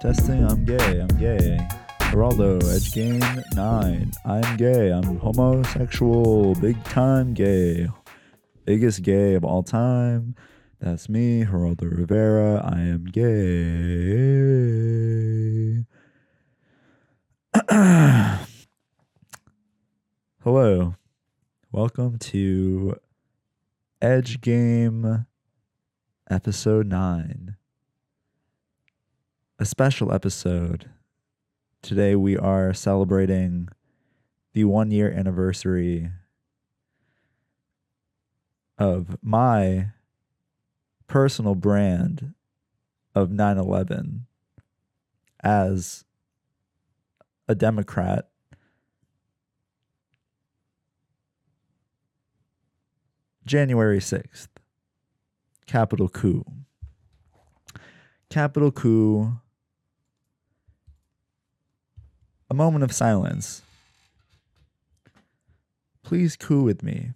Testing, 0.00 0.42
I'm 0.46 0.64
gay, 0.64 0.98
I'm 0.98 1.08
gay. 1.18 1.58
Geraldo, 2.08 2.58
Edge 2.74 2.90
Game 2.94 3.20
9. 3.54 4.12
I'm 4.24 4.56
gay, 4.56 4.90
I'm 4.90 5.18
homosexual, 5.18 6.54
big 6.54 6.82
time 6.84 7.34
gay. 7.34 7.86
Biggest 8.64 9.02
gay 9.02 9.34
of 9.34 9.44
all 9.44 9.62
time. 9.62 10.36
That's 10.80 11.10
me, 11.10 11.44
Geraldo 11.44 11.82
Rivera. 11.82 12.62
I 12.64 12.80
am 12.80 13.04
gay. 13.12 13.24
Hello. 20.42 20.94
Welcome 21.72 22.18
to 22.20 22.96
Edge 24.00 24.40
Game 24.40 25.26
Episode 26.30 26.86
9 26.86 27.56
a 29.60 29.66
special 29.66 30.10
episode. 30.10 30.88
Today 31.82 32.16
we 32.16 32.34
are 32.34 32.72
celebrating 32.72 33.68
the 34.54 34.64
one 34.64 34.90
year 34.90 35.12
anniversary 35.12 36.10
of 38.78 39.18
my 39.22 39.88
personal 41.08 41.54
brand 41.54 42.32
of 43.14 43.30
9 43.30 43.58
11 43.58 44.24
as 45.44 46.06
a 47.46 47.54
Democrat. 47.54 48.30
January 53.44 53.98
6th, 53.98 54.48
Capitol 55.66 56.08
coup. 56.08 56.46
Capitol 58.30 58.70
coup 58.70 59.38
a 62.50 62.54
moment 62.54 62.82
of 62.82 62.92
silence. 62.92 63.62
Please 66.02 66.36
coo 66.36 66.62
with 66.64 66.82
me. 66.82 67.12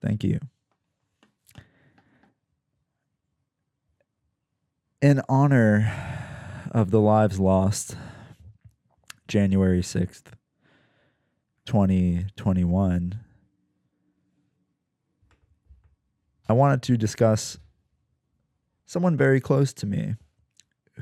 Thank 0.00 0.24
you. 0.24 0.40
In 5.02 5.20
honor 5.28 5.92
of 6.70 6.90
the 6.90 7.00
lives 7.00 7.38
lost, 7.38 7.96
January 9.28 9.82
6th, 9.82 10.24
2021 11.66 13.20
I 16.48 16.52
wanted 16.52 16.82
to 16.82 16.96
discuss 16.96 17.58
someone 18.86 19.16
very 19.16 19.40
close 19.40 19.72
to 19.74 19.86
me 19.86 20.16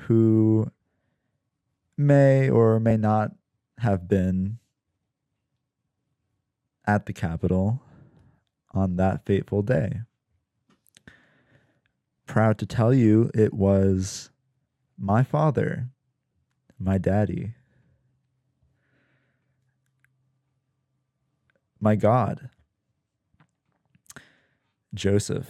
who 0.07 0.71
may 1.97 2.49
or 2.49 2.79
may 2.79 2.97
not 2.97 3.33
have 3.79 4.09
been 4.09 4.59
at 6.87 7.07
the 7.07 7.13
Capitol 7.13 7.83
on 8.73 8.97
that 8.97 9.25
fateful 9.27 9.63
day. 9.63 10.01
Proud 12.27 12.59
to 12.59 12.67
tell 12.67 12.95
you 12.95 13.31
it 13.35 13.53
was 13.53 14.31
my 14.99 15.23
father, 15.23 15.89
my 16.79 16.99
daddy, 16.99 17.55
my 21.81 21.97
God. 21.97 22.49
Joseph, 24.95 25.49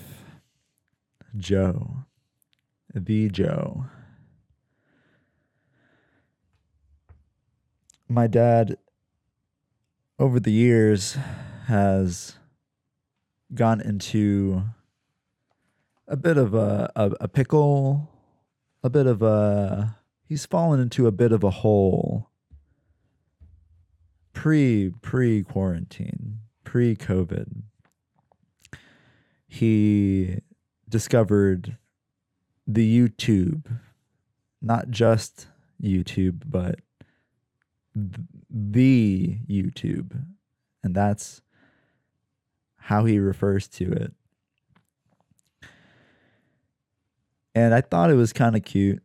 Joe, 1.37 2.05
the 2.95 3.29
Joe. 3.29 3.87
My 8.09 8.29
dad, 8.29 8.77
over 10.19 10.39
the 10.39 10.53
years, 10.53 11.17
has 11.67 12.37
gone 13.55 13.81
into 13.81 14.63
a 16.07 16.17
bit 16.17 16.37
of 16.37 16.55
a, 16.55 16.93
a, 16.95 17.11
a 17.23 17.29
pickle, 17.29 18.11
a 18.85 18.91
bit 18.91 19.07
of 19.07 19.23
a. 19.23 19.97
He's 20.25 20.47
fallen 20.47 20.79
into 20.79 21.07
a 21.07 21.13
bit 21.13 21.33
of 21.33 21.43
a 21.43 21.51
hole 21.51 22.31
pre 24.33 24.93
pre 25.03 25.43
quarantine, 25.43 26.39
pre 26.63 26.95
COVID 26.95 27.63
he 29.53 30.39
discovered 30.89 31.77
the 32.67 33.01
YouTube, 33.01 33.67
not 34.63 34.89
just 34.89 35.47
YouTube, 35.79 36.45
but 36.47 36.79
the 37.95 39.37
YouTube. 39.47 40.25
And 40.83 40.95
that's 40.95 41.43
how 42.77 43.05
he 43.05 43.19
refers 43.19 43.69
to 43.69 43.93
it. 43.93 44.15
And 47.55 47.75
I 47.75 47.83
thought 47.83 48.09
it 48.09 48.15
was 48.15 48.33
kind 48.33 48.57
of 48.57 48.65
cute. 48.65 49.03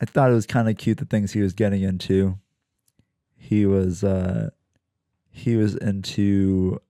I 0.00 0.04
thought 0.04 0.30
it 0.30 0.34
was 0.34 0.46
kind 0.46 0.68
of 0.68 0.76
cute 0.76 0.98
the 0.98 1.06
things 1.06 1.32
he 1.32 1.42
was 1.42 1.54
getting 1.54 1.82
into. 1.82 2.38
He 3.36 3.66
was 3.66 4.04
uh 4.04 4.50
he 5.28 5.56
was 5.56 5.74
into 5.74 6.80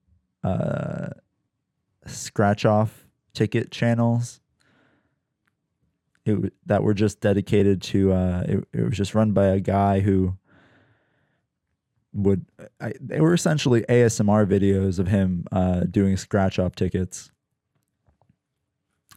uh, 0.43 1.09
scratch 2.05 2.65
off 2.65 3.05
ticket 3.33 3.71
channels 3.71 4.41
it, 6.25 6.53
that 6.65 6.83
were 6.83 6.93
just 6.93 7.19
dedicated 7.21 7.81
to 7.81 8.11
uh, 8.13 8.43
it, 8.47 8.67
it 8.73 8.83
was 8.83 8.97
just 8.97 9.15
run 9.15 9.31
by 9.31 9.45
a 9.45 9.59
guy 9.59 9.99
who 9.99 10.35
would 12.13 12.45
I, 12.81 12.93
they 12.99 13.21
were 13.21 13.33
essentially 13.33 13.81
ASMR 13.87 14.45
videos 14.47 14.99
of 14.99 15.07
him 15.07 15.45
uh, 15.51 15.81
doing 15.81 16.17
scratch 16.17 16.57
off 16.59 16.75
tickets 16.75 17.31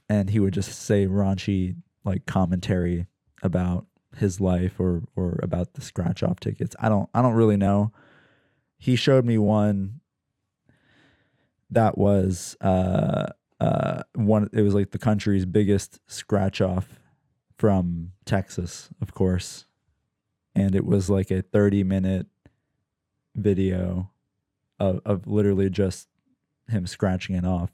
and 0.08 0.28
he 0.30 0.40
would 0.40 0.52
just 0.52 0.82
say 0.82 1.06
raunchy 1.06 1.76
like 2.04 2.26
commentary 2.26 3.06
about 3.42 3.86
his 4.18 4.40
life 4.40 4.78
or 4.78 5.02
or 5.16 5.38
about 5.42 5.74
the 5.74 5.80
scratch 5.80 6.22
off 6.22 6.38
tickets. 6.38 6.76
I 6.78 6.88
don't 6.88 7.08
I 7.14 7.22
don't 7.22 7.34
really 7.34 7.56
know. 7.56 7.92
He 8.78 8.94
showed 8.96 9.24
me 9.24 9.38
one 9.38 10.00
that 11.72 11.98
was 11.98 12.56
uh, 12.60 13.26
uh, 13.60 14.02
one. 14.14 14.48
It 14.52 14.62
was 14.62 14.74
like 14.74 14.90
the 14.90 14.98
country's 14.98 15.44
biggest 15.44 16.00
scratch 16.06 16.60
off 16.60 17.00
from 17.56 18.12
Texas, 18.24 18.90
of 19.00 19.14
course, 19.14 19.66
and 20.54 20.74
it 20.74 20.84
was 20.84 21.10
like 21.10 21.30
a 21.30 21.42
thirty 21.42 21.84
minute 21.84 22.26
video 23.34 24.10
of 24.78 25.00
of 25.04 25.26
literally 25.26 25.70
just 25.70 26.08
him 26.68 26.86
scratching 26.86 27.36
it 27.36 27.44
off. 27.44 27.70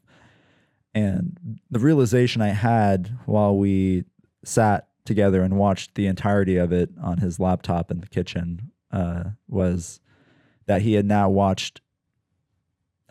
And 0.94 1.60
the 1.70 1.78
realization 1.78 2.42
I 2.42 2.48
had 2.48 3.16
while 3.26 3.56
we 3.56 4.04
sat 4.44 4.88
together 5.04 5.42
and 5.42 5.56
watched 5.56 5.94
the 5.94 6.06
entirety 6.06 6.56
of 6.56 6.72
it 6.72 6.90
on 7.00 7.18
his 7.18 7.38
laptop 7.38 7.90
in 7.90 8.00
the 8.00 8.06
kitchen 8.06 8.70
uh, 8.90 9.24
was 9.48 10.00
that 10.66 10.82
he 10.82 10.94
had 10.94 11.06
now 11.06 11.28
watched 11.28 11.80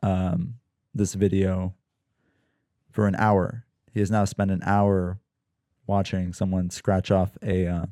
um, 0.04 0.56
this 0.98 1.14
video 1.14 1.74
for 2.92 3.08
an 3.08 3.16
hour. 3.16 3.66
He 3.92 4.00
has 4.00 4.12
now 4.12 4.26
spent 4.26 4.52
an 4.52 4.62
hour 4.64 5.20
watching 5.86 6.34
someone 6.34 6.70
scratch 6.70 7.12
off 7.12 7.38
a 7.42 7.68
uh, 7.68 7.86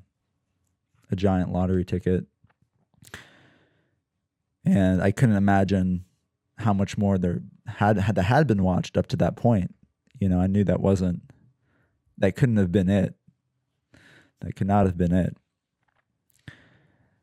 a 1.11 1.15
giant 1.15 1.51
lottery 1.51 1.85
ticket, 1.85 2.25
and 4.65 5.01
I 5.01 5.11
couldn't 5.11 5.35
imagine 5.35 6.05
how 6.57 6.73
much 6.73 6.97
more 6.97 7.17
there 7.17 7.41
had 7.67 7.97
had 7.97 8.17
had 8.17 8.47
been 8.47 8.63
watched 8.63 8.97
up 8.97 9.07
to 9.07 9.15
that 9.17 9.35
point. 9.35 9.73
You 10.19 10.29
know, 10.29 10.39
I 10.39 10.47
knew 10.47 10.63
that 10.63 10.79
wasn't 10.79 11.21
that 12.17 12.35
couldn't 12.35 12.57
have 12.57 12.71
been 12.71 12.89
it. 12.89 13.15
That 14.41 14.55
could 14.55 14.67
not 14.67 14.85
have 14.85 14.97
been 14.97 15.13
it. 15.13 15.35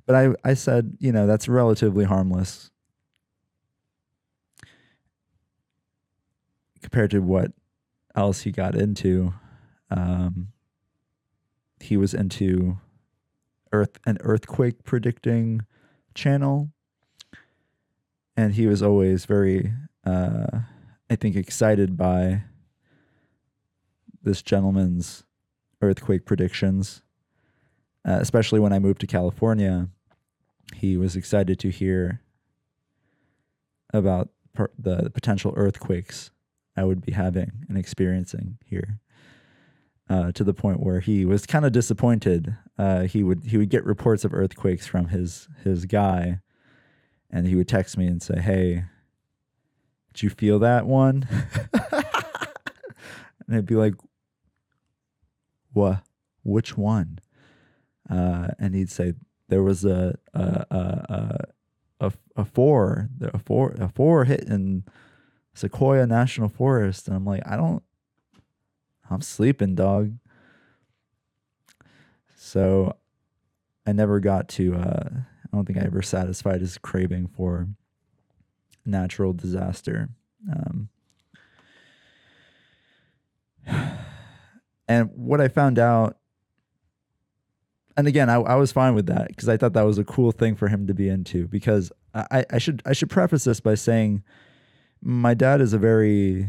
But 0.06 0.16
I, 0.16 0.50
I 0.50 0.54
said, 0.54 0.96
you 0.98 1.12
know, 1.12 1.26
that's 1.26 1.48
relatively 1.48 2.04
harmless. 2.04 2.71
Compared 6.82 7.10
to 7.12 7.20
what 7.20 7.52
else 8.14 8.42
he 8.42 8.50
got 8.50 8.74
into. 8.74 9.32
Um, 9.90 10.48
he 11.80 11.96
was 11.96 12.14
into 12.14 12.78
earth 13.72 13.98
an 14.06 14.18
earthquake 14.20 14.84
predicting 14.84 15.62
channel, 16.14 16.70
and 18.36 18.54
he 18.54 18.66
was 18.66 18.82
always 18.82 19.24
very, 19.24 19.72
uh, 20.04 20.46
I 21.10 21.16
think, 21.16 21.36
excited 21.36 21.96
by 21.96 22.42
this 24.22 24.42
gentleman's 24.42 25.24
earthquake 25.80 26.24
predictions. 26.26 27.02
Uh, 28.04 28.18
especially 28.20 28.58
when 28.58 28.72
I 28.72 28.80
moved 28.80 29.00
to 29.02 29.06
California, 29.06 29.88
he 30.74 30.96
was 30.96 31.14
excited 31.14 31.58
to 31.60 31.70
hear 31.70 32.20
about 33.92 34.30
per- 34.52 34.70
the, 34.76 34.96
the 34.96 35.10
potential 35.10 35.54
earthquakes 35.56 36.30
I 36.76 36.84
would 36.84 37.04
be 37.04 37.12
having 37.12 37.64
and 37.68 37.76
experiencing 37.76 38.58
here. 38.64 39.00
Uh, 40.08 40.30
to 40.32 40.44
the 40.44 40.52
point 40.52 40.80
where 40.80 41.00
he 41.00 41.24
was 41.24 41.46
kind 41.46 41.64
of 41.64 41.72
disappointed. 41.72 42.54
Uh, 42.76 43.02
he 43.02 43.22
would 43.22 43.44
he 43.44 43.56
would 43.56 43.70
get 43.70 43.84
reports 43.84 44.24
of 44.24 44.34
earthquakes 44.34 44.86
from 44.86 45.06
his 45.06 45.48
his 45.64 45.86
guy, 45.86 46.40
and 47.30 47.46
he 47.46 47.54
would 47.54 47.68
text 47.68 47.96
me 47.96 48.06
and 48.06 48.20
say, 48.20 48.38
"Hey, 48.38 48.84
did 50.12 50.22
you 50.22 50.28
feel 50.28 50.58
that 50.58 50.86
one?" 50.86 51.26
and 51.92 53.56
I'd 53.56 53.64
be 53.64 53.76
like, 53.76 53.94
"What? 55.72 56.02
Which 56.42 56.76
one?" 56.76 57.20
Uh, 58.10 58.48
and 58.58 58.74
he'd 58.74 58.90
say, 58.90 59.14
"There 59.48 59.62
was 59.62 59.84
a 59.84 60.18
a 60.34 60.66
a 60.70 61.46
a, 62.00 62.12
a 62.36 62.44
four, 62.44 63.08
a 63.20 63.38
four, 63.38 63.76
a 63.78 63.88
four 63.88 64.24
hit 64.24 64.44
in 64.44 64.84
Sequoia 65.54 66.06
National 66.06 66.48
Forest," 66.48 67.06
and 67.08 67.16
I'm 67.16 67.24
like, 67.24 67.42
"I 67.46 67.56
don't." 67.56 67.82
I'm 69.10 69.20
sleeping, 69.20 69.74
dog. 69.74 70.14
So 72.36 72.96
I 73.86 73.92
never 73.92 74.20
got 74.20 74.48
to 74.50 74.74
uh 74.74 75.08
I 75.12 75.56
don't 75.56 75.64
think 75.64 75.78
I 75.78 75.82
ever 75.82 76.02
satisfied 76.02 76.60
his 76.60 76.78
craving 76.78 77.28
for 77.28 77.68
natural 78.84 79.32
disaster. 79.32 80.08
Um 80.50 80.88
and 84.88 85.10
what 85.14 85.40
I 85.40 85.48
found 85.48 85.78
out 85.78 86.16
and 87.96 88.08
again, 88.08 88.30
I, 88.30 88.36
I 88.36 88.54
was 88.54 88.72
fine 88.72 88.94
with 88.94 89.06
that 89.06 89.28
because 89.28 89.48
I 89.48 89.56
thought 89.56 89.74
that 89.74 89.82
was 89.82 89.98
a 89.98 90.04
cool 90.04 90.32
thing 90.32 90.54
for 90.54 90.68
him 90.68 90.86
to 90.86 90.94
be 90.94 91.10
into. 91.10 91.46
Because 91.46 91.92
I, 92.14 92.44
I 92.50 92.58
should 92.58 92.82
I 92.86 92.92
should 92.92 93.10
preface 93.10 93.44
this 93.44 93.60
by 93.60 93.74
saying 93.74 94.22
my 95.02 95.34
dad 95.34 95.60
is 95.60 95.72
a 95.72 95.78
very 95.78 96.48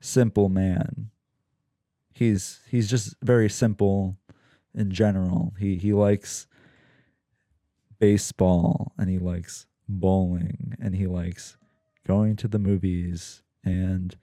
simple 0.00 0.48
man 0.48 1.10
he's 2.14 2.60
he's 2.70 2.88
just 2.88 3.14
very 3.22 3.50
simple 3.50 4.16
in 4.74 4.90
general. 4.90 5.52
He 5.58 5.76
he 5.76 5.92
likes 5.92 6.46
baseball 7.98 8.92
and 8.98 9.10
he 9.10 9.18
likes 9.18 9.66
bowling 9.88 10.76
and 10.80 10.94
he 10.94 11.06
likes 11.06 11.56
going 12.06 12.36
to 12.36 12.48
the 12.48 12.58
movies 12.58 13.42
and 13.64 14.16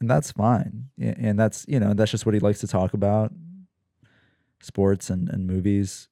and 0.00 0.10
that's 0.10 0.32
fine. 0.32 0.88
And 0.98 1.38
that's 1.38 1.64
you 1.68 1.78
know 1.78 1.92
that's 1.94 2.10
just 2.10 2.24
what 2.24 2.34
he 2.34 2.40
likes 2.40 2.60
to 2.60 2.66
talk 2.66 2.94
about. 2.94 3.32
Sports 4.60 5.10
and 5.10 5.28
and 5.28 5.46
movies. 5.46 6.08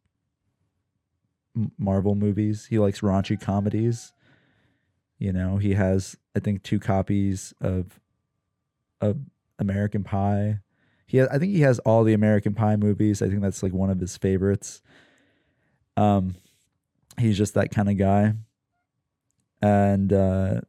Marvel 1.78 2.14
movies. 2.14 2.66
He 2.66 2.78
likes 2.78 3.00
raunchy 3.00 3.40
comedies. 3.40 4.12
You 5.20 5.32
know, 5.32 5.58
he 5.58 5.74
has 5.74 6.16
I 6.34 6.40
think 6.40 6.64
two 6.64 6.80
copies 6.80 7.54
of 7.60 8.00
of 9.00 9.18
American 9.60 10.02
Pie 10.02 10.58
he 11.10 11.16
has, 11.16 11.28
I 11.28 11.40
think 11.40 11.52
he 11.52 11.62
has 11.62 11.80
all 11.80 12.04
the 12.04 12.12
American 12.12 12.54
Pie 12.54 12.76
movies. 12.76 13.20
I 13.20 13.28
think 13.28 13.42
that's 13.42 13.64
like 13.64 13.72
one 13.72 13.90
of 13.90 13.98
his 13.98 14.16
favorites. 14.16 14.80
Um, 15.96 16.36
he's 17.18 17.36
just 17.36 17.54
that 17.54 17.72
kind 17.72 17.90
of 17.90 17.96
guy, 17.96 18.34
and 19.60 20.12
uh, 20.12 20.60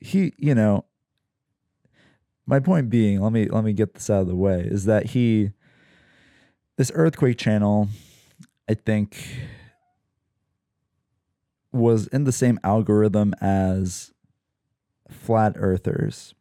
he, 0.00 0.34
you 0.36 0.54
know, 0.54 0.84
my 2.44 2.60
point 2.60 2.90
being, 2.90 3.22
let 3.22 3.32
me 3.32 3.46
let 3.46 3.64
me 3.64 3.72
get 3.72 3.94
this 3.94 4.10
out 4.10 4.20
of 4.20 4.28
the 4.28 4.36
way, 4.36 4.60
is 4.60 4.84
that 4.84 5.06
he, 5.06 5.52
this 6.76 6.92
earthquake 6.94 7.38
channel, 7.38 7.88
I 8.68 8.74
think, 8.74 9.16
was 11.72 12.06
in 12.08 12.24
the 12.24 12.32
same 12.32 12.58
algorithm 12.62 13.34
as 13.40 14.12
flat 15.08 15.54
earthers. 15.56 16.34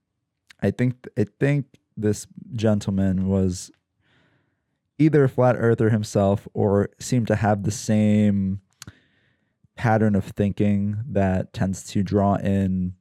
I 0.61 0.71
think 0.71 1.07
I 1.17 1.25
think 1.39 1.65
this 1.97 2.27
gentleman 2.53 3.27
was 3.27 3.71
either 4.99 5.23
a 5.23 5.29
flat 5.29 5.55
earther 5.57 5.89
himself 5.89 6.47
or 6.53 6.89
seemed 6.99 7.27
to 7.27 7.35
have 7.35 7.63
the 7.63 7.71
same 7.71 8.61
pattern 9.75 10.15
of 10.15 10.25
thinking 10.25 11.03
that 11.07 11.53
tends 11.53 11.83
to 11.83 12.03
draw 12.03 12.35
in 12.35 12.93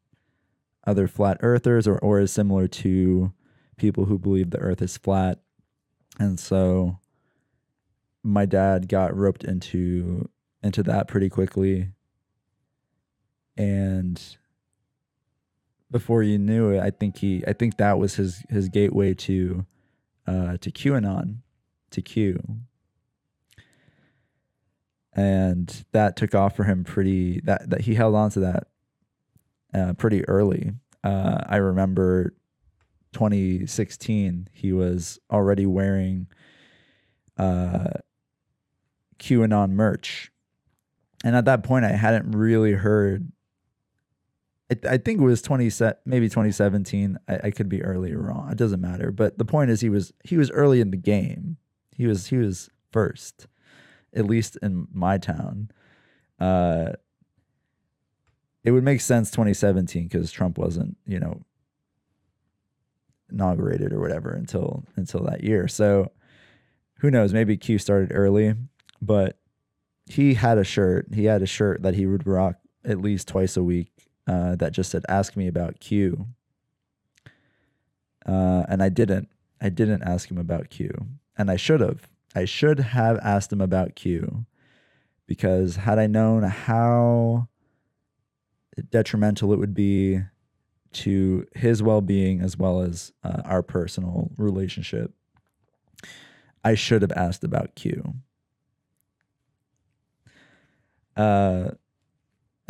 other 0.86 1.06
flat 1.06 1.36
earthers 1.40 1.86
or, 1.86 1.98
or 1.98 2.20
is 2.20 2.32
similar 2.32 2.66
to 2.66 3.32
people 3.76 4.06
who 4.06 4.18
believe 4.18 4.50
the 4.50 4.58
earth 4.58 4.80
is 4.80 4.96
flat. 4.96 5.40
And 6.18 6.40
so 6.40 6.98
my 8.22 8.46
dad 8.46 8.88
got 8.88 9.16
roped 9.16 9.44
into 9.44 10.28
into 10.62 10.82
that 10.82 11.08
pretty 11.08 11.28
quickly. 11.28 11.90
And 13.60 14.38
before 15.90 16.22
you 16.22 16.38
knew 16.38 16.70
it, 16.70 16.80
I 16.80 16.88
think 16.88 17.18
he, 17.18 17.44
I 17.46 17.52
think 17.52 17.76
that 17.76 17.98
was 17.98 18.14
his 18.14 18.42
his 18.48 18.70
gateway 18.70 19.12
to, 19.12 19.66
uh, 20.26 20.56
to 20.62 20.70
QAnon, 20.70 21.40
to 21.90 22.00
Q, 22.00 22.40
and 25.12 25.84
that 25.92 26.16
took 26.16 26.34
off 26.34 26.56
for 26.56 26.64
him 26.64 26.84
pretty. 26.84 27.40
That 27.40 27.68
that 27.68 27.82
he 27.82 27.96
held 27.96 28.14
on 28.14 28.30
to 28.30 28.40
that, 28.40 28.68
uh, 29.74 29.92
pretty 29.92 30.26
early. 30.26 30.72
Uh, 31.04 31.40
I 31.46 31.56
remember, 31.56 32.32
2016, 33.12 34.48
he 34.54 34.72
was 34.72 35.18
already 35.30 35.66
wearing, 35.66 36.28
uh, 37.36 37.90
QAnon 39.18 39.72
merch, 39.72 40.32
and 41.22 41.36
at 41.36 41.44
that 41.44 41.62
point, 41.62 41.84
I 41.84 41.92
hadn't 41.92 42.30
really 42.30 42.72
heard 42.72 43.30
I, 44.70 44.98
think 44.98 45.20
it 45.20 45.24
was 45.24 45.42
20 45.42 45.70
maybe 46.04 46.28
2017. 46.28 47.18
I, 47.28 47.40
I 47.44 47.50
could 47.50 47.68
be 47.68 47.82
early 47.82 48.12
or 48.12 48.20
wrong. 48.20 48.50
It 48.50 48.58
doesn't 48.58 48.80
matter. 48.80 49.10
But 49.10 49.38
the 49.38 49.44
point 49.44 49.70
is 49.70 49.80
he 49.80 49.90
was 49.90 50.12
he 50.24 50.36
was 50.36 50.50
early 50.52 50.80
in 50.80 50.90
the 50.90 50.96
game. 50.96 51.56
He 51.94 52.06
was 52.06 52.28
he 52.28 52.36
was 52.36 52.70
first, 52.92 53.46
at 54.14 54.26
least 54.26 54.56
in 54.62 54.86
my 54.92 55.18
town. 55.18 55.70
Uh, 56.38 56.92
it 58.62 58.70
would 58.70 58.84
make 58.84 59.00
sense 59.00 59.30
2017 59.30 60.04
because 60.04 60.30
Trump 60.30 60.56
wasn't, 60.56 60.96
you 61.06 61.18
know, 61.18 61.42
inaugurated 63.30 63.92
or 63.92 64.00
whatever 64.00 64.30
until 64.30 64.84
until 64.96 65.24
that 65.24 65.42
year. 65.42 65.66
So 65.66 66.12
who 66.98 67.10
knows? 67.10 67.32
Maybe 67.32 67.56
Q 67.56 67.78
started 67.78 68.12
early, 68.14 68.54
but 69.02 69.38
he 70.06 70.34
had 70.34 70.58
a 70.58 70.64
shirt. 70.64 71.08
He 71.12 71.24
had 71.24 71.42
a 71.42 71.46
shirt 71.46 71.82
that 71.82 71.94
he 71.94 72.06
would 72.06 72.26
rock 72.26 72.56
at 72.84 73.00
least 73.00 73.28
twice 73.28 73.56
a 73.56 73.62
week 73.62 73.89
uh, 74.30 74.54
that 74.56 74.72
just 74.72 74.90
said, 74.90 75.02
"Ask 75.08 75.36
me 75.36 75.48
about 75.48 75.80
Q," 75.80 76.26
uh, 78.26 78.62
and 78.68 78.80
I 78.80 78.88
didn't. 78.88 79.28
I 79.60 79.68
didn't 79.68 80.02
ask 80.02 80.30
him 80.30 80.38
about 80.38 80.70
Q, 80.70 80.90
and 81.36 81.50
I 81.50 81.56
should 81.56 81.80
have. 81.80 82.08
I 82.34 82.44
should 82.44 82.78
have 82.78 83.18
asked 83.18 83.52
him 83.52 83.60
about 83.60 83.96
Q, 83.96 84.46
because 85.26 85.76
had 85.76 85.98
I 85.98 86.06
known 86.06 86.44
how 86.44 87.48
detrimental 88.90 89.52
it 89.52 89.58
would 89.58 89.74
be 89.74 90.20
to 90.92 91.46
his 91.54 91.82
well-being 91.82 92.40
as 92.40 92.56
well 92.56 92.80
as 92.80 93.12
uh, 93.22 93.42
our 93.44 93.62
personal 93.62 94.30
relationship, 94.36 95.12
I 96.64 96.74
should 96.74 97.02
have 97.02 97.12
asked 97.12 97.44
about 97.44 97.74
Q. 97.74 98.14
Uh, 101.16 101.70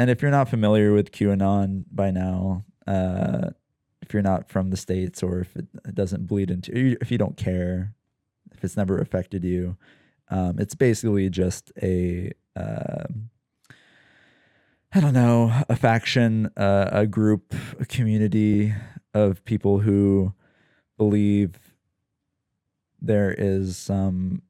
and 0.00 0.09
if 0.09 0.23
you're 0.23 0.30
not 0.30 0.49
familiar 0.49 0.95
with 0.95 1.12
QAnon 1.12 1.85
by 1.92 2.11
now, 2.11 2.64
uh, 2.87 3.50
if 4.00 4.14
you're 4.14 4.23
not 4.23 4.49
from 4.49 4.71
the 4.71 4.76
states 4.78 5.23
or 5.23 5.40
if 5.40 5.54
it, 5.54 5.66
doesn't 5.95 6.26
bleed 6.26 6.50
into, 6.50 6.97
if 7.02 7.11
you 7.11 7.19
don't 7.19 7.37
care, 7.37 7.92
if 8.50 8.64
it's 8.64 8.78
never 8.78 8.99
affected 8.99 9.45
you, 9.45 9.76
um, 10.30 10.59
it's 10.59 10.75
basically 10.75 11.28
just 11.28 11.71
a, 11.83 12.33
uh, 12.57 13.04
I 14.95 15.00
don't 15.00 15.12
know, 15.12 15.52
a 15.69 15.76
faction, 15.76 16.47
uh, 16.57 16.88
a 16.90 17.07
group, 17.07 17.54
a 17.78 17.85
community 17.85 18.73
of 19.12 19.45
people 19.45 19.80
who 19.80 20.33
believe 20.97 21.59
there 23.02 23.35
is 23.37 23.76
some. 23.76 24.40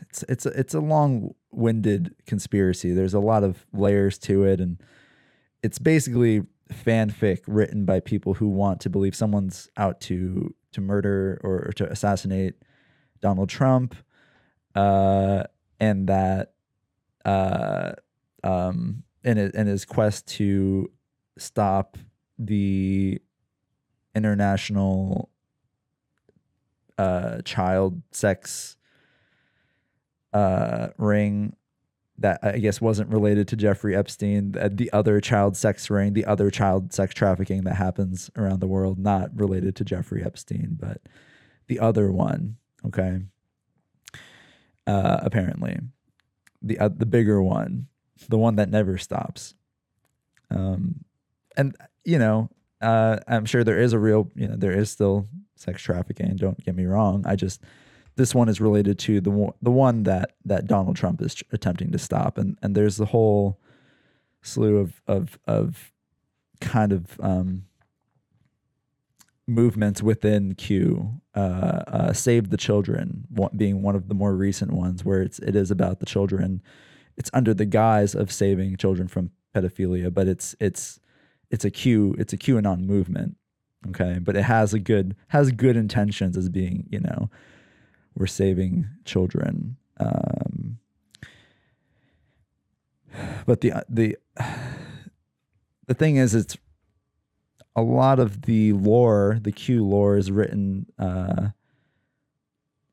It's 0.00 0.24
it's 0.30 0.46
a, 0.46 0.58
it's 0.58 0.74
a 0.74 0.80
long 0.80 1.34
winded 1.52 2.14
conspiracy. 2.26 2.92
There's 2.92 3.14
a 3.14 3.20
lot 3.20 3.44
of 3.44 3.66
layers 3.72 4.18
to 4.20 4.44
it, 4.44 4.60
and 4.60 4.82
it's 5.62 5.78
basically 5.78 6.42
fanfic 6.72 7.40
written 7.46 7.84
by 7.84 8.00
people 8.00 8.34
who 8.34 8.48
want 8.48 8.80
to 8.80 8.90
believe 8.90 9.14
someone's 9.14 9.68
out 9.76 10.00
to 10.00 10.54
to 10.72 10.80
murder 10.80 11.38
or, 11.44 11.66
or 11.68 11.72
to 11.72 11.90
assassinate 11.90 12.54
Donald 13.20 13.48
Trump, 13.48 13.94
uh, 14.74 15.44
and 15.78 16.08
that 16.08 16.54
uh, 17.24 17.92
um, 18.42 19.02
in 19.22 19.36
his, 19.36 19.50
in 19.52 19.66
his 19.66 19.84
quest 19.84 20.26
to 20.26 20.90
stop 21.38 21.98
the 22.38 23.20
international 24.14 25.30
uh, 26.98 27.40
child 27.42 28.02
sex 28.10 28.76
uh, 30.32 30.88
ring 30.98 31.56
that 32.18 32.38
I 32.42 32.58
guess 32.58 32.80
wasn't 32.80 33.10
related 33.10 33.48
to 33.48 33.56
Jeffrey 33.56 33.96
Epstein, 33.96 34.52
the, 34.52 34.68
the 34.68 34.92
other 34.92 35.20
child 35.20 35.56
sex 35.56 35.90
ring, 35.90 36.12
the 36.12 36.24
other 36.24 36.50
child 36.50 36.92
sex 36.92 37.14
trafficking 37.14 37.64
that 37.64 37.76
happens 37.76 38.30
around 38.36 38.60
the 38.60 38.66
world, 38.66 38.98
not 38.98 39.30
related 39.34 39.74
to 39.76 39.84
Jeffrey 39.84 40.22
Epstein, 40.24 40.76
but 40.78 41.02
the 41.66 41.80
other 41.80 42.12
one. 42.12 42.56
Okay. 42.86 43.20
Uh, 44.86 45.20
apparently, 45.22 45.78
the 46.60 46.78
uh, 46.78 46.88
the 46.88 47.06
bigger 47.06 47.42
one, 47.42 47.86
the 48.28 48.38
one 48.38 48.56
that 48.56 48.68
never 48.68 48.98
stops. 48.98 49.54
Um, 50.50 51.04
and 51.56 51.76
you 52.04 52.18
know, 52.18 52.50
uh, 52.80 53.18
I'm 53.28 53.46
sure 53.46 53.62
there 53.62 53.80
is 53.80 53.92
a 53.92 53.98
real, 53.98 54.30
you 54.34 54.48
know, 54.48 54.56
there 54.56 54.76
is 54.76 54.90
still 54.90 55.28
sex 55.54 55.80
trafficking. 55.82 56.34
Don't 56.36 56.62
get 56.64 56.74
me 56.74 56.84
wrong. 56.84 57.24
I 57.26 57.36
just 57.36 57.62
this 58.16 58.34
one 58.34 58.48
is 58.48 58.60
related 58.60 58.98
to 59.00 59.20
the 59.20 59.52
the 59.62 59.70
one 59.70 60.02
that 60.04 60.32
that 60.44 60.66
Donald 60.66 60.96
Trump 60.96 61.22
is 61.22 61.42
attempting 61.52 61.92
to 61.92 61.98
stop, 61.98 62.38
and 62.38 62.58
and 62.62 62.74
there's 62.74 62.96
the 62.96 63.06
whole 63.06 63.58
slew 64.42 64.76
of 64.78 65.00
of 65.06 65.38
of 65.46 65.92
kind 66.60 66.92
of 66.92 67.18
um, 67.20 67.64
movements 69.46 70.02
within 70.02 70.54
Q. 70.54 71.20
Uh, 71.34 71.38
uh, 71.38 72.12
Save 72.12 72.50
the 72.50 72.58
Children 72.58 73.26
being 73.56 73.82
one 73.82 73.96
of 73.96 74.08
the 74.08 74.14
more 74.14 74.34
recent 74.36 74.72
ones, 74.72 75.04
where 75.04 75.22
it's 75.22 75.38
it 75.38 75.56
is 75.56 75.70
about 75.70 76.00
the 76.00 76.06
children. 76.06 76.62
It's 77.16 77.30
under 77.32 77.54
the 77.54 77.66
guise 77.66 78.14
of 78.14 78.32
saving 78.32 78.76
children 78.76 79.08
from 79.08 79.30
pedophilia, 79.54 80.12
but 80.12 80.28
it's 80.28 80.54
it's 80.60 81.00
it's 81.50 81.64
a 81.64 81.70
Q 81.70 82.14
it's 82.18 82.32
a 82.32 82.38
QAnon 82.38 82.80
movement. 82.80 83.36
Okay, 83.88 84.18
but 84.20 84.36
it 84.36 84.42
has 84.42 84.74
a 84.74 84.78
good 84.78 85.16
has 85.28 85.50
good 85.50 85.76
intentions 85.76 86.36
as 86.36 86.48
being 86.50 86.86
you 86.90 87.00
know 87.00 87.30
we're 88.14 88.26
saving 88.26 88.88
children. 89.04 89.76
Um, 89.98 90.78
but 93.46 93.60
the 93.60 93.72
the 93.88 94.16
the 95.86 95.94
thing 95.94 96.16
is, 96.16 96.34
it's 96.34 96.56
a 97.74 97.82
lot 97.82 98.18
of 98.18 98.42
the 98.42 98.72
lore, 98.72 99.38
the 99.40 99.52
Q 99.52 99.84
lore, 99.84 100.16
is 100.16 100.30
written 100.30 100.86
uh, 100.98 101.48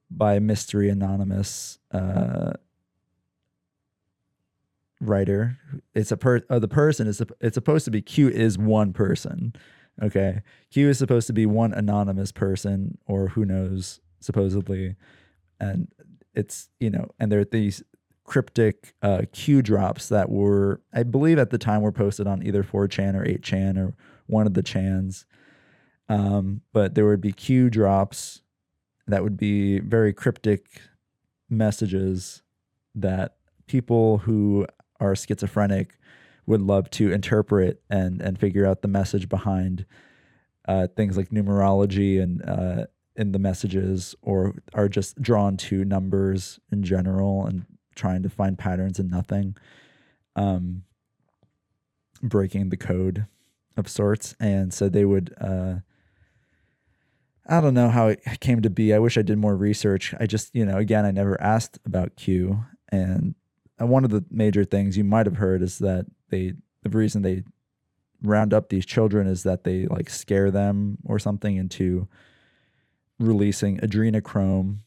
by 0.10 0.40
Mystery 0.40 0.90
Anonymous 0.90 1.80
uh, 1.92 2.54
writer. 5.00 5.58
It's 5.94 6.12
a 6.12 6.18
per 6.18 6.42
uh, 6.50 6.60
the 6.60 6.68
person 6.68 7.08
is 7.08 7.22
it's 7.40 7.56
supposed 7.56 7.86
to 7.86 7.92
be 7.92 8.02
Q 8.02 8.30
is 8.30 8.58
one 8.58 8.94
person. 8.94 9.54
Okay, 10.02 10.42
Q 10.72 10.90
is 10.90 10.98
supposed 10.98 11.28
to 11.28 11.34
be 11.34 11.46
one 11.46 11.74
anonymous 11.74 12.32
person, 12.32 12.98
or 13.06 13.30
who 13.30 13.46
knows 13.46 14.00
supposedly, 14.20 14.96
and 15.60 15.88
it's 16.34 16.70
you 16.80 16.90
know, 16.90 17.10
and 17.20 17.32
there 17.32 17.40
are 17.40 17.46
these 17.46 17.84
cryptic 18.24 18.94
uh, 19.02 19.24
Q 19.32 19.62
drops 19.62 20.10
that 20.10 20.30
were, 20.30 20.82
I 20.94 21.04
believe, 21.04 21.40
at 21.40 21.50
the 21.50 21.58
time 21.58 21.82
were 21.82 21.92
posted 21.92 22.28
on 22.28 22.46
either 22.46 22.64
4chan 22.64 23.16
or 23.16 23.26
8chan 23.26 23.78
or 23.78 23.96
one 24.28 24.46
of 24.46 24.54
the 24.54 24.62
chans. 24.62 25.26
Um, 26.08 26.62
but 26.72 26.94
there 26.94 27.08
would 27.08 27.22
be 27.22 27.32
Q 27.32 27.72
drops 27.72 28.42
that 29.08 29.24
would 29.24 29.38
be 29.38 29.80
very 29.80 30.14
cryptic 30.14 30.82
messages 31.50 32.44
that 32.94 33.38
people 33.66 34.20
who 34.20 34.68
are 35.00 35.16
schizophrenic 35.16 35.98
would 36.46 36.62
love 36.62 36.90
to 36.92 37.12
interpret 37.12 37.82
and 37.90 38.22
and 38.22 38.40
figure 38.40 38.66
out 38.66 38.82
the 38.82 38.88
message 38.88 39.30
behind 39.30 39.86
uh, 40.68 40.88
things 40.96 41.18
like 41.18 41.30
numerology 41.30 42.22
and 42.22 42.44
uh, 42.48 42.86
in 43.20 43.34
the 43.34 43.40
messages 43.40 44.16
or 44.22 44.56
are 44.74 44.88
just 44.88 45.22
drawn 45.22 45.58
to 45.58 45.84
numbers 45.84 46.60
in 46.72 46.84
general 46.84 47.46
and 47.46 47.66
trying 47.96 48.24
to 48.24 48.30
find 48.30 48.58
patterns 48.58 48.98
in 48.98 49.10
nothing 49.10 49.58
um, 50.38 50.84
breaking 52.24 52.70
the 52.70 52.78
code 52.78 53.28
of 53.76 53.90
sorts. 53.90 54.36
And 54.40 54.74
so 54.74 54.88
they 54.90 55.06
would 55.06 55.36
uh, 55.40 55.76
i 57.48 57.60
don't 57.60 57.74
know 57.74 57.90
how 57.90 58.08
it 58.08 58.22
came 58.40 58.62
to 58.62 58.70
be. 58.70 58.94
I 58.94 59.00
wish 59.00 59.18
i 59.18 59.22
did 59.22 59.38
more 59.38 59.56
research. 59.56 60.14
I 60.20 60.26
just 60.26 60.56
you 60.56 60.66
know 60.66 60.78
again 60.78 61.06
i 61.06 61.12
never 61.12 61.40
asked 61.42 61.78
about 61.86 62.16
q. 62.16 62.64
And 62.92 63.36
one 63.78 64.06
of 64.06 64.12
the 64.12 64.24
major 64.32 64.64
things 64.64 64.98
you 64.98 65.04
might 65.04 65.26
have 65.26 65.38
heard 65.38 65.62
is 65.62 65.80
that 65.80 66.06
they 66.30 66.54
the 66.84 66.90
reason 66.90 67.22
they 67.22 67.44
round 68.22 68.54
up 68.54 68.70
these 68.70 68.86
children 68.86 69.28
is 69.28 69.44
that 69.44 69.64
they 69.64 69.88
like 69.88 70.10
scare 70.10 70.52
them 70.52 70.98
or 71.06 71.20
something 71.20 71.58
into 71.58 72.08
releasing 73.20 73.78
adrenochrome 73.80 74.78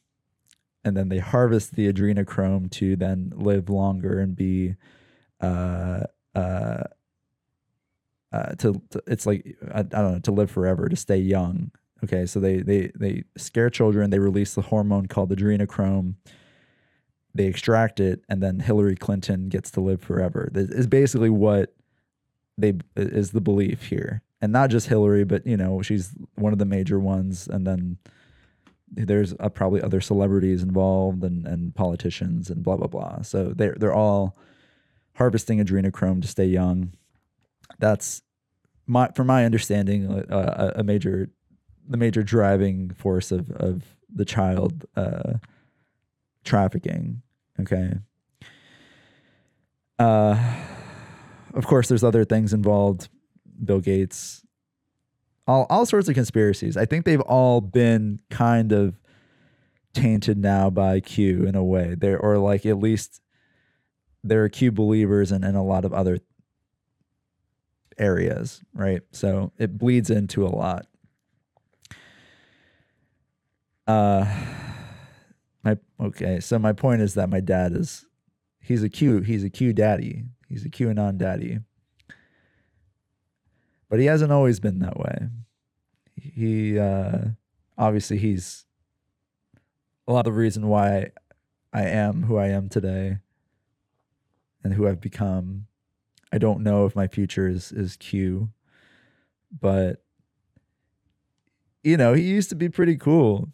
and 0.84 0.96
then 0.96 1.08
they 1.08 1.18
harvest 1.18 1.74
the 1.74 1.92
adrenochrome 1.92 2.70
to 2.70 2.96
then 2.96 3.32
live 3.36 3.68
longer 3.68 4.18
and 4.18 4.34
be 4.34 4.74
uh 5.40 6.00
uh 6.34 6.82
uh, 8.32 8.54
to, 8.54 8.80
to, 8.88 9.02
it's 9.06 9.26
like 9.26 9.58
I, 9.74 9.80
I, 9.80 9.82
don't 9.82 10.12
know 10.12 10.18
to 10.20 10.32
live 10.32 10.50
forever 10.50 10.88
to 10.88 10.96
stay 10.96 11.18
young. 11.18 11.70
Okay 12.02 12.26
so 12.26 12.40
they 12.40 12.58
they 12.58 12.90
they 12.94 13.24
scare 13.36 13.70
children 13.70 14.10
they 14.10 14.18
release 14.18 14.54
the 14.54 14.62
hormone 14.62 15.06
called 15.06 15.30
adrenochrome 15.30 16.14
they 17.34 17.44
extract 17.44 18.00
it 18.00 18.24
and 18.28 18.42
then 18.42 18.60
hillary 18.60 18.96
clinton 18.96 19.48
gets 19.48 19.70
to 19.72 19.80
live 19.80 20.00
forever. 20.00 20.48
This 20.50 20.70
is 20.70 20.86
basically 20.86 21.30
what 21.30 21.74
they 22.56 22.74
is 22.96 23.30
the 23.32 23.40
belief 23.40 23.84
here. 23.84 24.22
And 24.40 24.50
not 24.50 24.70
just 24.70 24.88
hillary 24.88 25.24
but 25.24 25.46
you 25.46 25.56
know 25.56 25.82
she's 25.82 26.14
one 26.34 26.54
of 26.54 26.58
the 26.58 26.64
major 26.64 26.98
ones 26.98 27.46
and 27.46 27.66
then 27.66 27.98
there's 28.94 29.34
uh, 29.40 29.48
probably 29.48 29.82
other 29.82 30.00
celebrities 30.00 30.62
involved 30.62 31.24
and, 31.24 31.46
and 31.46 31.74
politicians 31.74 32.50
and 32.50 32.62
blah 32.62 32.76
blah 32.76 32.86
blah. 32.86 33.22
So 33.22 33.52
they're 33.54 33.76
they're 33.78 33.94
all 33.94 34.36
harvesting 35.14 35.58
adrenochrome 35.58 36.22
to 36.22 36.28
stay 36.28 36.46
young. 36.46 36.92
That's 37.78 38.22
my 38.86 39.08
from 39.14 39.26
my 39.26 39.44
understanding 39.44 40.10
uh, 40.10 40.72
a 40.76 40.84
major 40.84 41.30
the 41.88 41.96
major 41.96 42.22
driving 42.22 42.90
force 42.90 43.32
of 43.32 43.50
of 43.52 43.96
the 44.14 44.24
child 44.24 44.84
uh, 44.96 45.34
trafficking. 46.44 47.22
Okay. 47.60 47.94
Uh, 49.98 50.56
of 51.54 51.66
course, 51.66 51.88
there's 51.88 52.04
other 52.04 52.24
things 52.24 52.52
involved. 52.52 53.08
Bill 53.64 53.80
Gates, 53.80 54.41
all 55.46 55.66
all 55.70 55.86
sorts 55.86 56.08
of 56.08 56.14
conspiracies. 56.14 56.76
I 56.76 56.84
think 56.84 57.04
they've 57.04 57.20
all 57.20 57.60
been 57.60 58.20
kind 58.30 58.72
of 58.72 58.98
tainted 59.94 60.38
now 60.38 60.70
by 60.70 61.00
Q 61.00 61.44
in 61.44 61.54
a 61.54 61.64
way. 61.64 61.94
There 61.96 62.18
or 62.18 62.38
like 62.38 62.64
at 62.66 62.78
least 62.78 63.20
there 64.24 64.42
are 64.44 64.48
Q 64.48 64.72
believers 64.72 65.32
and 65.32 65.44
in, 65.44 65.50
in 65.50 65.56
a 65.56 65.64
lot 65.64 65.84
of 65.84 65.92
other 65.92 66.18
areas, 67.98 68.62
right? 68.72 69.02
So 69.10 69.52
it 69.58 69.78
bleeds 69.78 70.10
into 70.10 70.46
a 70.46 70.48
lot. 70.48 70.86
Uh 73.86 74.24
my 75.64 75.76
okay, 76.00 76.40
so 76.40 76.58
my 76.58 76.72
point 76.72 77.02
is 77.02 77.14
that 77.14 77.28
my 77.28 77.40
dad 77.40 77.72
is 77.72 78.06
he's 78.60 78.82
a 78.82 78.88
Q, 78.88 79.20
he's 79.20 79.44
a 79.44 79.50
Q 79.50 79.72
daddy. 79.72 80.24
He's 80.48 80.66
a 80.66 80.68
QAnon 80.68 81.16
daddy. 81.16 81.60
But 83.92 84.00
he 84.00 84.06
hasn't 84.06 84.32
always 84.32 84.58
been 84.58 84.78
that 84.78 84.98
way. 84.98 85.28
He 86.16 86.78
uh, 86.78 87.18
obviously 87.76 88.16
he's 88.16 88.64
a 90.08 90.14
lot 90.14 90.26
of 90.26 90.34
reason 90.34 90.66
why 90.66 91.10
I 91.74 91.82
am 91.82 92.22
who 92.22 92.38
I 92.38 92.46
am 92.46 92.70
today 92.70 93.18
and 94.64 94.72
who 94.72 94.88
I've 94.88 95.02
become. 95.02 95.66
I 96.32 96.38
don't 96.38 96.62
know 96.62 96.86
if 96.86 96.96
my 96.96 97.06
future 97.06 97.46
is 97.46 97.70
is 97.70 97.98
Q, 97.98 98.48
but 99.60 100.02
you 101.82 101.98
know, 101.98 102.14
he 102.14 102.22
used 102.22 102.48
to 102.48 102.56
be 102.56 102.70
pretty 102.70 102.96
cool. 102.96 103.50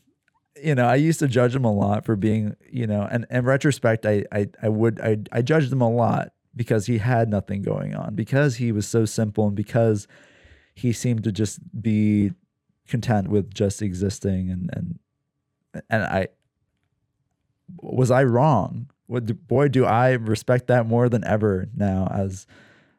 You 0.62 0.76
know, 0.76 0.86
I 0.86 0.94
used 0.94 1.18
to 1.18 1.26
judge 1.26 1.56
him 1.56 1.64
a 1.64 1.74
lot 1.74 2.04
for 2.04 2.14
being, 2.14 2.54
you 2.70 2.86
know, 2.86 3.08
and 3.10 3.26
in 3.28 3.44
retrospect, 3.44 4.06
I 4.06 4.24
I 4.30 4.46
I 4.62 4.68
would 4.68 5.00
I 5.00 5.16
I 5.32 5.42
judged 5.42 5.72
him 5.72 5.82
a 5.82 5.90
lot 5.90 6.28
because 6.58 6.84
he 6.86 6.98
had 6.98 7.30
nothing 7.30 7.62
going 7.62 7.94
on, 7.94 8.14
because 8.14 8.56
he 8.56 8.72
was 8.72 8.86
so 8.86 9.06
simple 9.06 9.46
and 9.46 9.56
because 9.56 10.06
he 10.74 10.92
seemed 10.92 11.24
to 11.24 11.32
just 11.32 11.60
be 11.80 12.32
content 12.86 13.28
with 13.28 13.54
just 13.54 13.80
existing 13.80 14.50
and 14.50 14.70
and 14.72 14.98
and 15.88 16.02
I 16.02 16.28
was 17.80 18.10
I 18.10 18.24
wrong? 18.24 18.90
What 19.06 19.46
boy 19.46 19.68
do 19.68 19.86
I 19.86 20.12
respect 20.12 20.66
that 20.66 20.86
more 20.86 21.08
than 21.08 21.24
ever 21.24 21.68
now 21.74 22.08
as 22.12 22.46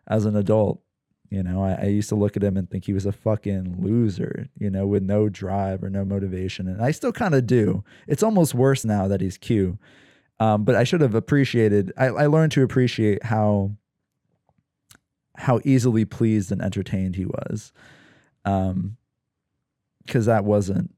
as 0.09 0.25
an 0.25 0.35
adult. 0.35 0.81
You 1.29 1.43
know, 1.43 1.63
I, 1.63 1.73
I, 1.73 1.85
used 1.85 2.09
to 2.09 2.15
look 2.15 2.35
at 2.35 2.43
him 2.43 2.57
and 2.57 2.67
think 2.67 2.85
he 2.85 2.93
was 2.93 3.05
a 3.05 3.11
fucking 3.11 3.75
loser, 3.79 4.47
you 4.57 4.71
know, 4.71 4.87
with 4.87 5.03
no 5.03 5.29
drive 5.29 5.83
or 5.83 5.89
no 5.91 6.03
motivation. 6.03 6.67
And 6.67 6.81
I 6.81 6.89
still 6.89 7.11
kind 7.11 7.35
of 7.35 7.45
do. 7.45 7.83
It's 8.07 8.23
almost 8.23 8.55
worse 8.55 8.83
now 8.83 9.07
that 9.07 9.21
he's 9.21 9.37
Q. 9.37 9.77
Um, 10.39 10.63
but 10.63 10.75
I 10.75 10.83
should 10.83 11.01
have 11.01 11.15
appreciated, 11.15 11.91
I, 11.97 12.07
I 12.07 12.25
learned 12.27 12.51
to 12.53 12.63
appreciate 12.63 13.23
how 13.23 13.75
how 15.35 15.61
easily 15.63 16.03
pleased 16.03 16.51
and 16.51 16.61
entertained 16.61 17.15
he 17.15 17.25
was. 17.25 17.71
Um, 18.43 18.97
cause 20.07 20.25
that 20.25 20.43
wasn't 20.43 20.93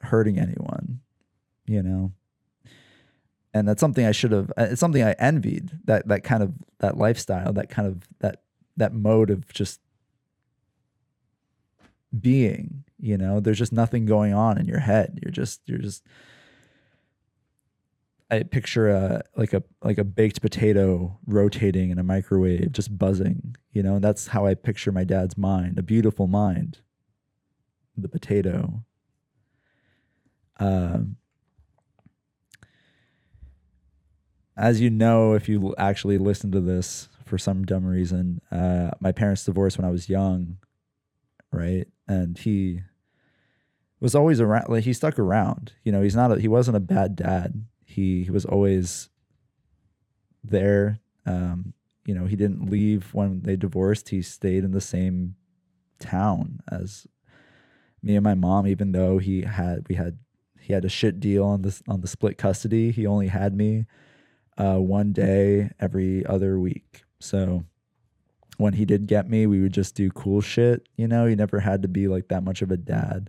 hurting 0.00 0.38
anyone, 0.38 1.00
you 1.66 1.82
know? 1.82 2.12
and 3.54 3.68
that's 3.68 3.80
something 3.80 4.06
I 4.06 4.12
should 4.12 4.32
have. 4.32 4.50
uh, 4.56 4.68
It's 4.70 4.80
something 4.80 5.02
I 5.02 5.12
envied 5.12 5.70
that 5.84 6.08
that 6.08 6.24
kind 6.24 6.42
of 6.42 6.52
that 6.78 6.96
lifestyle, 6.96 7.52
that 7.52 7.68
kind 7.68 7.86
of 7.86 8.02
that 8.20 8.42
that 8.76 8.94
mode 8.94 9.30
of 9.30 9.46
just 9.52 9.80
being. 12.18 12.84
You 12.98 13.18
know, 13.18 13.40
there's 13.40 13.58
just 13.58 13.72
nothing 13.72 14.06
going 14.06 14.32
on 14.32 14.58
in 14.58 14.66
your 14.66 14.78
head. 14.78 15.18
You're 15.22 15.32
just 15.32 15.60
you're 15.66 15.78
just. 15.78 16.04
I 18.32 18.44
picture 18.44 18.88
a 18.88 19.22
like 19.36 19.52
a 19.52 19.62
like 19.82 19.98
a 19.98 20.04
baked 20.04 20.40
potato 20.40 21.18
rotating 21.26 21.90
in 21.90 21.98
a 21.98 22.02
microwave, 22.02 22.72
just 22.72 22.96
buzzing. 22.96 23.56
You 23.72 23.82
know, 23.82 23.96
and 23.96 24.04
that's 24.04 24.28
how 24.28 24.46
I 24.46 24.54
picture 24.54 24.90
my 24.90 25.04
dad's 25.04 25.36
mind, 25.36 25.78
a 25.78 25.82
beautiful 25.82 26.26
mind. 26.26 26.78
The 27.96 28.08
potato. 28.08 28.84
Um, 30.58 31.16
as 34.56 34.80
you 34.80 34.88
know, 34.88 35.34
if 35.34 35.46
you 35.48 35.74
actually 35.76 36.16
listen 36.16 36.50
to 36.52 36.60
this 36.60 37.08
for 37.26 37.36
some 37.36 37.64
dumb 37.66 37.84
reason, 37.84 38.40
uh, 38.50 38.92
my 38.98 39.12
parents 39.12 39.44
divorced 39.44 39.76
when 39.76 39.86
I 39.86 39.90
was 39.90 40.08
young, 40.08 40.56
right? 41.50 41.86
And 42.08 42.38
he 42.38 42.80
was 44.00 44.14
always 44.14 44.40
around. 44.40 44.70
Like 44.70 44.84
he 44.84 44.94
stuck 44.94 45.18
around. 45.18 45.72
You 45.84 45.92
know, 45.92 46.00
he's 46.00 46.16
not. 46.16 46.32
A, 46.32 46.40
he 46.40 46.48
wasn't 46.48 46.78
a 46.78 46.80
bad 46.80 47.14
dad. 47.14 47.66
He 47.92 48.24
he 48.24 48.30
was 48.30 48.44
always 48.44 49.08
there. 50.42 51.00
Um, 51.26 51.74
you 52.06 52.14
know, 52.14 52.26
he 52.26 52.36
didn't 52.36 52.70
leave 52.70 53.14
when 53.14 53.42
they 53.42 53.56
divorced. 53.56 54.08
He 54.08 54.22
stayed 54.22 54.64
in 54.64 54.72
the 54.72 54.80
same 54.80 55.36
town 55.98 56.60
as 56.70 57.06
me 58.02 58.16
and 58.16 58.24
my 58.24 58.34
mom. 58.34 58.66
Even 58.66 58.92
though 58.92 59.18
he 59.18 59.42
had 59.42 59.86
we 59.88 59.94
had 59.94 60.18
he 60.58 60.72
had 60.72 60.84
a 60.84 60.88
shit 60.88 61.20
deal 61.20 61.44
on 61.44 61.62
this 61.62 61.82
on 61.86 62.00
the 62.00 62.08
split 62.08 62.38
custody. 62.38 62.90
He 62.90 63.06
only 63.06 63.28
had 63.28 63.54
me 63.54 63.86
uh, 64.56 64.78
one 64.78 65.12
day 65.12 65.70
every 65.78 66.24
other 66.26 66.58
week. 66.58 67.04
So 67.20 67.64
when 68.56 68.74
he 68.74 68.84
did 68.84 69.06
get 69.06 69.28
me, 69.28 69.46
we 69.46 69.60
would 69.60 69.72
just 69.72 69.94
do 69.94 70.10
cool 70.10 70.40
shit. 70.40 70.88
You 70.96 71.08
know, 71.08 71.26
he 71.26 71.34
never 71.34 71.60
had 71.60 71.82
to 71.82 71.88
be 71.88 72.08
like 72.08 72.28
that 72.28 72.42
much 72.42 72.62
of 72.62 72.70
a 72.70 72.76
dad. 72.76 73.28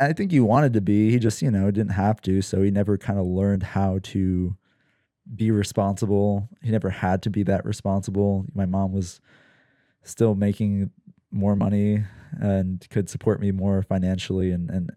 I 0.00 0.12
think 0.14 0.32
he 0.32 0.40
wanted 0.40 0.72
to 0.74 0.80
be. 0.80 1.10
He 1.10 1.18
just, 1.18 1.42
you 1.42 1.50
know, 1.50 1.70
didn't 1.70 1.92
have 1.92 2.20
to. 2.22 2.42
So 2.42 2.62
he 2.62 2.70
never 2.70 2.96
kind 2.98 3.18
of 3.18 3.26
learned 3.26 3.62
how 3.62 4.00
to 4.04 4.56
be 5.36 5.50
responsible. 5.50 6.48
He 6.62 6.70
never 6.70 6.90
had 6.90 7.22
to 7.22 7.30
be 7.30 7.42
that 7.44 7.64
responsible. 7.64 8.46
My 8.54 8.66
mom 8.66 8.92
was 8.92 9.20
still 10.02 10.34
making 10.34 10.90
more 11.30 11.56
money 11.56 12.04
and 12.32 12.86
could 12.90 13.10
support 13.10 13.40
me 13.40 13.52
more 13.52 13.82
financially 13.82 14.52
and, 14.52 14.70
and 14.70 14.90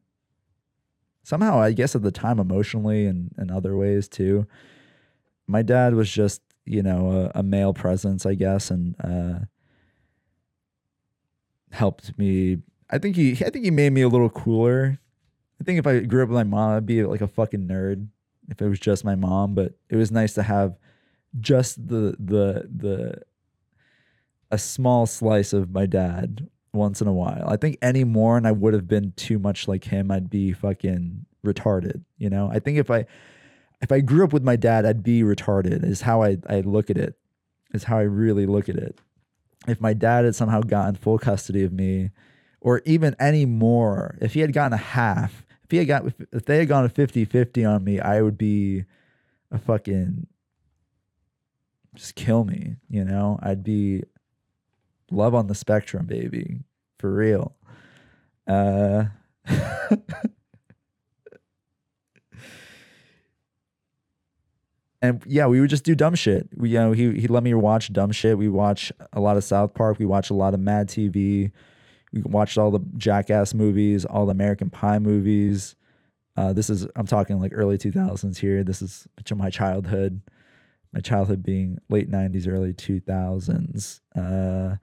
somehow 1.23 1.59
I 1.59 1.71
guess 1.71 1.95
at 1.95 2.01
the 2.01 2.11
time 2.11 2.39
emotionally 2.39 3.05
and, 3.05 3.31
and 3.37 3.51
other 3.51 3.75
ways 3.77 4.07
too. 4.07 4.47
My 5.47 5.61
dad 5.61 5.93
was 5.95 6.11
just, 6.11 6.41
you 6.65 6.81
know, 6.81 7.31
a, 7.35 7.39
a 7.39 7.43
male 7.43 7.73
presence, 7.73 8.25
I 8.25 8.35
guess, 8.35 8.71
and 8.71 8.95
uh, 9.03 9.45
helped 11.71 12.17
me. 12.17 12.57
I 12.93 12.99
think 12.99 13.15
he 13.15 13.31
I 13.31 13.49
think 13.49 13.65
he 13.65 13.71
made 13.71 13.91
me 13.91 14.03
a 14.03 14.07
little 14.07 14.29
cooler. 14.29 14.99
I 15.59 15.63
think 15.63 15.79
if 15.79 15.87
I 15.87 15.99
grew 16.01 16.21
up 16.21 16.29
with 16.29 16.35
my 16.35 16.43
mom, 16.43 16.77
I'd 16.77 16.85
be 16.85 17.03
like 17.03 17.21
a 17.21 17.27
fucking 17.27 17.67
nerd 17.67 18.07
if 18.49 18.61
it 18.61 18.69
was 18.69 18.79
just 18.79 19.03
my 19.03 19.15
mom, 19.15 19.55
but 19.55 19.73
it 19.89 19.95
was 19.95 20.11
nice 20.11 20.33
to 20.33 20.43
have 20.43 20.77
just 21.39 21.87
the 21.87 22.15
the 22.19 22.69
the 22.69 23.21
a 24.51 24.57
small 24.59 25.07
slice 25.07 25.53
of 25.53 25.71
my 25.71 25.87
dad 25.87 26.47
once 26.71 27.01
in 27.01 27.07
a 27.07 27.13
while. 27.13 27.45
I 27.47 27.57
think 27.57 27.77
any 27.81 28.03
more 28.03 28.37
and 28.37 28.47
I 28.47 28.51
would 28.51 28.75
have 28.75 28.87
been 28.87 29.13
too 29.15 29.39
much 29.39 29.67
like 29.67 29.85
him, 29.85 30.11
I'd 30.11 30.29
be 30.29 30.53
fucking 30.53 31.25
retarded, 31.43 32.03
you 32.17 32.29
know? 32.29 32.49
I 32.51 32.59
think 32.59 32.77
if 32.77 32.91
I 32.91 33.05
if 33.81 33.91
I 33.91 34.01
grew 34.01 34.23
up 34.23 34.33
with 34.33 34.43
my 34.43 34.55
dad, 34.55 34.85
I'd 34.85 35.03
be 35.03 35.23
retarded 35.23 35.83
is 35.83 36.01
how 36.01 36.21
I, 36.21 36.37
I 36.47 36.61
look 36.61 36.89
at 36.89 36.97
it. 36.97 37.15
Is 37.73 37.85
how 37.85 37.97
I 37.97 38.03
really 38.03 38.45
look 38.45 38.69
at 38.69 38.75
it. 38.75 38.99
If 39.67 39.81
my 39.81 39.93
dad 39.93 40.25
had 40.25 40.35
somehow 40.35 40.61
gotten 40.61 40.93
full 40.93 41.17
custody 41.17 41.63
of 41.63 41.73
me, 41.73 42.11
or 42.63 42.81
even 42.85 43.15
any 43.19 43.45
more, 43.45 44.17
if 44.21 44.33
he 44.33 44.39
had 44.39 44.53
gotten 44.53 44.73
a 44.73 44.77
half, 44.77 45.45
if 45.65 45.71
he 45.71 45.77
had 45.77 45.87
got 45.87 46.05
if 46.31 46.45
they 46.45 46.59
had 46.59 46.69
gone 46.69 46.85
a 46.85 46.89
50-50 46.89 47.69
on 47.69 47.83
me, 47.83 47.99
I 47.99 48.21
would 48.21 48.37
be 48.37 48.85
a 49.51 49.59
fucking 49.59 50.27
just 51.93 52.15
kill 52.15 52.45
me, 52.45 52.77
you 52.89 53.03
know? 53.03 53.37
I'd 53.43 53.63
be 53.63 54.03
love 55.11 55.35
on 55.35 55.45
the 55.47 55.55
spectrum, 55.55 56.05
baby. 56.07 56.61
For 56.97 57.13
real. 57.13 57.53
Uh 58.47 59.05
and 65.01 65.21
yeah, 65.27 65.47
we 65.47 65.59
would 65.59 65.69
just 65.69 65.83
do 65.83 65.95
dumb 65.95 66.15
shit. 66.15 66.47
We, 66.55 66.69
you 66.69 66.79
know, 66.79 66.93
he 66.93 67.19
he 67.19 67.27
let 67.27 67.43
me 67.43 67.53
watch 67.53 67.91
dumb 67.91 68.13
shit. 68.13 68.37
We 68.37 68.47
watch 68.47 68.93
a 69.11 69.19
lot 69.19 69.35
of 69.35 69.43
South 69.43 69.73
Park. 69.73 69.99
We 69.99 70.05
watch 70.05 70.29
a 70.29 70.33
lot 70.33 70.53
of 70.53 70.61
Mad 70.61 70.87
TV. 70.87 71.51
We 72.13 72.21
watched 72.21 72.57
all 72.57 72.71
the 72.71 72.79
Jackass 72.97 73.53
movies, 73.53 74.05
all 74.05 74.27
the 74.27 74.31
American 74.31 74.69
Pie 74.69 74.99
movies. 74.99 75.75
Uh, 76.37 76.53
this 76.53 76.69
is 76.69 76.87
I'm 76.95 77.07
talking 77.07 77.39
like 77.39 77.51
early 77.53 77.77
2000s 77.77 78.37
here. 78.37 78.63
This 78.63 78.81
is 78.81 79.07
my 79.35 79.49
childhood. 79.49 80.21
My 80.93 80.99
childhood 80.99 81.41
being 81.41 81.79
late 81.89 82.09
90s, 82.09 82.47
early 82.47 82.73
2000s. 82.73 83.99
Uh, 84.15 84.77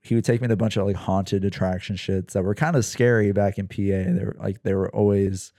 he 0.00 0.16
would 0.16 0.24
take 0.24 0.40
me 0.40 0.48
to 0.48 0.54
a 0.54 0.56
bunch 0.56 0.76
of 0.76 0.84
like 0.84 0.96
haunted 0.96 1.44
attraction 1.44 1.94
shits 1.94 2.32
that 2.32 2.42
were 2.42 2.56
kind 2.56 2.74
of 2.74 2.84
scary 2.84 3.30
back 3.30 3.58
in 3.58 3.68
PA. 3.68 3.76
They 3.76 4.24
were 4.24 4.36
like 4.38 4.62
they 4.64 4.74
were 4.74 4.90
always 4.90 5.52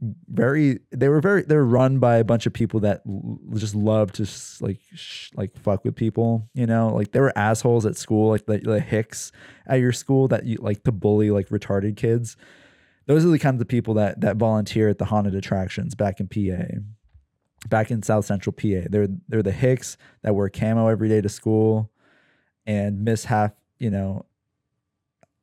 very 0.00 0.80
they 0.90 1.08
were 1.08 1.20
very 1.20 1.42
they 1.42 1.56
were 1.56 1.64
run 1.64 1.98
by 1.98 2.16
a 2.16 2.24
bunch 2.24 2.46
of 2.46 2.52
people 2.52 2.80
that 2.80 3.02
l- 3.06 3.38
just 3.54 3.74
love 3.74 4.12
to 4.12 4.24
s- 4.24 4.58
like 4.60 4.80
sh- 4.94 5.30
like 5.34 5.56
fuck 5.56 5.84
with 5.84 5.94
people 5.94 6.48
you 6.52 6.66
know? 6.66 6.88
Like 6.88 7.12
they 7.12 7.20
were 7.20 7.36
assholes 7.36 7.86
at 7.86 7.96
school 7.96 8.30
like 8.30 8.46
the, 8.46 8.58
the 8.58 8.80
hicks 8.80 9.32
at 9.66 9.76
your 9.76 9.92
school 9.92 10.28
that 10.28 10.44
you 10.44 10.58
like 10.60 10.82
to 10.84 10.92
bully 10.92 11.30
like 11.30 11.48
retarded 11.48 11.96
kids. 11.96 12.36
Those 13.06 13.24
are 13.24 13.28
the 13.28 13.38
kinds 13.38 13.60
of 13.60 13.68
people 13.68 13.94
that 13.94 14.20
that 14.20 14.36
volunteer 14.36 14.88
at 14.88 14.98
the 14.98 15.06
haunted 15.06 15.34
attractions 15.34 15.94
back 15.94 16.20
in 16.20 16.28
PA 16.28 16.64
back 17.68 17.90
in 17.90 18.02
South 18.02 18.26
Central 18.26 18.52
PA 18.52 18.86
they're 18.90 19.08
they're 19.28 19.42
the 19.42 19.52
hicks 19.52 19.96
that 20.22 20.34
wear 20.34 20.48
camo 20.50 20.88
every 20.88 21.08
day 21.08 21.20
to 21.20 21.28
school 21.28 21.90
and 22.66 23.04
miss 23.04 23.24
half 23.24 23.52
you 23.78 23.90
know 23.90 24.26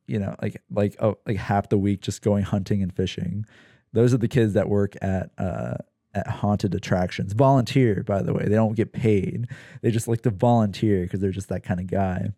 you 0.06 0.18
know 0.18 0.34
like 0.40 0.60
like 0.70 0.96
oh, 1.00 1.18
like 1.26 1.36
half 1.36 1.68
the 1.68 1.78
week 1.78 2.00
just 2.00 2.22
going 2.22 2.44
hunting 2.44 2.82
and 2.82 2.94
fishing 2.94 3.44
those 3.92 4.14
are 4.14 4.18
the 4.18 4.28
kids 4.28 4.54
that 4.54 4.68
work 4.68 4.94
at 5.02 5.30
uh, 5.38 5.74
at 6.14 6.26
haunted 6.26 6.74
attractions. 6.74 7.32
Volunteer, 7.32 8.02
by 8.02 8.22
the 8.22 8.32
way. 8.32 8.44
They 8.44 8.54
don't 8.54 8.74
get 8.74 8.92
paid. 8.92 9.48
They 9.80 9.90
just 9.90 10.08
like 10.08 10.22
to 10.22 10.30
volunteer 10.30 11.02
because 11.02 11.20
they're 11.20 11.30
just 11.30 11.48
that 11.48 11.62
kind 11.62 11.80
of 11.80 11.86
guy. 11.86 12.32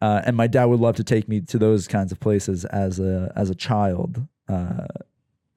Uh, 0.00 0.20
and 0.26 0.36
my 0.36 0.46
dad 0.46 0.66
would 0.66 0.80
love 0.80 0.96
to 0.96 1.04
take 1.04 1.26
me 1.26 1.40
to 1.40 1.58
those 1.58 1.88
kinds 1.88 2.12
of 2.12 2.20
places 2.20 2.64
as 2.66 3.00
a 3.00 3.32
as 3.34 3.50
a 3.50 3.54
child. 3.54 4.26
Uh, 4.48 4.86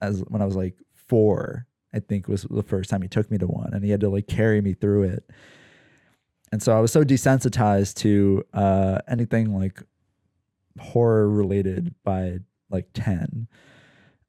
as 0.02 0.22
when 0.28 0.42
I 0.42 0.46
was 0.46 0.56
like 0.56 0.76
four, 0.94 1.66
I 1.94 2.00
think 2.00 2.28
was 2.28 2.44
the 2.44 2.64
first 2.64 2.90
time 2.90 3.02
he 3.02 3.10
took 3.10 3.30
me 3.30 3.38
to 3.38 3.48
one, 3.48 3.74
and 3.74 3.84
he 3.84 3.92
had 3.92 4.00
to 4.02 4.10
like 4.10 4.28
carry 4.28 4.62
me 4.62 4.74
through 4.74 5.04
it. 5.04 5.30
And 6.52 6.64
so 6.64 6.76
I 6.76 6.80
was 6.80 6.92
so 6.92 7.04
desensitized 7.04 7.96
to 7.96 8.44
uh, 8.54 9.00
anything 9.08 9.54
like 9.54 9.84
horror 10.80 11.30
related 11.30 11.94
by 12.04 12.40
like 12.70 12.88
ten 12.94 13.48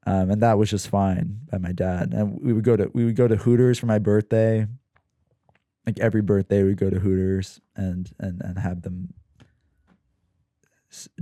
um, 0.05 0.31
and 0.31 0.41
that 0.41 0.57
was 0.57 0.69
just 0.69 0.89
fine 0.89 1.41
by 1.51 1.57
my 1.57 1.71
dad. 1.71 2.13
And 2.13 2.39
we 2.41 2.53
would 2.53 2.63
go 2.63 2.75
to 2.75 2.89
we 2.93 3.05
would 3.05 3.15
go 3.15 3.27
to 3.27 3.35
Hooters 3.35 3.79
for 3.79 3.85
my 3.85 3.99
birthday. 3.99 4.67
Like 5.85 5.99
every 5.99 6.21
birthday, 6.21 6.63
we'd 6.63 6.77
go 6.77 6.89
to 6.89 6.99
Hooters 6.99 7.59
and 7.75 8.11
and 8.19 8.41
and 8.41 8.57
have 8.57 8.81
them 8.81 9.13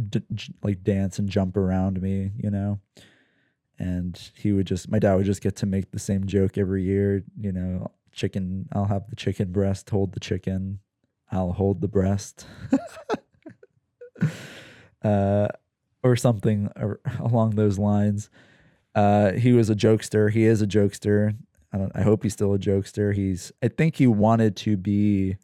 d- 0.10 0.22
j- 0.34 0.54
like 0.64 0.84
dance 0.84 1.20
and 1.20 1.30
jump 1.30 1.58
around 1.58 2.02
me, 2.02 2.32
you 2.38 2.50
know. 2.50 2.80
And 3.78 4.20
he 4.36 4.52
would 4.52 4.68
just 4.68 4.90
my 4.90 5.00
dad 5.00 5.16
would 5.16 5.26
just 5.26 5.42
get 5.42 5.56
to 5.58 5.66
make 5.66 5.92
the 5.92 6.00
same 6.00 6.26
joke 6.26 6.58
every 6.58 6.84
year, 6.84 7.24
you 7.40 7.52
know. 7.52 7.92
Chicken, 8.12 8.68
I'll 8.74 8.86
have 8.86 9.08
the 9.10 9.16
chicken 9.16 9.52
breast, 9.52 9.90
hold 9.90 10.14
the 10.14 10.20
chicken, 10.20 10.80
I'll 11.32 11.54
hold 11.54 11.80
the 11.80 11.88
breast. 11.88 12.46
uh, 15.04 15.48
or 16.02 16.16
something 16.16 16.70
along 17.20 17.52
those 17.52 17.78
lines. 17.78 18.30
Uh, 18.96 19.34
he 19.34 19.52
was 19.52 19.70
a 19.70 19.76
jokester. 19.76 20.32
He 20.32 20.46
is 20.46 20.62
a 20.62 20.68
jokester. 20.68 21.36
I. 21.72 21.88
I 21.94 22.02
hope 22.02 22.24
he's 22.24 22.34
still 22.34 22.54
a 22.54 22.60
jokester. 22.60 23.14
He's. 23.14 23.52
I 23.62 23.68
think 23.68 23.96
he 23.96 24.08
wanted 24.08 24.56
to 24.58 24.78
be. 24.78 25.38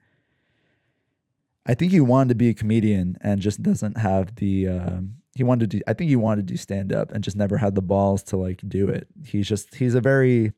I 1.66 1.74
think 1.74 1.92
he 1.92 2.00
wanted 2.00 2.30
to 2.30 2.36
be 2.36 2.50
a 2.50 2.54
comedian 2.54 3.18
and 3.22 3.42
just 3.42 3.62
doesn't 3.62 3.98
have 3.98 4.36
the. 4.36 4.68
Um, 4.68 5.16
he 5.36 5.44
wanted 5.44 5.70
to 5.72 5.78
do. 5.78 5.84
I 5.88 5.94
think 5.94 6.10
he 6.10 6.16
wanted 6.16 6.48
to 6.48 6.54
do 6.54 6.58
stand 6.58 6.94
up 6.94 7.12
and 7.12 7.24
just 7.24 7.38
never 7.38 7.58
had 7.58 7.76
the 7.76 7.82
balls 7.82 8.24
to 8.24 8.38
like 8.38 8.62
do 8.68 8.88
it. 8.88 9.08
He's 9.24 9.48
just. 9.48 9.76
He's 9.76 9.96
a 9.96 10.02
very. 10.02 10.54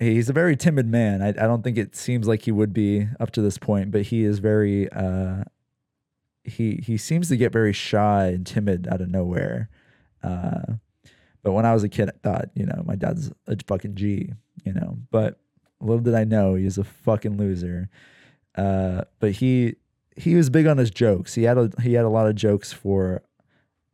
He's 0.00 0.28
a 0.28 0.32
very 0.32 0.56
timid 0.56 0.86
man. 0.86 1.22
I, 1.22 1.28
I 1.30 1.32
don't 1.32 1.62
think 1.64 1.76
it 1.76 1.96
seems 1.96 2.28
like 2.28 2.42
he 2.42 2.52
would 2.52 2.72
be 2.72 3.08
up 3.18 3.32
to 3.32 3.42
this 3.42 3.58
point, 3.58 3.90
but 3.90 4.02
he 4.02 4.24
is 4.24 4.38
very. 4.38 4.90
Uh, 4.92 5.44
he 6.44 6.80
he 6.84 6.96
seems 6.96 7.28
to 7.28 7.36
get 7.36 7.52
very 7.52 7.72
shy 7.72 8.28
and 8.28 8.46
timid 8.46 8.88
out 8.88 9.00
of 9.00 9.08
nowhere. 9.08 9.68
Uh, 10.22 10.74
But 11.42 11.52
when 11.52 11.64
I 11.64 11.72
was 11.72 11.84
a 11.84 11.88
kid, 11.88 12.10
I 12.10 12.18
thought, 12.22 12.50
you 12.54 12.66
know, 12.66 12.82
my 12.84 12.96
dad's 12.96 13.30
a 13.46 13.56
fucking 13.66 13.94
G, 13.94 14.32
you 14.64 14.72
know. 14.72 14.98
But 15.10 15.38
little 15.80 16.02
did 16.02 16.14
I 16.14 16.24
know 16.24 16.54
he 16.54 16.64
was 16.64 16.78
a 16.78 16.84
fucking 16.84 17.36
loser. 17.36 17.88
Uh, 18.54 19.02
but 19.20 19.32
he 19.32 19.76
he 20.16 20.34
was 20.34 20.50
big 20.50 20.66
on 20.66 20.78
his 20.78 20.90
jokes. 20.90 21.34
He 21.34 21.44
had 21.44 21.56
a 21.56 21.70
he 21.80 21.94
had 21.94 22.04
a 22.04 22.08
lot 22.08 22.26
of 22.26 22.34
jokes 22.34 22.72
for 22.72 23.22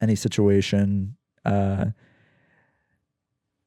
any 0.01 0.15
situation. 0.15 1.17
Uh, 1.45 1.87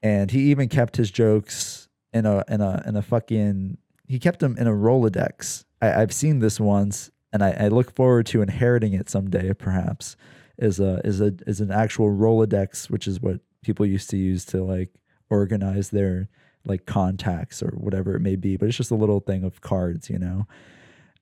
and 0.01 0.31
he 0.31 0.51
even 0.51 0.67
kept 0.69 0.97
his 0.97 1.11
jokes 1.11 1.87
in 2.13 2.25
a 2.25 2.43
in 2.47 2.61
a 2.61 2.83
in 2.85 2.95
a 2.95 3.01
fucking 3.01 3.77
he 4.07 4.19
kept 4.19 4.39
them 4.39 4.57
in 4.57 4.67
a 4.67 4.71
Rolodex. 4.71 5.65
I, 5.81 5.87
have 5.87 6.13
seen 6.13 6.39
this 6.39 6.59
once, 6.59 7.11
and 7.31 7.43
I, 7.43 7.51
I, 7.51 7.67
look 7.67 7.93
forward 7.93 8.25
to 8.27 8.41
inheriting 8.41 8.93
it 8.93 9.09
someday, 9.09 9.53
perhaps. 9.53 10.15
Is 10.57 10.79
a 10.79 11.01
is 11.05 11.21
a 11.21 11.33
is 11.45 11.61
an 11.61 11.71
actual 11.71 12.09
Rolodex, 12.09 12.89
which 12.89 13.07
is 13.07 13.21
what 13.21 13.41
people 13.61 13.85
used 13.85 14.09
to 14.09 14.17
use 14.17 14.43
to 14.45 14.63
like 14.63 14.89
organize 15.29 15.89
their 15.89 16.29
like 16.65 16.85
contacts 16.85 17.61
or 17.61 17.69
whatever 17.69 18.15
it 18.15 18.21
may 18.21 18.35
be. 18.35 18.57
But 18.57 18.67
it's 18.67 18.77
just 18.77 18.91
a 18.91 18.95
little 18.95 19.19
thing 19.19 19.43
of 19.43 19.61
cards, 19.61 20.09
you 20.09 20.19
know. 20.19 20.47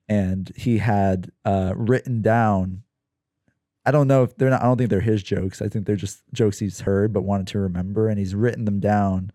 And 0.08 0.52
he 0.56 0.78
had 0.78 1.32
uh, 1.44 1.74
written 1.76 2.22
down. 2.22 2.84
I 3.86 3.92
don't 3.92 4.08
know 4.08 4.24
if 4.24 4.36
they're 4.38 4.50
not. 4.50 4.62
I 4.62 4.66
don't 4.66 4.78
think 4.78 4.90
they're 4.90 5.02
his 5.02 5.22
jokes. 5.22 5.62
I 5.62 5.68
think 5.68 5.86
they're 5.86 5.96
just 5.96 6.24
jokes 6.34 6.60
he's 6.60 6.82
heard 6.82 7.14
but 7.14 7.24
wanted 7.24 7.48
to 7.48 7.60
remember, 7.60 8.08
and 8.08 8.18
he's 8.18 8.36
written 8.36 8.66
them 8.66 8.80
down 8.80 9.32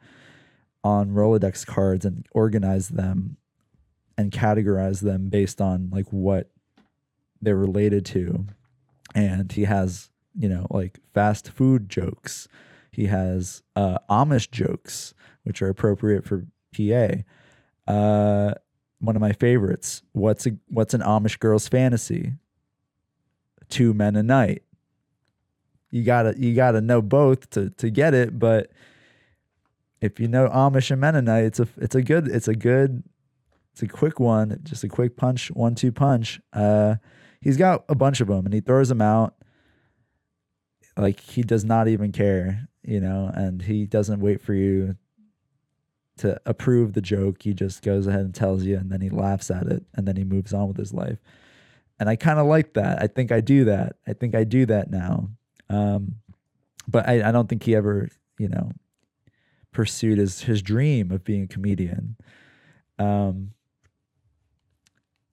on 0.82 1.10
Rolodex 1.10 1.66
cards 1.66 2.04
and 2.04 2.26
organized 2.32 2.96
them 2.96 3.36
and 4.16 4.32
categorized 4.32 5.00
them 5.00 5.28
based 5.28 5.60
on 5.60 5.90
like 5.90 6.06
what 6.10 6.50
they're 7.40 7.56
related 7.56 8.04
to. 8.06 8.46
And 9.14 9.50
he 9.50 9.64
has, 9.64 10.10
you 10.38 10.48
know, 10.48 10.66
like 10.70 10.98
fast 11.14 11.50
food 11.50 11.88
jokes. 11.88 12.48
He 12.92 13.06
has 13.06 13.62
uh, 13.76 13.98
Amish 14.08 14.50
jokes, 14.50 15.14
which 15.44 15.62
are 15.62 15.68
appropriate 15.68 16.24
for 16.24 16.46
PA. 16.76 17.22
Uh, 17.90 18.54
one 19.00 19.16
of 19.16 19.20
my 19.20 19.32
favorites. 19.32 20.02
What's 20.12 20.46
a 20.46 20.52
what's 20.68 20.94
an 20.94 21.00
Amish 21.00 21.38
girl's 21.38 21.68
fantasy? 21.68 22.34
Two 23.68 23.94
men 23.94 24.16
a 24.16 24.22
night. 24.22 24.62
You 25.90 26.04
gotta 26.04 26.34
you 26.38 26.54
gotta 26.54 26.80
know 26.80 27.02
both 27.02 27.50
to 27.50 27.70
to 27.70 27.90
get 27.90 28.14
it, 28.14 28.38
but 28.38 28.70
if 30.00 30.20
you 30.20 30.28
know 30.28 30.48
Amish 30.48 30.90
and 30.90 31.00
Mennonite, 31.00 31.44
it's 31.44 31.60
a 31.60 31.68
it's 31.76 31.94
a 31.94 32.02
good 32.02 32.28
it's 32.28 32.48
a 32.48 32.54
good 32.54 33.02
it's 33.72 33.82
a 33.82 33.88
quick 33.88 34.20
one, 34.20 34.60
just 34.62 34.84
a 34.84 34.88
quick 34.88 35.16
punch, 35.16 35.50
one 35.50 35.74
two 35.74 35.92
punch. 35.92 36.40
Uh, 36.52 36.96
he's 37.40 37.56
got 37.56 37.84
a 37.88 37.94
bunch 37.94 38.20
of 38.20 38.28
them, 38.28 38.44
and 38.44 38.54
he 38.54 38.60
throws 38.60 38.88
them 38.88 39.00
out 39.00 39.34
like 40.96 41.20
he 41.20 41.42
does 41.42 41.64
not 41.64 41.88
even 41.88 42.12
care, 42.12 42.68
you 42.82 43.00
know, 43.00 43.30
and 43.32 43.62
he 43.62 43.86
doesn't 43.86 44.20
wait 44.20 44.40
for 44.40 44.54
you 44.54 44.96
to 46.18 46.40
approve 46.44 46.92
the 46.92 47.00
joke. 47.00 47.42
He 47.42 47.54
just 47.54 47.82
goes 47.82 48.06
ahead 48.06 48.20
and 48.20 48.34
tells 48.34 48.64
you, 48.64 48.76
and 48.76 48.90
then 48.90 49.00
he 49.00 49.08
laughs 49.08 49.50
at 49.50 49.66
it, 49.66 49.84
and 49.94 50.06
then 50.06 50.16
he 50.16 50.24
moves 50.24 50.52
on 50.52 50.68
with 50.68 50.76
his 50.76 50.92
life. 50.92 51.18
And 51.98 52.08
I 52.08 52.16
kind 52.16 52.38
of 52.38 52.46
like 52.46 52.74
that. 52.74 53.00
I 53.02 53.06
think 53.06 53.32
I 53.32 53.40
do 53.40 53.64
that. 53.64 53.96
I 54.06 54.12
think 54.12 54.34
I 54.34 54.44
do 54.44 54.66
that 54.66 54.90
now. 54.90 55.30
Um, 55.68 56.16
but 56.88 57.08
I, 57.08 57.28
I 57.28 57.32
don't 57.32 57.48
think 57.48 57.62
he 57.62 57.74
ever, 57.74 58.08
you 58.38 58.48
know, 58.48 58.72
pursued 59.72 60.18
his 60.18 60.42
his 60.42 60.62
dream 60.62 61.10
of 61.10 61.24
being 61.24 61.44
a 61.44 61.46
comedian. 61.46 62.16
Um, 62.98 63.52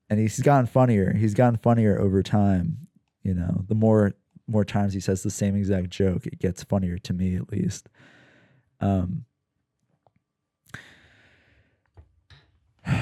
and 0.09 0.19
he's 0.19 0.39
gotten 0.39 0.65
funnier. 0.65 1.13
He's 1.13 1.33
gotten 1.33 1.57
funnier 1.57 1.99
over 1.99 2.23
time. 2.23 2.87
You 3.23 3.33
know, 3.33 3.65
the 3.67 3.75
more 3.75 4.13
more 4.47 4.63
times 4.63 4.93
he 4.93 4.99
says 4.99 5.23
the 5.23 5.29
same 5.29 5.55
exact 5.55 5.89
joke, 5.89 6.25
it 6.25 6.39
gets 6.39 6.63
funnier 6.63 6.97
to 6.99 7.13
me 7.13 7.35
at 7.35 7.51
least. 7.51 7.89
Um, 8.79 9.25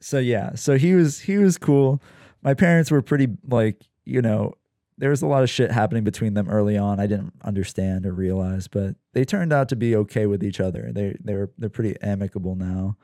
so 0.00 0.18
yeah, 0.18 0.54
so 0.54 0.76
he 0.76 0.94
was 0.94 1.20
he 1.20 1.38
was 1.38 1.56
cool. 1.56 2.02
My 2.42 2.54
parents 2.54 2.90
were 2.90 3.02
pretty 3.02 3.28
like, 3.48 3.82
you 4.04 4.20
know, 4.22 4.54
there 4.98 5.10
was 5.10 5.22
a 5.22 5.26
lot 5.26 5.42
of 5.42 5.50
shit 5.50 5.70
happening 5.70 6.04
between 6.04 6.34
them 6.34 6.50
early 6.50 6.76
on. 6.76 7.00
I 7.00 7.06
didn't 7.06 7.32
understand 7.42 8.04
or 8.04 8.12
realize, 8.12 8.68
but 8.68 8.96
they 9.14 9.24
turned 9.24 9.52
out 9.52 9.70
to 9.70 9.76
be 9.76 9.96
okay 9.96 10.26
with 10.26 10.44
each 10.44 10.60
other. 10.60 10.90
They 10.92 11.16
they're 11.20 11.48
they're 11.56 11.70
pretty 11.70 11.96
amicable 12.02 12.54
now. 12.54 12.98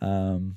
Um, 0.00 0.56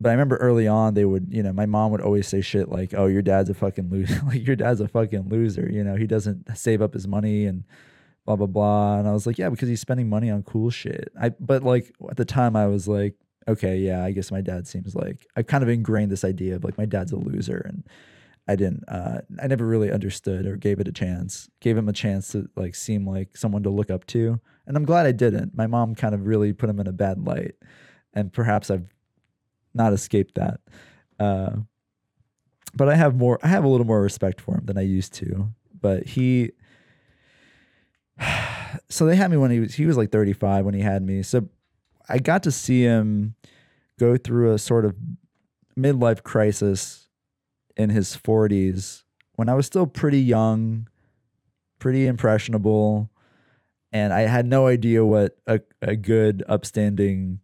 but 0.00 0.08
I 0.08 0.12
remember 0.12 0.36
early 0.36 0.66
on 0.66 0.94
they 0.94 1.04
would, 1.04 1.26
you 1.30 1.42
know, 1.42 1.52
my 1.52 1.66
mom 1.66 1.92
would 1.92 2.00
always 2.00 2.26
say 2.26 2.40
shit 2.40 2.68
like, 2.68 2.94
"Oh, 2.94 3.06
your 3.06 3.22
dad's 3.22 3.50
a 3.50 3.54
fucking 3.54 3.88
loser. 3.90 4.20
like 4.26 4.46
your 4.46 4.56
dad's 4.56 4.80
a 4.80 4.88
fucking 4.88 5.28
loser. 5.28 5.68
You 5.70 5.84
know, 5.84 5.96
he 5.96 6.06
doesn't 6.06 6.56
save 6.56 6.80
up 6.80 6.94
his 6.94 7.06
money 7.06 7.46
and 7.46 7.64
blah 8.24 8.36
blah 8.36 8.46
blah." 8.46 8.98
And 8.98 9.06
I 9.06 9.12
was 9.12 9.26
like, 9.26 9.38
"Yeah, 9.38 9.50
because 9.50 9.68
he's 9.68 9.80
spending 9.80 10.08
money 10.08 10.30
on 10.30 10.42
cool 10.42 10.70
shit." 10.70 11.10
I 11.20 11.30
but 11.40 11.62
like 11.62 11.94
at 12.10 12.16
the 12.16 12.24
time 12.24 12.56
I 12.56 12.66
was 12.66 12.88
like, 12.88 13.14
"Okay, 13.46 13.76
yeah, 13.78 14.04
I 14.04 14.12
guess 14.12 14.30
my 14.30 14.40
dad 14.40 14.66
seems 14.66 14.94
like 14.94 15.26
I 15.36 15.42
kind 15.42 15.62
of 15.62 15.68
ingrained 15.68 16.10
this 16.10 16.24
idea 16.24 16.56
of 16.56 16.64
like 16.64 16.78
my 16.78 16.86
dad's 16.86 17.12
a 17.12 17.16
loser 17.16 17.58
and 17.58 17.84
I 18.48 18.56
didn't 18.56 18.84
uh 18.88 19.20
I 19.40 19.46
never 19.46 19.66
really 19.66 19.92
understood 19.92 20.46
or 20.46 20.56
gave 20.56 20.80
it 20.80 20.88
a 20.88 20.92
chance. 20.92 21.50
Gave 21.60 21.76
him 21.76 21.88
a 21.88 21.92
chance 21.92 22.28
to 22.32 22.48
like 22.56 22.74
seem 22.74 23.06
like 23.06 23.36
someone 23.36 23.62
to 23.64 23.70
look 23.70 23.90
up 23.90 24.06
to. 24.08 24.40
And 24.66 24.76
I'm 24.76 24.84
glad 24.84 25.06
I 25.06 25.12
didn't. 25.12 25.54
My 25.56 25.66
mom 25.66 25.94
kind 25.94 26.14
of 26.14 26.26
really 26.26 26.52
put 26.52 26.70
him 26.70 26.80
in 26.80 26.86
a 26.86 26.92
bad 26.92 27.26
light. 27.26 27.54
And 28.14 28.32
perhaps 28.32 28.70
I've 28.70 28.92
not 29.74 29.92
escape 29.92 30.34
that. 30.34 30.60
Uh, 31.18 31.56
but 32.74 32.88
I 32.88 32.94
have 32.94 33.16
more. 33.16 33.38
I 33.42 33.48
have 33.48 33.64
a 33.64 33.68
little 33.68 33.86
more 33.86 34.00
respect 34.00 34.40
for 34.40 34.56
him 34.56 34.64
than 34.64 34.78
I 34.78 34.82
used 34.82 35.14
to. 35.14 35.52
But 35.80 36.06
he. 36.06 36.52
So 38.88 39.04
they 39.04 39.16
had 39.16 39.32
me 39.32 39.36
when 39.36 39.50
he 39.50 39.58
was 39.58 39.74
he 39.74 39.84
was 39.84 39.96
like 39.96 40.12
35 40.12 40.64
when 40.64 40.74
he 40.74 40.80
had 40.80 41.02
me. 41.02 41.24
So 41.24 41.48
I 42.08 42.18
got 42.18 42.44
to 42.44 42.52
see 42.52 42.82
him 42.82 43.34
go 43.98 44.16
through 44.16 44.52
a 44.52 44.58
sort 44.58 44.84
of 44.84 44.94
midlife 45.76 46.22
crisis 46.22 47.08
in 47.76 47.90
his 47.90 48.16
40s 48.16 49.02
when 49.34 49.48
I 49.48 49.54
was 49.54 49.66
still 49.66 49.86
pretty 49.86 50.20
young, 50.20 50.88
pretty 51.78 52.06
impressionable, 52.06 53.10
and 53.92 54.12
I 54.12 54.20
had 54.22 54.46
no 54.46 54.66
idea 54.66 55.04
what 55.04 55.36
a, 55.46 55.60
a 55.80 55.96
good, 55.96 56.44
upstanding 56.48 57.40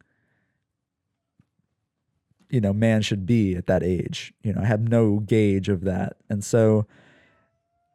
you 2.48 2.61
know 2.61 2.72
man 2.72 3.02
should 3.02 3.26
be 3.26 3.54
at 3.56 3.66
that 3.66 3.82
age 3.82 4.32
you 4.42 4.52
know 4.52 4.61
i 4.61 4.64
have 4.64 4.88
no 4.88 5.18
gauge 5.20 5.68
of 5.68 5.82
that. 5.82 6.16
And 6.28 6.44
so 6.44 6.87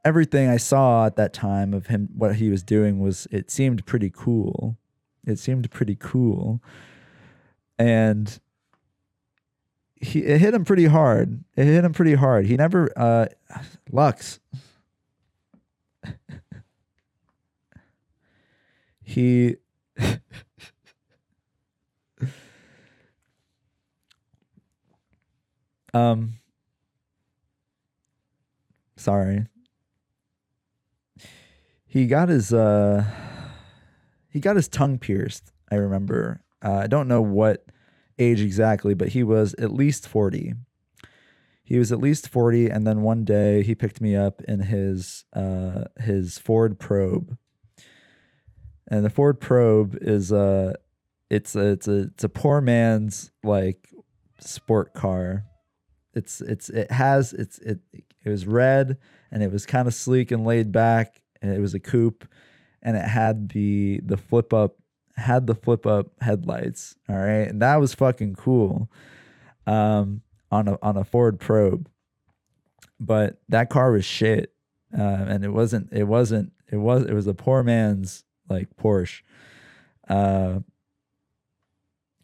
everything 0.04 0.50
i 0.50 0.58
saw 0.58 1.06
at 1.06 1.16
that 1.16 1.34
time 1.34 1.74
of 1.74 1.88
him 1.88 2.10
what 2.16 2.36
he 2.36 2.50
was 2.50 2.64
doing 2.64 3.00
was 3.00 3.28
it 3.32 3.52
seemed 3.52 3.86
pretty 3.86 4.10
cool. 4.10 4.78
It 5.26 5.38
seemed 5.38 5.70
pretty 5.70 5.96
cool. 5.96 6.62
And 7.78 8.40
he 9.96 10.20
it 10.20 10.42
hit 10.42 10.54
him 10.54 10.66
pretty 10.66 10.86
hard. 10.86 11.44
It 11.56 11.66
hit 11.66 11.86
him 11.86 11.94
pretty 11.94 12.16
hard. 12.16 12.46
He 12.46 12.58
never 12.58 12.92
uh 12.96 13.28
lux. 13.92 14.40
He 19.04 19.58
Um, 25.94 26.40
sorry. 28.96 29.48
He 31.86 32.08
got 32.08 32.30
his 32.30 32.54
uh, 32.54 33.06
he 34.30 34.40
got 34.40 34.56
his 34.56 34.68
tongue 34.68 34.98
pierced. 34.98 35.52
I 35.70 35.76
remember. 35.76 36.42
Uh, 36.64 36.76
I 36.76 36.88
don't 36.88 37.08
know 37.08 37.22
what 37.22 37.66
age 38.18 38.40
exactly, 38.40 38.94
but 38.94 39.10
he 39.10 39.24
was 39.24 39.54
at 39.56 39.74
least 39.74 40.08
forty. 40.08 40.54
He 41.64 41.78
was 41.78 41.92
at 41.92 42.00
least 42.00 42.30
forty, 42.30 42.70
and 42.70 42.88
then 42.88 43.02
one 43.02 43.26
day 43.26 43.64
he 43.64 43.76
picked 43.76 44.00
me 44.00 44.16
up 44.16 44.42
in 44.44 44.62
his 44.62 45.26
uh, 45.34 45.86
his 46.00 46.38
Ford 46.38 46.80
Probe, 46.80 47.38
and 48.88 49.04
the 49.04 49.10
Ford 49.10 49.42
Probe 49.42 49.98
is 50.02 50.32
a 50.32 50.40
uh, 50.40 50.74
it's 51.30 51.56
a, 51.56 51.72
it's 51.72 51.88
a 51.88 51.98
it's 52.04 52.24
a 52.24 52.30
poor 52.30 52.62
man's 52.62 53.32
like 53.44 53.90
sport 54.40 54.94
car 54.94 55.46
it's 56.14 56.42
it's 56.42 56.70
it 56.70 56.92
has 56.92 57.34
it's 57.34 57.58
it 57.60 57.80
it 57.94 58.30
was 58.30 58.46
red 58.46 58.98
and 59.32 59.42
it 59.42 59.52
was 59.52 59.66
kind 59.66 59.88
of 59.88 59.94
sleek 59.94 60.32
and 60.32 60.46
laid 60.46 60.72
back 60.72 61.22
and 61.42 61.54
it 61.54 61.60
was 61.60 61.74
a 61.74 61.80
coupe 61.80 62.28
and 62.82 62.98
it 62.98 63.06
had 63.06 63.50
the 63.50 64.02
the 64.04 64.18
flip 64.18 64.54
up 64.54 64.76
had 65.16 65.48
the 65.48 65.56
flip 65.56 65.86
up 65.86 66.08
headlights 66.22 66.96
all 67.10 67.18
right? 67.18 67.48
And 67.48 67.62
that 67.62 67.78
was 67.78 67.94
fucking 67.94 68.36
cool 68.36 68.90
um 69.68 70.22
on 70.52 70.68
a 70.68 70.78
on 70.82 70.98
a 70.98 71.04
Ford 71.04 71.40
Probe. 71.40 71.88
But 73.00 73.42
that 73.50 73.70
car 73.70 73.92
was 73.92 74.06
shit 74.06 74.54
uh, 74.98 75.02
and 75.02 75.44
it 75.44 75.50
wasn't 75.50 75.92
it 75.92 76.04
wasn't 76.04 76.52
it 76.72 76.78
was 76.78 77.06
it 77.06 77.14
was 77.14 77.28
a 77.28 77.34
poor 77.34 77.64
man's 77.64 78.24
like 78.50 78.76
Porsche 78.76 79.22
uh 80.10 80.60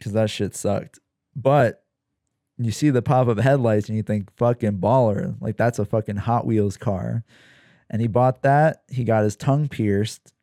cuz 0.01 0.11
that 0.11 0.29
shit 0.29 0.55
sucked. 0.55 0.99
But 1.35 1.83
you 2.57 2.71
see 2.71 2.89
the 2.89 3.01
pop 3.01 3.27
up 3.27 3.39
headlights 3.39 3.87
and 3.87 3.97
you 3.97 4.03
think 4.03 4.35
fucking 4.35 4.79
baller. 4.79 5.35
Like 5.39 5.57
that's 5.57 5.79
a 5.79 5.85
fucking 5.85 6.17
hot 6.17 6.45
wheels 6.45 6.77
car. 6.77 7.23
And 7.89 8.01
he 8.01 8.07
bought 8.07 8.41
that. 8.41 8.83
He 8.89 9.03
got 9.03 9.23
his 9.23 9.35
tongue 9.35 9.69
pierced, 9.69 10.33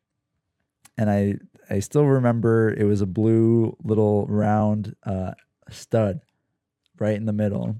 and 0.97 1.09
I 1.11 1.35
I 1.69 1.79
still 1.79 2.05
remember 2.05 2.73
it 2.73 2.85
was 2.85 3.01
a 3.01 3.05
blue 3.05 3.75
little 3.83 4.25
round 4.27 4.95
uh, 5.03 5.33
stud 5.69 6.21
right 6.97 7.15
in 7.15 7.25
the 7.25 7.33
middle, 7.33 7.75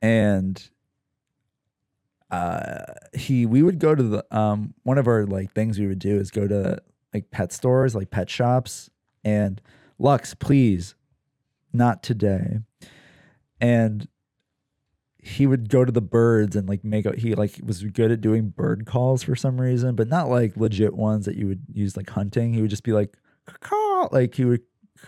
and 0.00 0.70
uh 2.30 2.84
he 3.14 3.46
we 3.46 3.62
would 3.62 3.78
go 3.78 3.94
to 3.94 4.02
the 4.02 4.36
um 4.36 4.74
one 4.82 4.98
of 4.98 5.06
our 5.06 5.24
like 5.24 5.52
things 5.54 5.78
we 5.78 5.86
would 5.86 5.98
do 5.98 6.18
is 6.18 6.30
go 6.30 6.46
to 6.46 6.78
like 7.14 7.30
pet 7.30 7.52
stores 7.52 7.94
like 7.94 8.10
pet 8.10 8.30
shops. 8.30 8.90
And 9.24 9.60
lux 9.98 10.34
please 10.34 10.94
not 11.72 12.02
today 12.02 12.60
and 13.60 14.08
he 15.20 15.46
would 15.46 15.68
go 15.68 15.84
to 15.84 15.92
the 15.92 16.00
birds 16.00 16.54
and 16.54 16.68
like 16.68 16.84
make 16.84 17.04
a, 17.04 17.14
he 17.16 17.34
like 17.34 17.60
was 17.62 17.82
good 17.82 18.10
at 18.10 18.20
doing 18.20 18.50
bird 18.50 18.86
calls 18.86 19.22
for 19.22 19.34
some 19.34 19.60
reason 19.60 19.96
but 19.96 20.08
not 20.08 20.28
like 20.28 20.56
legit 20.56 20.94
ones 20.94 21.26
that 21.26 21.36
you 21.36 21.46
would 21.46 21.62
use 21.72 21.96
like 21.96 22.10
hunting. 22.10 22.54
He 22.54 22.62
would 22.62 22.70
just 22.70 22.84
be 22.84 22.92
like 22.92 23.16
caw 23.60 24.08
like 24.12 24.34
he 24.34 24.44
would 24.44 24.62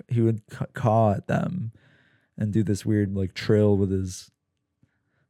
he 0.08 0.20
would 0.20 0.42
caw 0.74 1.12
at 1.12 1.26
them 1.26 1.72
and 2.36 2.52
do 2.52 2.62
this 2.62 2.84
weird 2.84 3.14
like 3.14 3.34
trill 3.34 3.76
with 3.76 3.90
his 3.90 4.30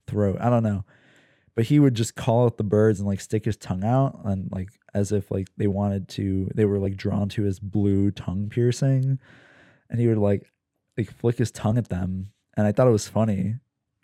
throat. 0.07 0.39
I 0.41 0.49
don't 0.49 0.63
know. 0.63 0.85
But 1.55 1.67
he 1.67 1.79
would 1.79 1.95
just 1.95 2.15
call 2.15 2.47
out 2.47 2.57
the 2.57 2.65
birds 2.65 3.01
and 3.01 3.09
like 3.09 3.21
stick 3.21 3.45
his 3.45 3.57
tongue 3.57 3.85
out 3.85 4.21
and 4.25 4.51
like 4.51 4.71
as 4.95 5.13
if 5.13 5.31
like 5.31 5.49
they 5.57 5.67
wanted 5.67 6.09
to 6.09 6.51
they 6.55 6.65
were 6.65 6.79
like 6.79 6.97
drawn 6.97 7.29
to 7.31 7.43
his 7.43 7.61
blue 7.61 8.11
tongue 8.11 8.49
piercing. 8.49 9.19
And 9.91 10.01
he 10.01 10.07
would 10.07 10.19
like 10.19 10.51
like 10.97 11.13
flick 11.13 11.37
his 11.37 11.51
tongue 11.51 11.77
at 11.77 11.91
them 11.91 12.33
and 12.57 12.67
i 12.67 12.73
thought 12.73 12.87
it 12.87 12.93
was 12.93 13.09
funny 13.09 13.57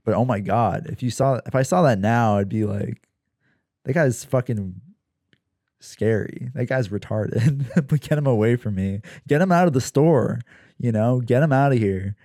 but 0.04 0.14
oh 0.14 0.24
my 0.24 0.40
god 0.40 0.86
if 0.88 1.02
you 1.02 1.10
saw 1.10 1.40
if 1.46 1.54
i 1.54 1.62
saw 1.62 1.82
that 1.82 1.98
now 1.98 2.38
i'd 2.38 2.48
be 2.48 2.64
like 2.64 3.08
that 3.84 3.92
guy's 3.92 4.24
fucking 4.24 4.80
scary. 5.78 6.50
That 6.54 6.66
guy's 6.66 6.88
retarded. 6.88 8.00
Get 8.00 8.18
him 8.18 8.26
away 8.26 8.56
from 8.56 8.74
me. 8.74 9.00
Get 9.28 9.40
him 9.40 9.52
out 9.52 9.68
of 9.68 9.74
the 9.74 9.80
store 9.80 10.40
you 10.78 10.92
know? 10.92 11.20
Get 11.20 11.42
him 11.42 11.52
out 11.52 11.72
of 11.72 11.78
here. 11.78 12.16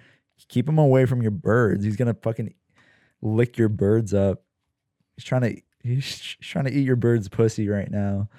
Keep 0.49 0.67
him 0.67 0.77
away 0.77 1.05
from 1.05 1.21
your 1.21 1.31
birds. 1.31 1.83
He's 1.83 1.95
gonna 1.95 2.15
fucking 2.15 2.53
lick 3.21 3.57
your 3.57 3.69
birds 3.69 4.13
up. 4.13 4.43
He's 5.15 5.25
trying 5.25 5.41
to 5.41 5.61
he's 5.83 6.19
trying 6.41 6.65
to 6.65 6.71
eat 6.71 6.85
your 6.85 6.95
bird's 6.95 7.29
pussy 7.29 7.69
right 7.69 7.89
now. 7.89 8.29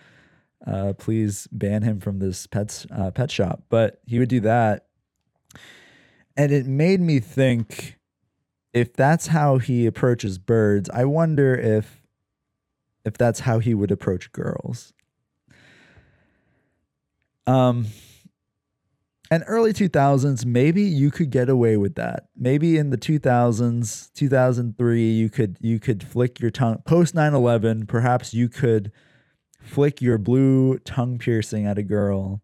Uh, 0.66 0.92
please 0.92 1.49
ban 1.51 1.83
him 1.83 2.01
from 2.01 2.18
this 2.18 2.47
pets 2.47 2.87
uh, 2.90 3.11
pet 3.11 3.31
shop. 3.31 3.64
But 3.68 4.01
he 4.07 4.18
would 4.18 4.29
do 4.29 4.40
that, 4.40 4.87
and 6.37 6.53
it 6.53 6.66
made 6.66 7.01
me 7.01 7.21
think 7.21 7.99
if 8.73 8.95
that's 8.95 9.29
how 9.29 9.59
he 9.59 9.87
approaches 9.87 10.38
birds. 10.38 10.88
I 10.90 11.05
wonder 11.05 11.55
if 11.55 12.03
if 13.05 13.18
that's 13.18 13.40
how 13.40 13.59
he 13.59 13.75
would 13.75 13.90
approach 13.90 14.31
girls. 14.33 14.92
Um, 17.47 17.87
and 19.33 19.42
early 19.47 19.73
2000s 19.73 20.45
maybe 20.45 20.83
you 20.83 21.11
could 21.11 21.31
get 21.31 21.49
away 21.49 21.77
with 21.77 21.95
that 21.95 22.27
maybe 22.37 22.77
in 22.77 22.90
the 22.90 22.99
2000s 22.99 24.12
2003 24.12 25.11
you 25.11 25.31
could 25.31 25.57
you 25.61 25.81
could 25.81 26.05
flick 26.05 26.38
your 26.38 26.51
tongue 26.51 26.83
post 26.85 27.14
9-11 27.14 27.88
perhaps 27.88 28.35
you 28.35 28.49
could 28.49 28.92
flick 29.61 30.03
your 30.03 30.18
blue 30.18 30.79
tongue 30.81 31.18
piercing 31.18 31.66
at 31.66 31.79
a 31.79 31.83
girl 31.83 32.42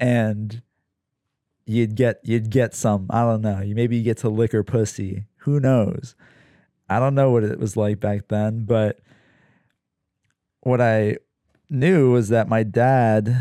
and 0.00 0.62
you'd 1.70 1.94
get 1.94 2.20
you'd 2.22 2.50
get 2.50 2.74
some 2.74 3.06
i 3.10 3.22
don't 3.22 3.40
know 3.40 3.60
you 3.60 3.74
maybe 3.74 3.96
you 3.96 4.02
get 4.02 4.18
to 4.18 4.28
lick 4.28 4.52
her 4.52 4.64
pussy 4.64 5.24
who 5.38 5.60
knows 5.60 6.14
i 6.88 6.98
don't 6.98 7.14
know 7.14 7.30
what 7.30 7.44
it 7.44 7.58
was 7.58 7.76
like 7.76 8.00
back 8.00 8.28
then 8.28 8.64
but 8.64 8.98
what 10.60 10.80
i 10.80 11.16
knew 11.68 12.12
was 12.12 12.28
that 12.28 12.48
my 12.48 12.62
dad 12.62 13.36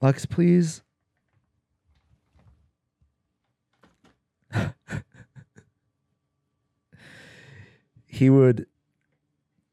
Lux, 0.00 0.26
please. 0.26 0.82
he 8.06 8.30
would 8.30 8.66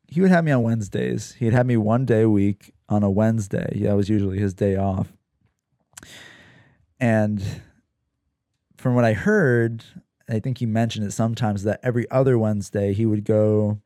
he 0.07 0.21
would 0.21 0.31
have 0.31 0.43
me 0.43 0.51
on 0.51 0.63
Wednesdays. 0.63 1.33
He'd 1.33 1.53
have 1.53 1.67
me 1.67 1.77
one 1.77 2.05
day 2.05 2.23
a 2.23 2.29
week 2.29 2.73
on 2.89 3.03
a 3.03 3.09
Wednesday. 3.09 3.81
That 3.81 3.95
was 3.95 4.09
usually 4.09 4.39
his 4.39 4.53
day 4.53 4.75
off. 4.75 5.14
And 6.99 7.61
from 8.77 8.95
what 8.95 9.05
I 9.05 9.13
heard, 9.13 9.83
I 10.29 10.39
think 10.39 10.57
he 10.57 10.65
mentioned 10.65 11.05
it 11.05 11.11
sometimes 11.11 11.63
that 11.63 11.79
every 11.83 12.09
other 12.09 12.37
Wednesday 12.37 12.93
he 12.93 13.05
would 13.05 13.25
go 13.25 13.81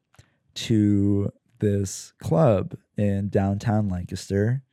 to 0.56 1.32
this 1.60 2.14
club 2.22 2.76
in 2.98 3.30
downtown 3.30 3.90
Lancaster 3.90 4.64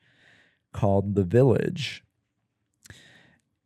called 0.73 1.15
The 1.15 1.25
Village. 1.25 2.05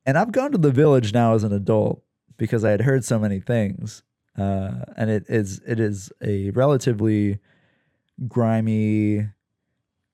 And 0.06 0.16
I've 0.16 0.32
gone 0.32 0.52
to 0.52 0.58
The 0.58 0.70
Village 0.70 1.12
now 1.12 1.34
as 1.34 1.44
an 1.44 1.52
adult 1.52 2.02
because 2.36 2.64
I 2.64 2.70
had 2.70 2.82
heard 2.82 3.04
so 3.04 3.18
many 3.18 3.40
things. 3.40 4.02
Uh, 4.38 4.84
and 4.96 5.10
it 5.10 5.24
is 5.28 5.60
it 5.66 5.78
is 5.78 6.10
a 6.22 6.50
relatively 6.50 7.38
grimy, 8.26 9.28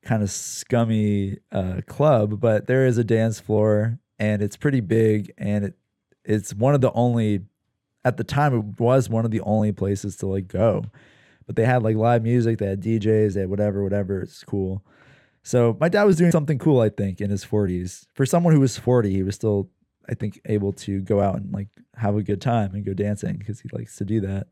kind 0.07 0.23
of 0.23 0.31
scummy 0.31 1.39
uh, 1.51 1.81
club, 1.87 2.41
but 2.41 2.67
there 2.67 2.87
is 2.87 2.97
a 2.97 3.05
dance 3.05 3.41
floor 3.41 3.99
and 4.19 4.41
it's 4.41 4.57
pretty 4.57 4.81
big 4.81 5.33
and 5.37 5.65
it 5.65 5.75
it's 6.25 6.55
one 6.55 6.75
of 6.75 6.81
the 6.81 6.93
only 6.93 7.45
at 8.05 8.17
the 8.17 8.25
time 8.25 8.55
it 8.55 8.81
was 8.81 9.09
one 9.09 9.25
of 9.25 9.31
the 9.31 9.41
only 9.41 9.73
places 9.73 10.17
to 10.17 10.27
like 10.27 10.49
go. 10.49 10.85
But 11.47 11.57
they 11.57 11.65
had 11.65 11.83
like 11.83 11.97
live 11.97 12.23
music, 12.23 12.59
they 12.59 12.67
had 12.67 12.81
DJs, 12.81 13.35
they 13.35 13.41
had 13.41 13.51
whatever, 13.51 13.83
whatever. 13.83 14.23
It's 14.23 14.43
cool. 14.43 14.85
So 15.43 15.77
my 15.81 15.89
dad 15.89 16.05
was 16.05 16.17
doing 16.17 16.33
something 16.33 16.59
cool, 16.59 16.81
I 16.81 16.89
think, 16.89 17.21
in 17.21 17.31
his 17.31 17.45
40s. 17.45 18.07
For 18.15 18.27
someone 18.27 18.53
who 18.53 18.61
was 18.61 18.77
40, 18.77 19.13
he 19.13 19.23
was 19.23 19.37
still, 19.37 19.71
I 20.09 20.15
think, 20.15 20.41
able 20.47 20.73
to 20.73 21.01
go 21.01 21.21
out 21.21 21.37
and 21.37 21.53
like 21.53 21.69
have 21.95 22.17
a 22.17 22.23
good 22.23 22.41
time 22.41 22.75
and 22.75 22.85
go 22.85 22.95
dancing 22.95 23.37
because 23.37 23.61
he 23.61 23.69
likes 23.73 23.97
to 23.97 24.05
do 24.05 24.21
that. 24.23 24.49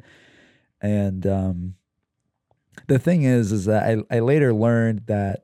And 0.80 1.26
um, 1.26 1.74
the 2.86 2.98
thing 2.98 3.22
is, 3.22 3.50
is 3.50 3.64
that 3.64 4.04
I, 4.10 4.16
I 4.16 4.20
later 4.20 4.52
learned 4.52 5.06
that 5.06 5.43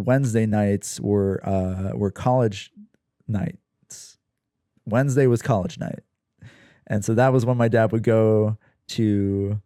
Wednesday 0.00 0.46
nights 0.46 1.00
were 1.00 1.40
uh, 1.46 1.92
were 1.94 2.10
college 2.10 2.72
nights. 3.28 4.18
Wednesday 4.84 5.26
was 5.26 5.42
college 5.42 5.78
night, 5.78 6.00
and 6.86 7.04
so 7.04 7.14
that 7.14 7.32
was 7.32 7.46
when 7.46 7.56
my 7.56 7.68
dad 7.68 7.92
would 7.92 8.02
go 8.02 8.58
to 8.88 9.60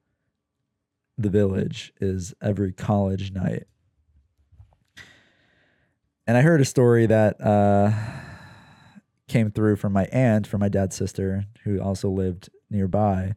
the 1.16 1.30
village. 1.30 1.92
Is 2.00 2.34
every 2.42 2.72
college 2.72 3.32
night 3.32 3.64
and 6.26 6.36
I 6.36 6.42
heard 6.42 6.60
a 6.60 6.64
story 6.64 7.06
that 7.06 7.40
uh, 7.40 7.92
came 9.28 9.50
through 9.50 9.76
from 9.76 9.92
my 9.92 10.04
aunt, 10.06 10.46
from 10.46 10.60
my 10.60 10.68
dad's 10.68 10.96
sister, 10.96 11.44
who 11.64 11.80
also 11.80 12.08
lived 12.08 12.48
nearby. 12.70 13.34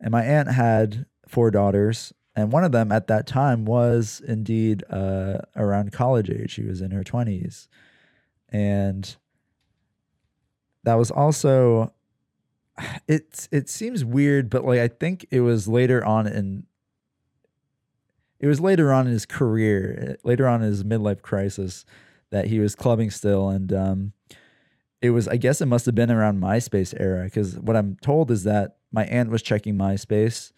And 0.00 0.12
my 0.12 0.24
aunt 0.24 0.48
had 0.48 1.06
four 1.26 1.50
daughters, 1.50 2.12
and 2.38 2.52
one 2.52 2.62
of 2.62 2.70
them 2.70 2.92
at 2.92 3.08
that 3.08 3.26
time 3.26 3.64
was 3.64 4.22
indeed 4.24 4.84
uh, 4.90 5.38
around 5.56 5.90
college 5.90 6.30
age. 6.30 6.52
She 6.52 6.62
was 6.62 6.80
in 6.80 6.92
her 6.92 7.02
20s. 7.02 7.66
And 8.48 9.16
that 10.84 10.94
was 10.94 11.10
also 11.10 11.92
it 13.08 13.48
it 13.50 13.68
seems 13.68 14.04
weird, 14.04 14.50
but 14.50 14.64
like 14.64 14.78
I 14.78 14.86
think 14.86 15.26
it 15.32 15.40
was 15.40 15.66
later 15.66 16.04
on 16.04 16.28
in 16.28 16.66
it 18.38 18.46
was 18.46 18.60
later 18.60 18.92
on 18.92 19.08
in 19.08 19.12
his 19.12 19.26
career, 19.26 20.16
later 20.22 20.46
on 20.46 20.62
in 20.62 20.68
his 20.68 20.84
midlife 20.84 21.22
crisis, 21.22 21.84
that 22.30 22.46
he 22.46 22.60
was 22.60 22.76
clubbing 22.76 23.10
still, 23.10 23.48
and 23.48 23.72
um, 23.72 24.12
it 25.02 25.10
was 25.10 25.26
I 25.26 25.38
guess 25.38 25.60
it 25.60 25.66
must 25.66 25.86
have 25.86 25.96
been 25.96 26.12
around 26.12 26.40
MySpace 26.40 26.94
era 27.00 27.24
because 27.24 27.58
what 27.58 27.74
I'm 27.74 27.96
told 27.96 28.30
is 28.30 28.44
that 28.44 28.76
my 28.92 29.06
aunt 29.06 29.28
was 29.28 29.42
checking 29.42 29.74
MySpace 29.74 30.52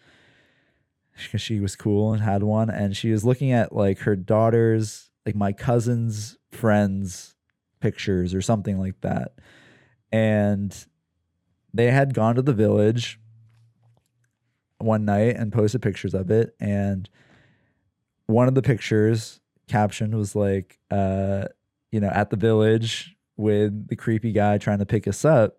because 1.15 1.41
she 1.41 1.59
was 1.59 1.75
cool 1.75 2.13
and 2.13 2.21
had 2.21 2.43
one, 2.43 2.69
and 2.69 2.95
she 2.95 3.11
was 3.11 3.25
looking 3.25 3.51
at 3.51 3.73
like 3.73 3.99
her 3.99 4.15
daughter's, 4.15 5.09
like 5.25 5.35
my 5.35 5.51
cousin's 5.51 6.37
friends' 6.51 7.35
pictures 7.79 8.33
or 8.33 8.41
something 8.41 8.79
like 8.79 8.99
that, 9.01 9.33
and 10.11 10.85
they 11.73 11.91
had 11.91 12.13
gone 12.13 12.35
to 12.35 12.41
the 12.41 12.53
village 12.53 13.19
one 14.79 15.05
night 15.05 15.35
and 15.35 15.53
posted 15.53 15.81
pictures 15.81 16.15
of 16.15 16.31
it 16.31 16.55
and 16.59 17.07
one 18.31 18.47
of 18.47 18.55
the 18.55 18.61
pictures 18.61 19.39
caption 19.67 20.17
was 20.17 20.35
like, 20.35 20.79
uh, 20.89 21.45
you 21.91 21.99
know, 21.99 22.09
at 22.09 22.29
the 22.29 22.37
village 22.37 23.15
with 23.37 23.87
the 23.87 23.95
creepy 23.95 24.31
guy 24.31 24.57
trying 24.57 24.79
to 24.79 24.85
pick 24.85 25.07
us 25.07 25.23
up. 25.25 25.57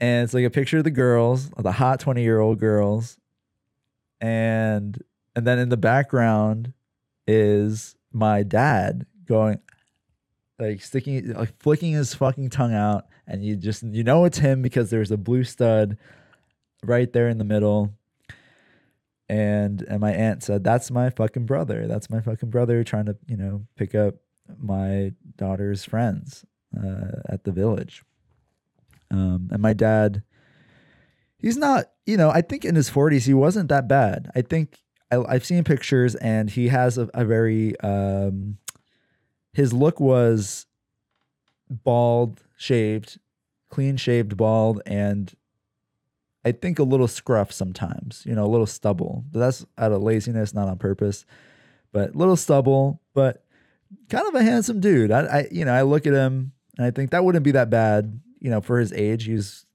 And 0.00 0.24
it's 0.24 0.34
like 0.34 0.44
a 0.44 0.50
picture 0.50 0.78
of 0.78 0.84
the 0.84 0.90
girls, 0.90 1.50
the 1.50 1.72
hot 1.72 2.00
20 2.00 2.22
year 2.22 2.40
old 2.40 2.58
girls. 2.58 3.18
And 4.20 5.02
and 5.36 5.46
then 5.46 5.58
in 5.58 5.68
the 5.68 5.76
background 5.76 6.72
is 7.26 7.94
my 8.12 8.42
dad 8.42 9.06
going 9.26 9.60
like 10.58 10.80
sticking 10.80 11.32
like 11.34 11.52
flicking 11.60 11.92
his 11.92 12.14
fucking 12.14 12.50
tongue 12.50 12.74
out 12.74 13.06
and 13.26 13.44
you 13.44 13.54
just 13.54 13.82
you 13.82 14.02
know 14.02 14.24
it's 14.24 14.38
him 14.38 14.62
because 14.62 14.90
there's 14.90 15.10
a 15.10 15.16
blue 15.16 15.44
stud 15.44 15.96
right 16.82 17.12
there 17.12 17.28
in 17.28 17.38
the 17.38 17.44
middle. 17.44 17.92
And 19.28 19.82
and 19.82 20.00
my 20.00 20.12
aunt 20.12 20.42
said 20.42 20.64
that's 20.64 20.90
my 20.90 21.10
fucking 21.10 21.44
brother. 21.44 21.86
That's 21.86 22.08
my 22.08 22.20
fucking 22.20 22.50
brother 22.50 22.82
trying 22.82 23.06
to 23.06 23.16
you 23.26 23.36
know 23.36 23.66
pick 23.76 23.94
up 23.94 24.14
my 24.58 25.12
daughter's 25.36 25.84
friends 25.84 26.46
uh, 26.76 27.20
at 27.28 27.44
the 27.44 27.52
village. 27.52 28.02
Um, 29.10 29.48
and 29.52 29.60
my 29.60 29.74
dad 29.74 30.22
he's 31.38 31.56
not 31.56 31.86
you 32.06 32.16
know 32.16 32.30
i 32.30 32.40
think 32.40 32.64
in 32.64 32.74
his 32.74 32.90
40s 32.90 33.26
he 33.26 33.34
wasn't 33.34 33.68
that 33.68 33.88
bad 33.88 34.30
i 34.34 34.42
think 34.42 34.78
I, 35.10 35.18
i've 35.28 35.44
seen 35.44 35.64
pictures 35.64 36.14
and 36.16 36.50
he 36.50 36.68
has 36.68 36.98
a, 36.98 37.08
a 37.14 37.24
very 37.24 37.78
um, 37.80 38.58
his 39.52 39.72
look 39.72 40.00
was 40.00 40.66
bald 41.70 42.42
shaved 42.56 43.18
clean 43.70 43.96
shaved 43.96 44.36
bald 44.36 44.82
and 44.86 45.34
I 46.44 46.52
think 46.52 46.78
a 46.78 46.82
little 46.84 47.08
scruff 47.08 47.52
sometimes, 47.52 48.22
you 48.24 48.34
know, 48.34 48.44
a 48.44 48.48
little 48.48 48.66
stubble. 48.66 49.24
That's 49.32 49.66
out 49.76 49.92
of 49.92 50.02
laziness, 50.02 50.54
not 50.54 50.68
on 50.68 50.78
purpose. 50.78 51.26
But 51.92 52.16
little 52.16 52.36
stubble, 52.36 53.02
but 53.12 53.44
kind 54.08 54.26
of 54.26 54.34
a 54.34 54.42
handsome 54.42 54.80
dude. 54.80 55.10
I, 55.10 55.20
I 55.20 55.48
you 55.50 55.66
know, 55.66 55.72
I 55.72 55.82
look 55.82 56.06
at 56.06 56.14
him 56.14 56.52
and 56.78 56.86
I 56.86 56.90
think 56.90 57.10
that 57.10 57.24
wouldn't 57.24 57.44
be 57.44 57.50
that 57.52 57.68
bad, 57.68 58.20
you 58.40 58.50
know, 58.50 58.62
for 58.62 58.78
his 58.78 58.94
age. 58.94 59.24
He's, 59.24 59.66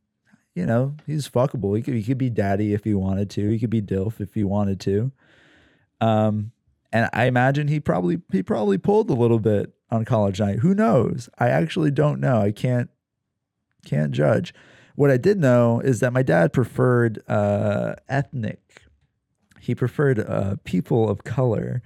you 0.56 0.66
know, 0.66 0.96
he's 1.08 1.28
fuckable. 1.28 1.76
He 1.76 1.82
could, 1.82 1.96
he 1.96 2.04
could 2.04 2.18
be 2.18 2.30
daddy 2.30 2.74
if 2.74 2.84
he 2.84 2.94
wanted 2.94 3.30
to. 3.32 3.50
He 3.50 3.60
could 3.60 3.70
be 3.70 3.82
dilf 3.82 4.22
if 4.22 4.34
he 4.34 4.44
wanted 4.44 4.80
to. 4.82 5.12
Um, 6.00 6.52
and 6.92 7.10
I 7.12 7.26
imagine 7.26 7.68
he 7.68 7.80
probably 7.80 8.22
he 8.32 8.44
probably 8.44 8.78
pulled 8.78 9.10
a 9.10 9.16
little 9.16 9.40
bit 9.40 9.74
on 9.90 10.06
college 10.06 10.40
night. 10.40 10.60
Who 10.60 10.76
knows? 10.76 11.28
I 11.40 11.50
actually 11.50 11.92
don't 11.92 12.20
know. 12.20 12.40
I 12.40 12.52
can't 12.52 12.90
can't 13.86 14.12
judge. 14.12 14.54
What 14.96 15.10
I 15.10 15.18
did 15.18 15.40
know 15.40 15.80
is 15.80 16.02
that 16.02 16.14
my 16.14 16.22
dad 16.22 16.54
preferred 16.54 17.24
uh, 17.28 17.96
ethnic. 18.08 18.84
He 19.60 19.74
preferred 19.74 20.20
uh, 20.20 20.58
people 20.66 21.10
of 21.10 21.24
color, 21.24 21.82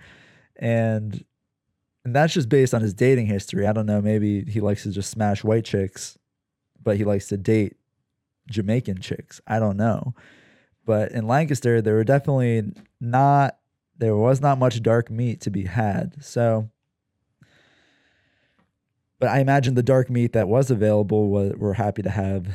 and 0.57 1.23
and 2.03 2.13
that's 2.13 2.33
just 2.33 2.49
based 2.49 2.73
on 2.73 2.81
his 2.81 2.93
dating 2.93 3.27
history. 3.27 3.65
I 3.65 3.71
don't 3.71 3.85
know. 3.85 4.01
Maybe 4.01 4.43
he 4.43 4.59
likes 4.59 4.83
to 4.83 4.91
just 4.91 5.09
smash 5.09 5.41
white 5.43 5.63
chicks, 5.63 6.17
but 6.83 6.97
he 6.97 7.05
likes 7.05 7.27
to 7.29 7.37
date 7.37 7.77
Jamaican 8.47 9.01
chicks. 9.01 9.41
I 9.47 9.59
don't 9.59 9.77
know. 9.77 10.13
But 10.85 11.11
in 11.11 11.27
Lancaster, 11.27 11.81
there 11.81 11.95
were 11.95 12.03
definitely 12.03 12.71
not. 12.99 13.57
There 13.97 14.15
was 14.15 14.41
not 14.41 14.59
much 14.59 14.81
dark 14.83 15.09
meat 15.09 15.41
to 15.41 15.49
be 15.49 15.65
had. 15.65 16.23
So 16.23 16.69
but 19.19 19.29
I 19.29 19.39
imagine 19.39 19.73
the 19.73 19.83
dark 19.83 20.09
meat 20.09 20.33
that 20.33 20.47
was 20.47 20.69
available 20.69 21.29
was, 21.29 21.53
we're 21.57 21.73
happy 21.73 22.01
to 22.03 22.09
have 22.09 22.47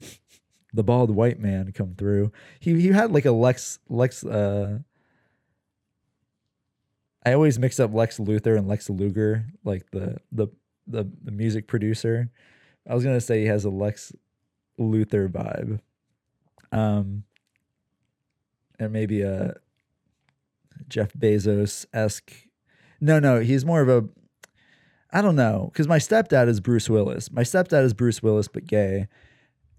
the 0.72 0.82
bald 0.82 1.10
white 1.10 1.38
man 1.38 1.72
come 1.72 1.94
through. 1.94 2.32
He 2.60 2.80
he 2.80 2.88
had 2.88 3.12
like 3.12 3.26
a 3.26 3.32
Lex 3.32 3.78
Lex 3.88 4.24
uh 4.24 4.78
I 7.26 7.32
always 7.34 7.58
mix 7.58 7.78
up 7.78 7.92
Lex 7.92 8.18
Luthor 8.18 8.56
and 8.56 8.66
Lex 8.66 8.88
Luger, 8.88 9.46
like 9.64 9.90
the 9.90 10.18
the 10.32 10.48
the, 10.86 11.04
the 11.22 11.32
music 11.32 11.66
producer. 11.66 12.30
I 12.88 12.94
was 12.94 13.04
gonna 13.04 13.20
say 13.20 13.40
he 13.40 13.46
has 13.46 13.66
a 13.66 13.70
Lex 13.70 14.12
Luthor 14.78 15.28
vibe. 15.28 15.80
Um 16.72 17.24
and 18.78 18.92
maybe 18.92 19.22
a 19.22 19.54
Jeff 20.88 21.12
Bezos 21.12 21.86
esque. 21.92 22.32
No, 23.00 23.18
no, 23.18 23.40
he's 23.40 23.64
more 23.64 23.80
of 23.80 23.88
a 23.88 24.08
I 25.10 25.22
don't 25.22 25.36
know, 25.36 25.70
because 25.72 25.88
my 25.88 25.98
stepdad 25.98 26.48
is 26.48 26.60
Bruce 26.60 26.90
Willis. 26.90 27.30
My 27.32 27.42
stepdad 27.42 27.82
is 27.84 27.94
Bruce 27.94 28.22
Willis, 28.22 28.46
but 28.46 28.66
gay 28.66 29.08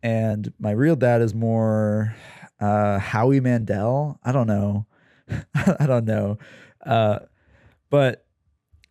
and 0.02 0.54
my 0.60 0.72
real 0.72 0.96
dad 0.96 1.22
is 1.22 1.34
more 1.34 2.16
uh, 2.60 3.00
Howie 3.00 3.40
Mandel. 3.40 4.20
I 4.24 4.32
don't 4.32 4.48
know. 4.48 4.86
I 5.54 5.86
don't 5.86 6.06
know. 6.06 6.38
Uh, 6.86 7.20
but 7.90 8.26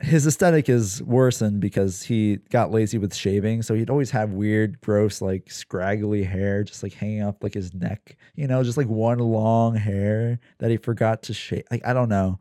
his 0.00 0.26
aesthetic 0.26 0.68
is 0.68 1.02
worsened 1.02 1.60
because 1.60 2.02
he 2.02 2.36
got 2.50 2.70
lazy 2.70 2.98
with 2.98 3.14
shaving. 3.14 3.62
So 3.62 3.74
he'd 3.74 3.90
always 3.90 4.10
have 4.12 4.30
weird, 4.30 4.80
gross, 4.80 5.20
like 5.20 5.50
scraggly 5.50 6.22
hair 6.22 6.62
just 6.62 6.82
like 6.82 6.92
hanging 6.92 7.22
up 7.22 7.42
like 7.42 7.54
his 7.54 7.74
neck, 7.74 8.16
you 8.36 8.46
know, 8.46 8.62
just 8.62 8.76
like 8.76 8.86
one 8.86 9.18
long 9.18 9.74
hair 9.74 10.38
that 10.58 10.70
he 10.70 10.76
forgot 10.76 11.22
to 11.24 11.34
shave. 11.34 11.64
Like, 11.70 11.84
I 11.84 11.92
don't 11.92 12.08
know. 12.08 12.38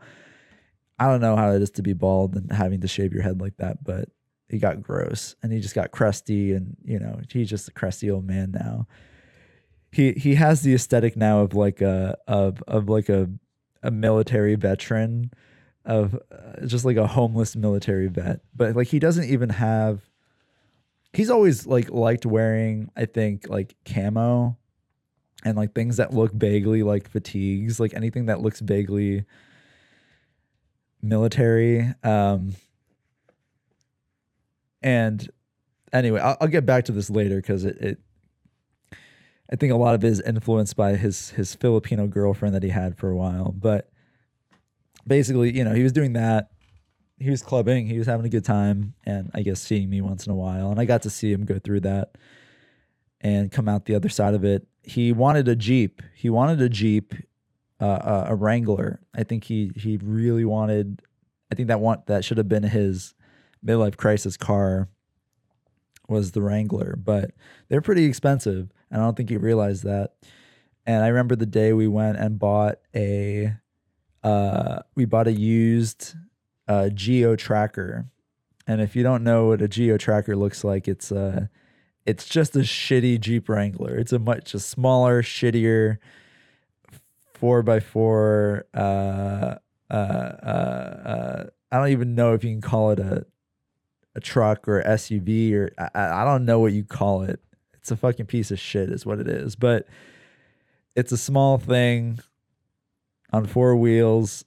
I 0.99 1.07
don't 1.07 1.21
know 1.21 1.35
how 1.35 1.51
it 1.51 1.61
is 1.61 1.71
to 1.71 1.81
be 1.81 1.93
bald 1.93 2.35
and 2.35 2.51
having 2.51 2.81
to 2.81 2.87
shave 2.87 3.13
your 3.13 3.23
head 3.23 3.41
like 3.41 3.57
that, 3.57 3.83
but 3.83 4.09
he 4.49 4.59
got 4.59 4.81
gross 4.81 5.35
and 5.43 5.51
he 5.51 5.59
just 5.59 5.75
got 5.75 5.91
crusty 5.91 6.53
and 6.53 6.77
you 6.83 6.99
know 6.99 7.19
he's 7.29 7.49
just 7.49 7.67
a 7.67 7.71
crusty 7.71 8.09
old 8.09 8.25
man 8.25 8.51
now 8.51 8.87
he 9.91 10.13
he 10.13 10.35
has 10.35 10.61
the 10.61 10.73
aesthetic 10.73 11.15
now 11.17 11.39
of 11.39 11.53
like 11.53 11.81
a 11.81 12.17
of 12.27 12.63
of 12.67 12.89
like 12.89 13.09
a 13.09 13.29
a 13.83 13.91
military 13.91 14.55
veteran 14.55 15.31
of 15.87 16.15
uh, 16.31 16.65
just 16.65 16.85
like 16.85 16.97
a 16.97 17.07
homeless 17.07 17.55
military 17.55 18.07
vet 18.07 18.41
but 18.55 18.75
like 18.75 18.87
he 18.87 18.99
doesn't 18.99 19.25
even 19.25 19.49
have 19.49 20.01
he's 21.13 21.29
always 21.29 21.65
like 21.65 21.89
liked 21.89 22.25
wearing 22.25 22.89
i 22.95 23.05
think 23.05 23.49
like 23.49 23.75
camo 23.85 24.55
and 25.43 25.57
like 25.57 25.73
things 25.73 25.97
that 25.97 26.13
look 26.13 26.31
vaguely 26.33 26.83
like 26.83 27.09
fatigues 27.09 27.79
like 27.79 27.93
anything 27.93 28.27
that 28.27 28.41
looks 28.41 28.59
vaguely 28.59 29.25
military 31.01 31.93
um 32.03 32.53
and 34.81 35.29
anyway, 35.93 36.19
I'll, 36.19 36.37
I'll 36.41 36.47
get 36.47 36.65
back 36.65 36.85
to 36.85 36.91
this 36.91 37.09
later 37.09 37.37
because 37.37 37.65
it, 37.65 37.77
it, 37.77 37.99
I 39.51 39.55
think 39.55 39.73
a 39.73 39.77
lot 39.77 39.95
of 39.95 40.03
it 40.03 40.07
is 40.07 40.21
influenced 40.21 40.75
by 40.75 40.95
his 40.95 41.31
his 41.31 41.55
Filipino 41.55 42.07
girlfriend 42.07 42.53
that 42.55 42.63
he 42.63 42.69
had 42.69 42.97
for 42.97 43.09
a 43.09 43.15
while. 43.15 43.51
But 43.51 43.89
basically, 45.07 45.55
you 45.55 45.63
know, 45.63 45.73
he 45.73 45.83
was 45.83 45.91
doing 45.91 46.13
that. 46.13 46.51
He 47.19 47.29
was 47.31 47.41
clubbing. 47.41 47.87
He 47.87 47.97
was 47.97 48.07
having 48.07 48.25
a 48.25 48.29
good 48.29 48.45
time, 48.45 48.93
and 49.05 49.31
I 49.33 49.41
guess 49.41 49.59
seeing 49.59 49.89
me 49.89 50.01
once 50.01 50.27
in 50.27 50.31
a 50.31 50.35
while. 50.35 50.69
And 50.69 50.79
I 50.79 50.85
got 50.85 51.01
to 51.03 51.09
see 51.09 51.31
him 51.31 51.45
go 51.45 51.57
through 51.57 51.79
that 51.81 52.15
and 53.21 53.51
come 53.51 53.67
out 53.67 53.85
the 53.85 53.95
other 53.95 54.09
side 54.09 54.35
of 54.35 54.43
it. 54.43 54.67
He 54.83 55.11
wanted 55.11 55.47
a 55.47 55.55
Jeep. 55.55 56.01
He 56.15 56.29
wanted 56.29 56.61
a 56.61 56.69
Jeep, 56.69 57.15
uh, 57.79 58.25
a 58.27 58.35
Wrangler. 58.35 59.01
I 59.15 59.23
think 59.23 59.45
he 59.45 59.71
he 59.75 59.97
really 59.97 60.45
wanted. 60.45 61.01
I 61.51 61.55
think 61.55 61.69
that 61.69 61.79
want 61.79 62.05
that 62.05 62.23
should 62.23 62.37
have 62.37 62.49
been 62.49 62.63
his 62.63 63.15
midlife 63.65 63.97
crisis 63.97 64.37
car 64.37 64.89
was 66.07 66.31
the 66.31 66.41
Wrangler, 66.41 66.95
but 66.95 67.31
they're 67.69 67.81
pretty 67.81 68.05
expensive. 68.05 68.71
And 68.89 69.01
I 69.01 69.05
don't 69.05 69.17
think 69.17 69.29
he 69.29 69.37
realized 69.37 69.83
that. 69.83 70.13
And 70.85 71.03
I 71.03 71.07
remember 71.07 71.35
the 71.35 71.45
day 71.45 71.73
we 71.73 71.87
went 71.87 72.17
and 72.17 72.39
bought 72.39 72.77
a 72.95 73.55
uh, 74.23 74.79
we 74.95 75.05
bought 75.05 75.27
a 75.27 75.31
used 75.31 76.15
uh, 76.67 76.89
geo 76.89 77.35
tracker. 77.35 78.07
And 78.65 78.81
if 78.81 78.95
you 78.95 79.03
don't 79.03 79.23
know 79.23 79.47
what 79.47 79.61
a 79.61 79.67
geo 79.67 79.97
tracker 79.97 80.35
looks 80.35 80.63
like, 80.63 80.87
it's 80.87 81.11
uh 81.11 81.47
it's 82.05 82.25
just 82.27 82.55
a 82.55 82.59
shitty 82.59 83.19
Jeep 83.19 83.49
Wrangler. 83.49 83.97
It's 83.97 84.13
a 84.13 84.19
much 84.19 84.53
a 84.53 84.59
smaller, 84.59 85.21
shittier 85.21 85.97
four 87.33 87.61
by 87.63 87.79
four 87.79 88.65
uh 88.73 89.55
uh 89.89 89.93
uh 89.93 89.93
uh 89.93 91.43
I 91.71 91.77
don't 91.77 91.89
even 91.89 92.15
know 92.15 92.33
if 92.33 92.43
you 92.43 92.51
can 92.51 92.61
call 92.61 92.91
it 92.91 92.99
a 92.99 93.25
a 94.15 94.19
truck 94.19 94.67
or 94.67 94.81
SUV 94.83 95.53
or 95.53 95.71
I, 95.77 96.21
I 96.21 96.25
don't 96.25 96.43
know 96.43 96.59
what 96.59 96.73
you 96.73 96.83
call 96.83 97.21
it. 97.21 97.39
It's 97.75 97.91
a 97.91 97.95
fucking 97.95 98.25
piece 98.25 98.51
of 98.51 98.59
shit, 98.59 98.89
is 98.89 99.05
what 99.05 99.19
it 99.19 99.27
is. 99.27 99.55
But 99.55 99.87
it's 100.95 101.11
a 101.11 101.17
small 101.17 101.57
thing 101.57 102.19
on 103.31 103.45
four 103.45 103.75
wheels, 103.75 104.45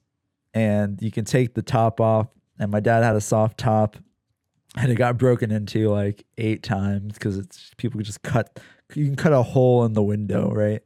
and 0.54 1.00
you 1.00 1.10
can 1.10 1.24
take 1.24 1.54
the 1.54 1.62
top 1.62 2.00
off. 2.00 2.28
And 2.58 2.70
my 2.70 2.81
dad 2.81 3.02
had 3.02 3.16
a 3.16 3.20
soft 3.20 3.58
top, 3.58 3.96
and 4.76 4.90
it 4.90 4.96
got 4.96 5.18
broken 5.18 5.50
into 5.50 5.90
like 5.90 6.24
eight 6.38 6.62
times 6.62 7.14
because 7.14 7.38
it's 7.38 7.70
people 7.76 7.98
could 7.98 8.06
just 8.06 8.22
cut. 8.22 8.60
You 8.94 9.06
can 9.06 9.16
cut 9.16 9.33
a 9.33 9.42
hole 9.42 9.85
in 9.85 9.92
the 9.92 10.02
window, 10.02 10.50
right? 10.50 10.83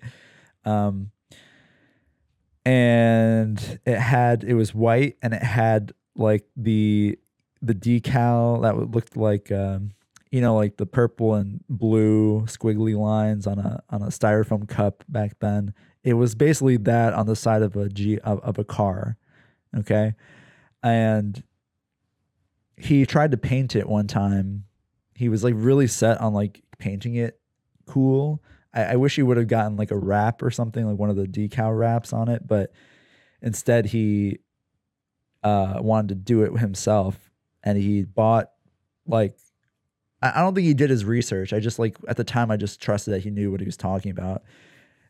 Um, 0.65 1.11
and 2.65 3.79
it 3.85 3.99
had 3.99 4.45
it 4.45 4.55
was 4.55 4.75
white, 4.75 5.17
and 5.23 5.35
it 5.35 5.43
had 5.43 5.93
like 6.17 6.47
the 6.57 7.19
the 7.61 7.75
decal 7.75 8.63
that 8.63 8.91
looked 8.91 9.17
like 9.17 9.51
um, 9.51 9.93
you 10.31 10.41
know 10.41 10.55
like 10.55 10.77
the 10.77 10.87
purple 10.87 11.35
and 11.35 11.61
blue 11.69 12.43
squiggly 12.43 12.97
lines 12.97 13.47
on 13.47 13.59
a 13.59 13.83
on 13.91 14.03
a 14.03 14.07
styrofoam 14.07 14.69
cup 14.69 15.05
back 15.09 15.39
then. 15.41 15.75
It 16.05 16.15
was 16.15 16.35
basically 16.35 16.77
that 16.79 17.15
on 17.15 17.27
the 17.27 17.35
side 17.35 17.63
of 17.63 17.77
a 17.77 17.89
G 17.89 18.19
of, 18.19 18.39
of 18.41 18.59
a 18.59 18.65
car, 18.65 19.17
okay, 19.77 20.15
and 20.83 21.43
he 22.77 23.07
tried 23.07 23.31
to 23.31 23.37
paint 23.37 23.75
it 23.75 23.89
one 23.89 24.07
time. 24.07 24.65
He 25.15 25.29
was 25.29 25.43
like 25.43 25.55
really 25.57 25.87
set 25.87 26.21
on 26.21 26.35
like 26.35 26.63
painting 26.79 27.15
it 27.15 27.41
cool. 27.87 28.43
I, 28.73 28.83
I 28.83 28.97
wish 28.97 29.17
he 29.17 29.23
would 29.23 29.37
have 29.37 29.49
gotten 29.49 29.77
like 29.77 29.91
a 29.91 29.99
wrap 29.99 30.43
or 30.43 30.51
something 30.51 30.87
like 30.87 30.99
one 30.99 31.11
of 31.11 31.17
the 31.17 31.27
decal 31.27 31.77
wraps 31.77 32.13
on 32.13 32.29
it, 32.29 32.47
but 32.47 32.73
instead 33.41 33.87
he 33.87 34.39
uh, 35.43 35.79
wanted 35.81 36.09
to 36.09 36.15
do 36.17 36.43
it 36.43 36.59
himself 36.59 37.31
and 37.63 37.79
he 37.79 38.03
bought 38.03 38.51
like 39.07 39.37
I 40.23 40.41
don't 40.41 40.55
think 40.55 40.67
he 40.67 40.73
did 40.73 40.89
his 40.89 41.05
research. 41.05 41.53
I 41.53 41.61
just 41.61 41.79
like 41.79 41.97
at 42.09 42.17
the 42.17 42.25
time 42.25 42.51
I 42.51 42.57
just 42.57 42.81
trusted 42.81 43.13
that 43.13 43.23
he 43.23 43.31
knew 43.31 43.51
what 43.51 43.61
he 43.61 43.67
was 43.67 43.77
talking 43.77 44.11
about. 44.11 44.43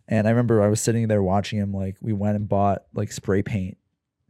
And 0.08 0.26
I 0.26 0.30
remember 0.30 0.62
I 0.62 0.68
was 0.68 0.80
sitting 0.80 1.08
there 1.08 1.22
watching 1.22 1.58
him. 1.58 1.72
Like 1.72 1.96
we 2.00 2.12
went 2.12 2.36
and 2.36 2.48
bought 2.48 2.84
like 2.94 3.12
spray 3.12 3.42
paint 3.42 3.78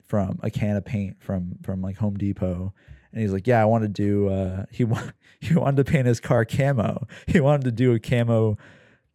from 0.05 0.39
a 0.43 0.51
can 0.51 0.77
of 0.77 0.85
paint 0.85 1.17
from 1.21 1.57
from 1.63 1.83
like 1.83 1.97
Home 1.97 2.17
Depot. 2.17 2.73
And 3.13 3.23
he's 3.23 3.33
like, 3.33 3.47
"Yeah, 3.47 3.61
I 3.61 3.65
want 3.65 3.83
to 3.83 3.89
do." 3.89 4.29
Uh, 4.29 4.67
he 4.71 4.85
wa- 4.85 5.11
he 5.41 5.55
wanted 5.55 5.85
to 5.85 5.91
paint 5.91 6.07
his 6.07 6.21
car 6.21 6.45
camo. 6.45 7.07
He 7.27 7.41
wanted 7.41 7.65
to 7.65 7.73
do 7.73 7.93
a 7.93 7.99
camo 7.99 8.57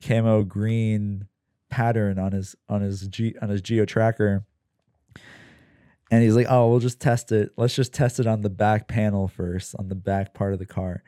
camo 0.05 0.43
green 0.43 1.27
pattern 1.69 2.17
on 2.19 2.31
his 2.31 2.55
on 2.67 2.81
his 2.81 3.07
G 3.07 3.35
on 3.41 3.49
his 3.49 3.61
geo 3.61 3.85
tracker. 3.85 4.45
And 6.11 6.23
he's 6.23 6.35
like, 6.35 6.47
"Oh, 6.49 6.69
we'll 6.69 6.79
just 6.79 6.99
test 6.99 7.31
it. 7.31 7.51
Let's 7.55 7.75
just 7.75 7.93
test 7.93 8.19
it 8.19 8.27
on 8.27 8.41
the 8.41 8.49
back 8.49 8.87
panel 8.87 9.27
first, 9.27 9.75
on 9.77 9.89
the 9.89 9.95
back 9.95 10.33
part 10.33 10.53
of 10.53 10.59
the 10.59 10.65
car." 10.65 11.03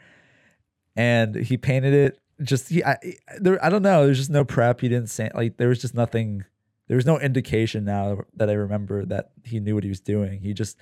And 0.96 1.36
he 1.36 1.58
painted 1.58 1.94
it. 1.94 2.20
Just 2.44 2.70
he, 2.70 2.84
I, 2.84 2.98
there, 3.40 3.64
I 3.64 3.70
don't 3.70 3.82
know. 3.82 4.06
There's 4.06 4.18
just 4.18 4.30
no 4.30 4.44
prep. 4.44 4.82
He 4.82 4.90
didn't 4.90 5.10
say 5.10 5.30
like 5.34 5.58
there 5.58 5.70
was 5.70 5.82
just 5.82 5.94
nothing. 5.94 6.46
There 6.88 6.98
was 6.98 7.06
no 7.06 7.20
indication 7.20 7.86
now 7.86 8.22
that 8.36 8.50
I 8.50 8.54
remember 8.54 9.06
that 9.06 9.32
he 9.44 9.60
knew 9.60 9.76
what 9.76 9.84
he 9.84 9.90
was 9.90 10.02
doing. 10.02 10.42
He 10.42 10.54
just 10.54 10.78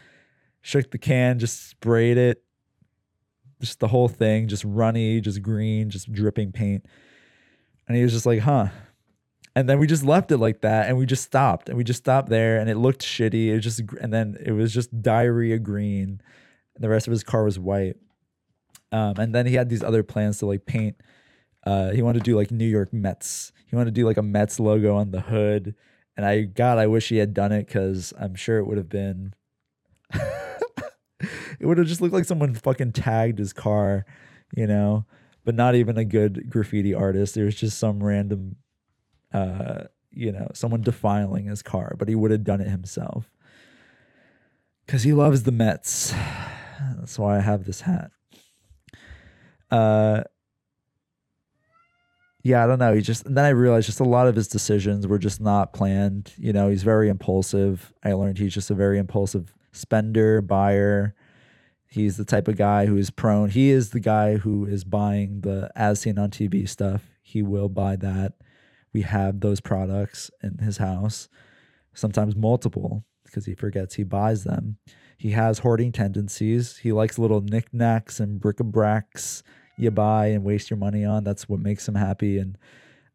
shook 0.61 0.91
the 0.91 0.97
can, 0.97 1.39
just 1.39 1.69
sprayed 1.69 2.17
it, 2.17 2.43
just 3.61 3.79
the 3.79 3.87
whole 3.87 4.07
thing, 4.07 4.47
just 4.47 4.63
runny, 4.63 5.21
just 5.21 5.41
green, 5.41 5.89
just 5.89 6.11
dripping 6.11 6.51
paint. 6.51 6.85
And 7.87 7.97
he 7.97 8.03
was 8.03 8.13
just 8.13 8.25
like, 8.25 8.39
"Huh." 8.39 8.69
And 9.55 9.67
then 9.67 9.79
we 9.79 9.87
just 9.87 10.05
left 10.05 10.31
it 10.31 10.37
like 10.37 10.61
that, 10.61 10.87
and 10.87 10.97
we 10.97 11.05
just 11.05 11.23
stopped, 11.23 11.69
and 11.69 11.77
we 11.77 11.83
just 11.83 11.99
stopped 11.99 12.29
there, 12.29 12.59
and 12.59 12.69
it 12.69 12.77
looked 12.77 13.01
shitty. 13.01 13.49
It 13.49 13.59
just, 13.59 13.81
and 13.99 14.13
then 14.13 14.37
it 14.45 14.51
was 14.51 14.73
just 14.73 15.01
diarrhea 15.01 15.59
green, 15.59 16.21
and 16.75 16.83
the 16.83 16.89
rest 16.89 17.07
of 17.07 17.11
his 17.11 17.23
car 17.23 17.43
was 17.43 17.59
white. 17.59 17.97
Um, 18.91 19.15
and 19.17 19.35
then 19.35 19.45
he 19.45 19.55
had 19.55 19.69
these 19.69 19.83
other 19.83 20.03
plans 20.03 20.39
to 20.39 20.45
like 20.45 20.65
paint. 20.65 20.95
Uh, 21.65 21.91
he 21.91 22.01
wanted 22.01 22.19
to 22.19 22.31
do 22.31 22.35
like 22.35 22.51
New 22.51 22.67
York 22.67 22.93
Mets. 22.93 23.51
He 23.67 23.75
wanted 23.75 23.93
to 23.93 24.01
do 24.01 24.05
like 24.05 24.17
a 24.17 24.23
Mets 24.23 24.59
logo 24.59 24.95
on 24.95 25.11
the 25.11 25.21
hood. 25.21 25.75
And 26.15 26.25
I, 26.25 26.41
God, 26.41 26.77
I 26.77 26.87
wish 26.87 27.09
he 27.09 27.17
had 27.17 27.33
done 27.33 27.51
it 27.51 27.67
because 27.67 28.13
I'm 28.19 28.35
sure 28.35 28.59
it 28.59 28.65
would 28.65 28.77
have 28.77 28.89
been. 28.89 29.33
it 30.13 31.61
would 31.61 31.77
have 31.77 31.87
just 31.87 32.01
looked 32.01 32.13
like 32.13 32.25
someone 32.25 32.53
fucking 32.55 32.93
tagged 32.93 33.39
his 33.39 33.53
car, 33.53 34.05
you 34.55 34.67
know, 34.67 35.05
but 35.45 35.55
not 35.55 35.75
even 35.75 35.97
a 35.97 36.05
good 36.05 36.49
graffiti 36.49 36.93
artist. 36.93 37.37
It 37.37 37.45
was 37.45 37.55
just 37.55 37.77
some 37.77 38.03
random 38.03 38.57
uh, 39.33 39.83
you 40.11 40.31
know, 40.31 40.47
someone 40.53 40.81
defiling 40.81 41.45
his 41.45 41.61
car, 41.61 41.95
but 41.97 42.07
he 42.07 42.15
would 42.15 42.31
have 42.31 42.43
done 42.43 42.61
it 42.61 42.67
himself 42.67 43.29
because 44.85 45.03
he 45.03 45.13
loves 45.13 45.43
the 45.43 45.51
Mets. 45.51 46.11
That's 46.97 47.19
why 47.19 47.37
I 47.37 47.41
have 47.41 47.65
this 47.65 47.81
hat. 47.81 48.11
Uh, 49.69 50.23
yeah, 52.49 52.63
I 52.63 52.67
don't 52.67 52.79
know. 52.79 52.93
He 52.95 53.01
just 53.01 53.27
and 53.27 53.37
then 53.37 53.45
I 53.45 53.49
realized 53.49 53.85
just 53.85 53.99
a 53.99 54.03
lot 54.03 54.27
of 54.27 54.35
his 54.35 54.47
decisions 54.47 55.05
were 55.05 55.19
just 55.19 55.39
not 55.39 55.71
planned. 55.71 56.33
You 56.35 56.51
know, 56.51 56.69
he's 56.69 56.81
very 56.81 57.07
impulsive. 57.07 57.93
I 58.03 58.13
learned 58.13 58.39
he's 58.39 58.55
just 58.55 58.71
a 58.71 58.73
very 58.73 58.97
impulsive 58.97 59.53
spender, 59.71 60.41
buyer. 60.41 61.13
He's 61.87 62.17
the 62.17 62.25
type 62.25 62.47
of 62.47 62.57
guy 62.57 62.87
who 62.87 62.97
is 62.97 63.11
prone. 63.11 63.49
He 63.49 63.69
is 63.69 63.91
the 63.91 63.99
guy 63.99 64.37
who 64.37 64.65
is 64.65 64.83
buying 64.83 65.41
the 65.41 65.69
as 65.75 66.01
seen 66.01 66.17
on 66.17 66.31
TV 66.31 66.67
stuff. 66.67 67.03
He 67.21 67.43
will 67.43 67.69
buy 67.69 67.95
that 67.97 68.33
we 68.93 69.03
have 69.03 69.41
those 69.41 69.61
products 69.61 70.31
in 70.41 70.57
his 70.57 70.77
house, 70.77 71.29
sometimes 71.93 72.35
multiple, 72.35 73.05
because 73.25 73.45
he 73.45 73.53
forgets 73.53 73.95
he 73.95 74.03
buys 74.03 74.43
them. 74.43 74.77
He 75.19 75.31
has 75.31 75.59
hoarding 75.59 75.91
tendencies. 75.91 76.77
He 76.77 76.91
likes 76.91 77.19
little 77.19 77.41
knickknacks 77.41 78.19
and 78.19 78.39
bric-a-bracs 78.39 79.43
you 79.79 79.91
buy 79.91 80.27
and 80.27 80.43
waste 80.43 80.69
your 80.69 80.77
money 80.77 81.05
on. 81.05 81.23
That's 81.23 81.47
what 81.47 81.61
makes 81.61 81.87
him 81.87 81.95
happy. 81.95 82.37
And 82.37 82.57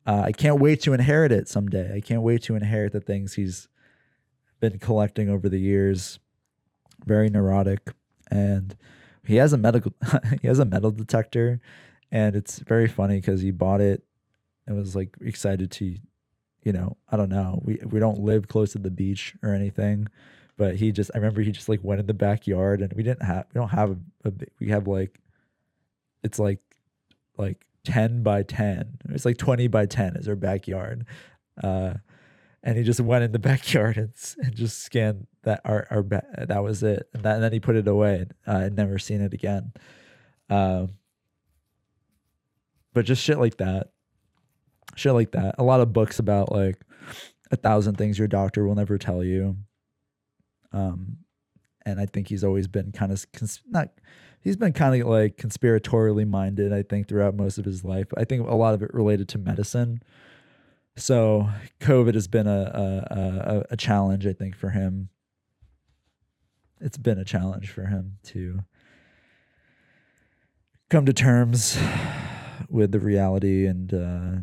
uh, 0.07 0.23
I 0.25 0.33
can't 0.33 0.61
wait 0.61 0.81
to 0.83 0.95
inherit 0.95 1.31
it 1.31 1.47
someday. 1.47 1.95
I 1.95 2.01
can't 2.01 2.23
wait 2.23 2.43
to 2.45 2.57
inherit 2.57 2.93
the 2.93 3.01
things 3.01 3.35
he's 3.35 3.69
been 4.61 4.79
collecting 4.79 5.29
over 5.29 5.49
the 5.49 5.61
years. 5.61 6.19
Very 7.05 7.29
neurotic, 7.29 7.93
and 8.31 8.75
he 9.27 9.37
has 9.37 9.53
a 9.53 9.59
medical 9.59 9.93
he 10.41 10.49
has 10.49 10.59
a 10.59 10.65
metal 10.65 10.91
detector, 10.91 11.61
and 12.11 12.35
it's 12.35 12.61
very 12.61 12.89
funny 12.89 13.17
because 13.17 13.43
he 13.43 13.51
bought 13.51 13.83
it 13.83 14.03
and 14.67 14.75
was 14.75 14.97
like 14.97 15.15
excited 15.21 15.71
to, 15.73 15.97
you 16.62 16.73
know, 16.73 16.97
I 17.11 17.19
don't 17.19 17.29
know. 17.29 17.61
We 17.62 17.79
we 17.85 17.99
don't 17.99 18.21
live 18.21 18.49
close 18.49 18.73
to 18.73 18.79
the 18.79 18.91
beach 18.91 19.35
or 19.43 19.53
anything, 19.53 20.09
but 20.57 20.77
he 20.77 20.93
just 20.93 21.11
I 21.15 21.19
remember 21.19 21.43
he 21.43 21.53
just 21.53 21.69
like 21.69 21.81
went 21.83 22.01
in 22.01 22.07
the 22.07 22.15
backyard 22.15 22.81
and 22.81 22.91
we 22.95 23.03
didn't 23.03 23.23
have 23.23 23.47
we 23.53 23.59
don't 23.59 23.69
have 23.69 23.91
a, 23.91 24.29
a 24.29 24.33
we 24.61 24.69
have 24.69 24.87
like 24.87 25.21
it's 26.25 26.39
like 26.39 26.61
like 27.37 27.64
10 27.85 28.22
by 28.22 28.43
10 28.43 28.99
it's 29.11 29.25
like 29.25 29.37
20 29.37 29.68
by 29.68 29.87
10 29.87 30.16
is 30.16 30.29
our 30.29 30.37
backyard 30.37 31.07
uh 31.62 31.95
and 32.62 32.79
he 32.79 32.83
just 32.83 33.01
went 33.01 33.22
in 33.22 33.33
the 33.33 33.39
backyard 33.51 33.97
and, 33.97 34.12
and 34.39 34.55
just 34.57 34.83
scanned 34.83 35.27
that 35.43 35.61
our, 35.64 35.87
our 35.91 36.03
that 36.03 36.62
was 36.62 36.83
it 36.83 37.09
and, 37.12 37.22
that, 37.22 37.35
and 37.35 37.45
then 37.45 37.53
he 37.53 37.61
put 37.61 37.77
it 37.77 37.87
away 37.87 38.25
uh, 38.47 38.57
i'd 38.59 38.77
never 38.77 38.99
seen 38.99 39.20
it 39.20 39.35
again 39.35 39.72
um 40.51 40.95
but 42.93 43.05
just 43.05 43.22
shit 43.22 43.39
like 43.39 43.59
that 43.59 43.89
shit 44.97 45.12
like 45.12 45.33
that. 45.33 45.57
A 45.59 45.64
lot 45.64 45.81
of 45.81 45.93
books 45.93 46.18
about 46.18 46.53
like 46.53 46.81
a 47.51 47.57
thousand 47.57 47.97
things 47.97 48.18
your 48.18 48.29
doctor 48.29 48.66
will 48.66 48.75
never 48.75 48.99
tell 48.99 49.22
you. 49.22 49.57
Um, 50.72 51.18
and 51.87 52.01
I 52.01 52.07
think 52.07 52.29
he's 52.29 52.45
always 52.45 52.66
been 52.66 52.93
kind 52.93 53.12
of 53.12 53.25
cons- 53.33 53.62
not. 53.68 53.91
He's 54.45 54.57
been 54.57 54.74
kind 54.74 55.01
of 55.01 55.09
like 55.09 55.38
conspiratorially 55.38 56.28
minded. 56.28 56.70
I 56.70 56.82
think 56.82 57.09
throughout 57.09 57.34
most 57.34 57.57
of 57.57 57.64
his 57.64 57.82
life. 57.82 58.09
I 58.14 58.24
think 58.24 58.47
a 58.47 58.55
lot 58.55 58.74
of 58.74 58.82
it 58.82 58.92
related 58.92 59.26
to 59.30 59.38
medicine. 59.38 60.03
So 60.97 61.49
COVID 61.80 62.12
has 62.12 62.28
been 62.28 62.47
a 62.47 62.61
a, 63.11 63.16
a, 63.16 63.64
a 63.70 63.76
challenge. 63.76 64.26
I 64.26 64.34
think 64.34 64.55
for 64.55 64.70
him. 64.70 65.09
It's 66.78 66.99
been 66.99 67.18
a 67.18 67.24
challenge 67.24 67.70
for 67.70 67.86
him 67.86 68.18
to 68.24 68.61
come 70.90 71.07
to 71.07 71.14
terms 71.14 71.78
with 72.68 72.92
the 72.92 73.01
reality 73.01 73.66
and 73.66 73.95
uh, 73.95 74.42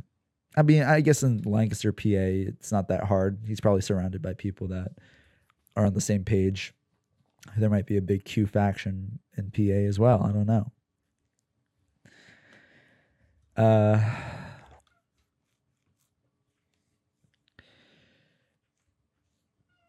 I 0.58 0.64
mean, 0.64 0.84
I 0.84 1.00
guess 1.00 1.24
in 1.24 1.44
Lancaster, 1.46 1.94
PA, 1.94 2.04
it's 2.04 2.72
not 2.72 2.90
that 2.90 3.06
hard. 3.06 3.40
He's 3.48 3.62
probably 3.62 3.82
surrounded 3.82 4.22
by 4.22 4.34
people 4.34 4.68
that 4.68 4.90
are 5.78 5.86
on 5.86 5.94
the 5.94 6.02
same 6.02 6.26
page. 6.26 6.74
There 7.56 7.70
might 7.70 7.86
be 7.86 7.96
a 7.96 8.02
big 8.02 8.26
Q 8.26 8.48
faction 8.48 9.20
in 9.42 9.52
PA 9.52 9.88
as 9.88 10.00
well. 10.00 10.24
I 10.24 10.32
don't 10.32 10.48
know. 10.48 10.72
Uh, 13.58 14.00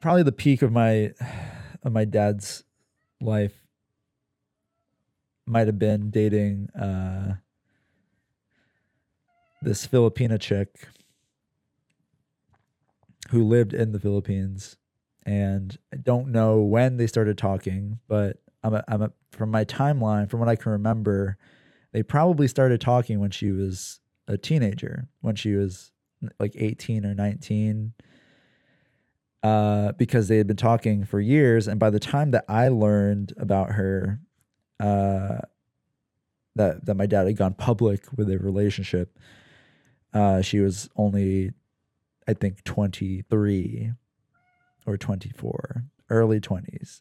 probably 0.00 0.24
the 0.24 0.32
peak 0.32 0.62
of 0.62 0.72
my 0.72 1.12
of 1.82 1.92
my 1.92 2.04
dad's 2.04 2.64
life 3.20 3.64
might 5.46 5.66
have 5.66 5.78
been 5.78 6.10
dating 6.10 6.68
uh, 6.70 7.36
this 9.60 9.86
Filipina 9.86 10.40
chick 10.40 10.88
who 13.30 13.44
lived 13.44 13.72
in 13.72 13.92
the 13.92 14.00
Philippines, 14.00 14.76
and 15.24 15.78
I 15.92 15.96
don't 15.96 16.28
know 16.28 16.60
when 16.60 16.96
they 16.96 17.06
started 17.06 17.38
talking, 17.38 18.00
but 18.08 18.41
I'm 18.62 18.74
a, 18.74 18.84
I'm 18.88 19.02
a, 19.02 19.12
from 19.30 19.50
my 19.50 19.64
timeline, 19.64 20.30
from 20.30 20.40
what 20.40 20.48
I 20.48 20.56
can 20.56 20.72
remember, 20.72 21.36
they 21.92 22.02
probably 22.02 22.48
started 22.48 22.80
talking 22.80 23.20
when 23.20 23.30
she 23.30 23.50
was 23.50 24.00
a 24.28 24.36
teenager, 24.38 25.08
when 25.20 25.36
she 25.36 25.54
was 25.54 25.92
like 26.38 26.54
18 26.56 27.04
or 27.04 27.14
19. 27.14 27.92
Uh, 29.42 29.90
because 29.92 30.28
they 30.28 30.36
had 30.36 30.46
been 30.46 30.56
talking 30.56 31.04
for 31.04 31.20
years, 31.20 31.66
and 31.66 31.80
by 31.80 31.90
the 31.90 31.98
time 31.98 32.30
that 32.30 32.44
I 32.48 32.68
learned 32.68 33.32
about 33.36 33.72
her, 33.72 34.20
uh, 34.78 35.38
that 36.54 36.86
that 36.86 36.94
my 36.94 37.06
dad 37.06 37.26
had 37.26 37.36
gone 37.36 37.54
public 37.54 38.04
with 38.16 38.28
their 38.28 38.38
relationship, 38.38 39.18
uh, 40.14 40.42
she 40.42 40.60
was 40.60 40.88
only, 40.94 41.50
I 42.28 42.34
think, 42.34 42.62
23 42.62 43.92
or 44.86 44.96
24, 44.96 45.84
early 46.08 46.40
20s. 46.40 47.00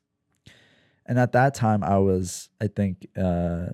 And 1.06 1.20
at 1.20 1.32
that 1.34 1.54
time, 1.54 1.84
I 1.84 1.97
was, 1.97 2.49
I 2.62 2.68
think, 2.68 3.08
uh, 3.18 3.68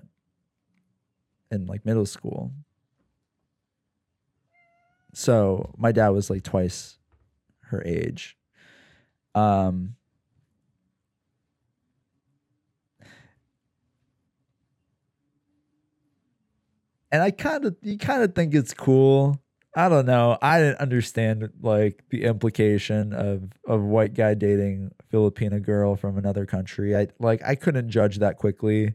in 1.50 1.66
like 1.66 1.84
middle 1.84 2.06
school. 2.06 2.52
So 5.14 5.74
my 5.76 5.92
dad 5.92 6.08
was 6.10 6.30
like 6.30 6.42
twice 6.42 6.98
her 7.62 7.82
age. 7.84 8.36
Um, 9.34 9.94
and 17.10 17.22
I 17.22 17.30
kind 17.30 17.64
of 17.64 17.76
you 17.82 17.98
kind 17.98 18.22
of 18.22 18.34
think 18.34 18.54
it's 18.54 18.74
cool. 18.74 19.40
I 19.74 19.88
don't 19.88 20.06
know. 20.06 20.38
I 20.40 20.58
didn't 20.60 20.78
understand 20.78 21.50
like 21.60 22.02
the 22.10 22.24
implication 22.24 23.12
of 23.12 23.52
of 23.66 23.82
white 23.82 24.14
guy 24.14 24.34
dating 24.34 24.92
Filipina 25.12 25.62
girl 25.62 25.94
from 25.94 26.18
another 26.18 26.46
country. 26.46 26.96
I 26.96 27.08
like 27.18 27.42
I 27.44 27.54
couldn't 27.54 27.90
judge 27.90 28.18
that 28.18 28.36
quickly. 28.38 28.94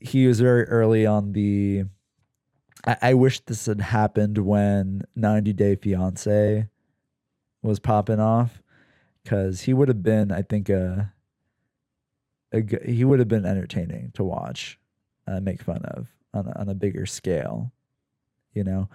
He 0.00 0.26
was 0.26 0.40
very 0.40 0.64
early 0.64 1.04
on 1.04 1.32
the 1.32 1.84
I, 2.86 2.96
I 3.02 3.14
wish 3.14 3.40
this 3.40 3.66
had 3.66 3.80
happened 3.80 4.38
when 4.38 5.02
90 5.14 5.52
Day 5.52 5.76
Fiance 5.76 6.68
was 7.62 7.78
popping 7.80 8.20
off 8.20 8.62
because 9.22 9.62
he 9.62 9.74
would 9.74 9.88
have 9.88 10.02
been, 10.02 10.30
I 10.30 10.42
think, 10.42 10.68
a. 10.68 11.12
he 12.52 13.04
would 13.04 13.18
have 13.18 13.28
been 13.28 13.44
entertaining 13.44 14.12
to 14.14 14.22
watch, 14.24 14.78
uh, 15.26 15.40
make 15.40 15.62
fun 15.62 15.84
of 15.84 16.08
on 16.32 16.46
a, 16.46 16.60
on 16.60 16.68
a 16.68 16.74
bigger 16.74 17.06
scale, 17.06 17.72
you 18.54 18.62
know. 18.62 18.88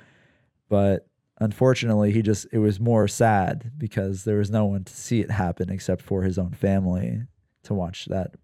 But 0.72 1.06
unfortunately, 1.42 2.14
he 2.14 2.22
just 2.22 2.48
it 2.54 2.60
was 2.60 2.80
more 2.80 3.06
sad 3.06 3.74
because 3.78 4.24
there 4.24 4.38
was 4.38 4.50
no 4.50 4.64
one 4.64 4.86
to 4.86 4.94
see 4.94 5.20
it 5.20 5.30
happen 5.30 5.70
except 5.70 6.02
for 6.02 6.24
his 6.24 6.38
own 6.38 6.52
family 6.52 7.24
to 7.64 7.74
watch 7.74 8.06
that 8.06 8.36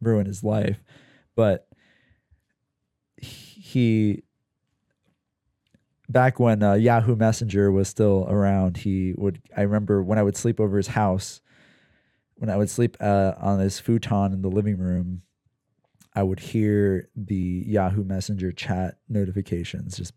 ruin 0.00 0.24
his 0.24 0.42
life. 0.42 0.82
But 1.36 1.68
he 3.18 4.22
back 6.08 6.40
when 6.40 6.62
uh, 6.62 6.72
Yahoo 6.72 7.16
Messenger 7.16 7.70
was 7.70 7.86
still 7.86 8.26
around, 8.30 8.78
he 8.78 9.12
would. 9.18 9.42
I 9.54 9.60
remember 9.60 10.02
when 10.02 10.18
I 10.18 10.22
would 10.22 10.38
sleep 10.38 10.60
over 10.60 10.78
his 10.78 10.88
house, 10.88 11.42
when 12.36 12.48
I 12.48 12.56
would 12.56 12.70
sleep 12.70 12.96
uh, 12.98 13.32
on 13.36 13.58
his 13.60 13.78
futon 13.78 14.32
in 14.32 14.40
the 14.40 14.48
living 14.48 14.78
room, 14.78 15.20
I 16.14 16.22
would 16.22 16.40
hear 16.40 17.10
the 17.14 17.62
Yahoo 17.66 18.04
Messenger 18.04 18.52
chat 18.52 18.96
notifications 19.06 19.98
just 19.98 20.14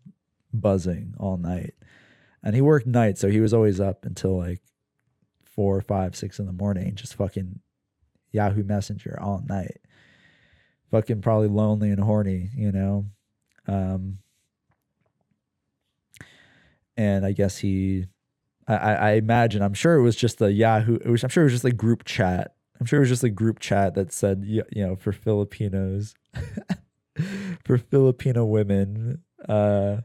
buzzing 0.52 1.14
all 1.18 1.36
night. 1.36 1.74
And 2.42 2.54
he 2.54 2.60
worked 2.60 2.86
nights, 2.86 3.20
so 3.20 3.28
he 3.28 3.40
was 3.40 3.52
always 3.52 3.80
up 3.80 4.04
until 4.04 4.36
like 4.38 4.60
four, 5.44 5.80
five, 5.80 6.14
six 6.14 6.38
in 6.38 6.46
the 6.46 6.52
morning, 6.52 6.94
just 6.94 7.14
fucking 7.14 7.60
Yahoo 8.32 8.62
Messenger 8.62 9.18
all 9.20 9.42
night. 9.48 9.80
Fucking 10.90 11.20
probably 11.20 11.48
lonely 11.48 11.90
and 11.90 12.00
horny, 12.00 12.50
you 12.54 12.72
know. 12.72 13.06
Um, 13.66 14.18
and 16.96 17.26
I 17.26 17.32
guess 17.32 17.58
he, 17.58 18.06
I, 18.66 18.76
I 18.76 19.10
imagine, 19.12 19.62
I'm 19.62 19.74
sure 19.74 19.96
it 19.96 20.02
was 20.02 20.16
just 20.16 20.40
a 20.40 20.52
Yahoo. 20.52 20.96
It 20.96 21.08
was, 21.08 21.22
I'm 21.24 21.30
sure 21.30 21.42
it 21.42 21.46
was 21.46 21.54
just 21.54 21.64
a 21.64 21.72
group 21.72 22.04
chat. 22.04 22.54
I'm 22.80 22.86
sure 22.86 22.98
it 22.98 23.02
was 23.02 23.08
just 23.08 23.24
a 23.24 23.30
group 23.30 23.58
chat 23.58 23.94
that 23.94 24.12
said, 24.12 24.44
you 24.44 24.62
know, 24.74 24.94
for 24.94 25.12
Filipinos, 25.12 26.14
for 27.64 27.78
Filipino 27.78 28.44
women. 28.44 29.22
Uh, 29.48 29.98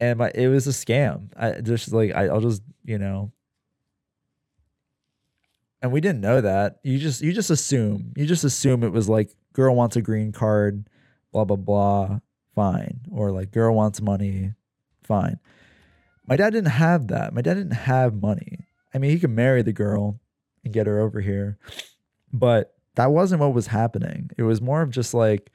and 0.00 0.18
my, 0.18 0.30
it 0.34 0.48
was 0.48 0.66
a 0.66 0.70
scam. 0.70 1.30
I 1.36 1.60
just 1.60 1.92
like 1.92 2.14
I, 2.14 2.26
I'll 2.26 2.40
just 2.40 2.62
you 2.84 2.98
know, 2.98 3.32
and 5.82 5.92
we 5.92 6.00
didn't 6.00 6.20
know 6.20 6.40
that. 6.40 6.78
You 6.82 6.98
just 6.98 7.22
you 7.22 7.32
just 7.32 7.50
assume 7.50 8.12
you 8.16 8.26
just 8.26 8.44
assume 8.44 8.82
it 8.82 8.92
was 8.92 9.08
like 9.08 9.30
girl 9.52 9.74
wants 9.74 9.96
a 9.96 10.02
green 10.02 10.32
card, 10.32 10.88
blah 11.32 11.44
blah 11.44 11.56
blah, 11.56 12.18
fine, 12.54 13.00
or 13.10 13.30
like 13.30 13.50
girl 13.50 13.74
wants 13.74 14.00
money, 14.00 14.52
fine. 15.02 15.38
My 16.26 16.36
dad 16.36 16.50
didn't 16.52 16.72
have 16.72 17.08
that. 17.08 17.32
My 17.32 17.40
dad 17.40 17.54
didn't 17.54 17.72
have 17.72 18.20
money. 18.20 18.66
I 18.92 18.98
mean, 18.98 19.10
he 19.10 19.18
could 19.18 19.30
marry 19.30 19.62
the 19.62 19.72
girl 19.72 20.18
and 20.64 20.74
get 20.74 20.86
her 20.86 21.00
over 21.00 21.20
here, 21.20 21.58
but 22.32 22.74
that 22.96 23.12
wasn't 23.12 23.40
what 23.40 23.54
was 23.54 23.68
happening. 23.68 24.30
It 24.36 24.42
was 24.42 24.60
more 24.60 24.82
of 24.82 24.90
just 24.90 25.14
like 25.14 25.50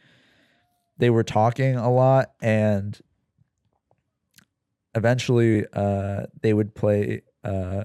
they 0.98 1.10
were 1.10 1.24
talking 1.24 1.76
a 1.76 1.92
lot 1.92 2.32
and 2.42 3.00
eventually 4.96 5.66
uh, 5.74 6.26
they 6.42 6.54
would 6.54 6.76
play 6.76 7.22
uh, 7.44 7.84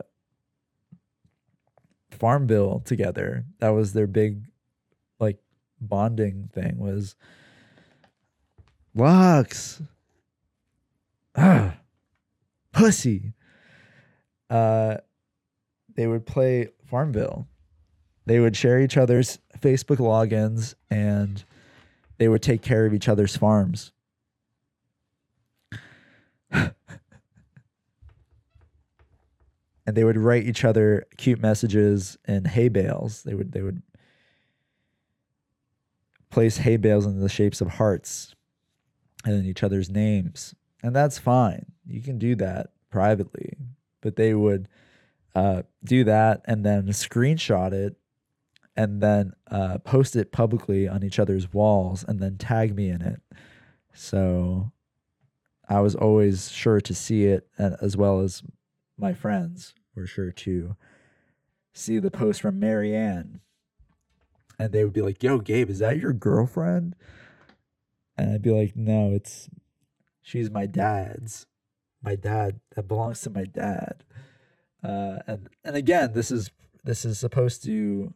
Farmville 2.11 2.81
together. 2.81 3.45
That 3.61 3.71
was 3.71 3.93
their 3.93 4.07
big 4.07 4.45
like 5.19 5.39
bonding 5.81 6.51
thing 6.53 6.79
was 6.79 7.15
Lux. 8.95 9.83
Ah, 11.37 11.77
pussy. 12.73 13.35
Uh, 14.49 14.97
they 15.95 16.07
would 16.07 16.25
play 16.27 16.69
Farmville. 16.87 17.47
They 18.25 18.41
would 18.41 18.57
share 18.57 18.81
each 18.81 18.97
other's 18.97 19.39
Facebook 19.59 19.99
logins 19.99 20.75
and 20.91 21.45
they 22.19 22.29
would 22.29 22.43
take 22.43 22.63
care 22.63 22.87
of 22.87 22.95
each 22.95 23.09
other's 23.09 23.37
farms. 23.37 23.93
And 29.87 29.97
they 29.97 30.05
would 30.05 30.18
write 30.18 30.45
each 30.45 30.64
other 30.64 31.07
cute 31.16 31.41
messages 31.41 32.18
in 32.26 32.45
hay 32.45 32.68
bales. 32.68 33.22
They 33.22 33.34
would 33.34 33.53
they 33.53 33.62
would 33.62 33.82
place 36.30 36.59
hay 36.59 36.76
bales 36.76 37.07
in 37.07 37.20
the 37.20 37.28
shapes 37.28 37.61
of 37.61 37.68
hearts 37.68 38.34
and 39.24 39.34
in 39.34 39.45
each 39.45 39.62
other's 39.62 39.91
names. 39.91 40.55
And 40.82 40.95
that's 40.95 41.18
fine. 41.18 41.66
You 41.87 42.03
can 42.03 42.18
do 42.18 42.34
that 42.37 42.68
privately. 42.91 43.57
But 44.01 44.16
they 44.16 44.34
would 44.34 44.68
uh, 45.34 45.62
do 45.84 46.05
that 46.05 46.43
and 46.45 46.64
then 46.64 46.87
screenshot 46.89 47.72
it 47.72 47.97
and 48.76 49.01
then 49.01 49.32
uh, 49.51 49.78
post 49.78 50.16
it 50.16 50.32
publicly 50.32 50.87
on 50.87 51.03
each 51.03 51.18
other's 51.18 51.53
walls 51.53 52.05
and 52.07 52.20
then 52.20 52.37
tag 52.37 52.74
me 52.74 52.91
in 52.91 53.03
it. 53.03 53.20
So 53.95 54.72
I 55.68 55.80
was 55.80 55.95
always 55.95 56.51
sure 56.51 56.80
to 56.80 56.95
see 56.95 57.24
it, 57.24 57.49
as 57.59 57.97
well 57.97 58.20
as 58.20 58.43
my 58.99 59.12
friends 59.12 59.74
were 59.94 60.07
sure 60.07 60.32
to 60.32 60.76
see 61.72 61.99
the 61.99 62.11
post 62.11 62.40
from 62.40 62.59
Marianne. 62.59 63.40
And 64.59 64.72
they 64.72 64.84
would 64.84 64.94
be 64.94 65.03
like, 65.03 65.22
Yo, 65.22 65.38
Gabe, 65.38 65.68
is 65.68 65.80
that 65.80 65.99
your 65.99 66.12
girlfriend? 66.12 66.97
And 68.16 68.32
I'd 68.32 68.42
be 68.42 68.51
like, 68.51 68.74
No, 68.74 69.12
it's 69.12 69.49
she's 70.22 70.51
my 70.51 70.66
dad's. 70.66 71.47
My 72.03 72.14
dad 72.14 72.61
that 72.74 72.88
belongs 72.88 73.20
to 73.22 73.30
my 73.30 73.44
dad. 73.44 74.05
Uh, 74.82 75.18
and 75.26 75.49
and 75.64 75.76
again, 75.76 76.12
this 76.12 76.30
is 76.30 76.51
this 76.84 77.05
is 77.05 77.18
supposed 77.18 77.64
to 77.64 78.14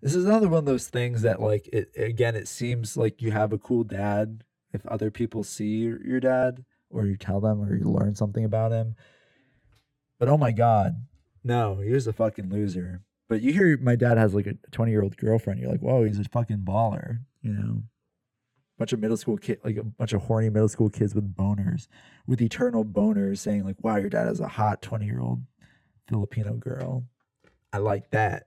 this 0.00 0.14
is 0.14 0.24
another 0.24 0.48
one 0.48 0.58
of 0.58 0.64
those 0.64 0.88
things 0.88 1.22
that 1.22 1.40
like 1.40 1.68
it 1.72 1.90
again 1.96 2.34
it 2.34 2.48
seems 2.48 2.96
like 2.96 3.22
you 3.22 3.30
have 3.30 3.52
a 3.52 3.58
cool 3.58 3.84
dad 3.84 4.42
if 4.72 4.84
other 4.86 5.10
people 5.10 5.44
see 5.44 5.76
your, 5.84 6.04
your 6.04 6.20
dad 6.20 6.64
or 6.90 7.06
you 7.06 7.16
tell 7.16 7.40
them 7.40 7.60
or 7.62 7.74
you 7.74 7.84
learn 7.84 8.14
something 8.14 8.44
about 8.44 8.72
him 8.72 8.96
but 10.18 10.28
oh 10.28 10.36
my 10.36 10.52
god, 10.52 11.06
no, 11.42 11.76
he 11.76 11.90
was 11.90 12.06
a 12.06 12.12
fucking 12.12 12.50
loser. 12.50 13.02
But 13.28 13.42
you 13.42 13.52
hear 13.52 13.76
my 13.78 13.96
dad 13.96 14.18
has 14.18 14.34
like 14.34 14.46
a 14.46 14.54
20 14.70 14.90
year 14.90 15.02
old 15.02 15.16
girlfriend, 15.16 15.60
you're 15.60 15.70
like, 15.70 15.80
whoa, 15.80 16.04
he's 16.04 16.18
a 16.18 16.24
fucking 16.24 16.58
baller, 16.58 17.20
you 17.42 17.52
know. 17.52 17.82
Bunch 18.76 18.92
of 18.92 18.98
middle 18.98 19.16
school 19.16 19.36
kid, 19.36 19.60
like 19.64 19.76
a 19.76 19.84
bunch 19.84 20.12
of 20.12 20.22
horny 20.22 20.50
middle 20.50 20.68
school 20.68 20.90
kids 20.90 21.14
with 21.14 21.36
boners, 21.36 21.86
with 22.26 22.42
eternal 22.42 22.84
boners, 22.84 23.38
saying 23.38 23.64
like, 23.64 23.76
"Wow, 23.84 23.96
your 23.96 24.10
dad 24.10 24.26
has 24.26 24.40
a 24.40 24.48
hot 24.48 24.82
20 24.82 25.06
year 25.06 25.20
old 25.20 25.42
Filipino 26.08 26.54
girl." 26.54 27.04
I 27.72 27.78
like 27.78 28.10
that. 28.10 28.46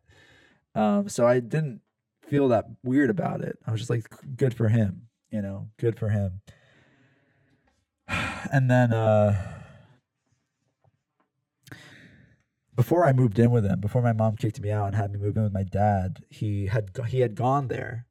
Um, 0.76 1.07
so 1.07 1.26
I 1.26 1.39
didn't 1.39 1.80
feel 2.28 2.49
that 2.49 2.65
weird 2.84 3.09
about 3.09 3.41
it. 3.41 3.57
I 3.65 3.72
was 3.72 3.80
just 3.80 3.89
like, 3.89 4.05
good 4.36 4.53
for 4.53 4.68
him, 4.68 5.07
you 5.32 5.41
know, 5.41 5.70
good 5.78 5.97
for 5.97 6.09
him. 6.09 6.41
And 8.53 8.72
then 8.72 8.93
uh 8.93 9.57
before 12.78 13.05
I 13.05 13.11
moved 13.11 13.39
in 13.39 13.49
with 13.49 13.65
him, 13.65 13.82
before 13.82 14.03
my 14.03 14.13
mom 14.13 14.38
kicked 14.38 14.61
me 14.61 14.69
out 14.71 14.86
and 14.86 14.95
had 14.95 15.11
me 15.11 15.17
move 15.17 15.36
in 15.36 15.41
with 15.43 15.51
my 15.51 15.63
dad, 15.63 16.23
he 16.30 16.67
had 16.67 16.91
he 17.07 17.21
had 17.21 17.34
gone 17.34 17.69
there. 17.69 18.05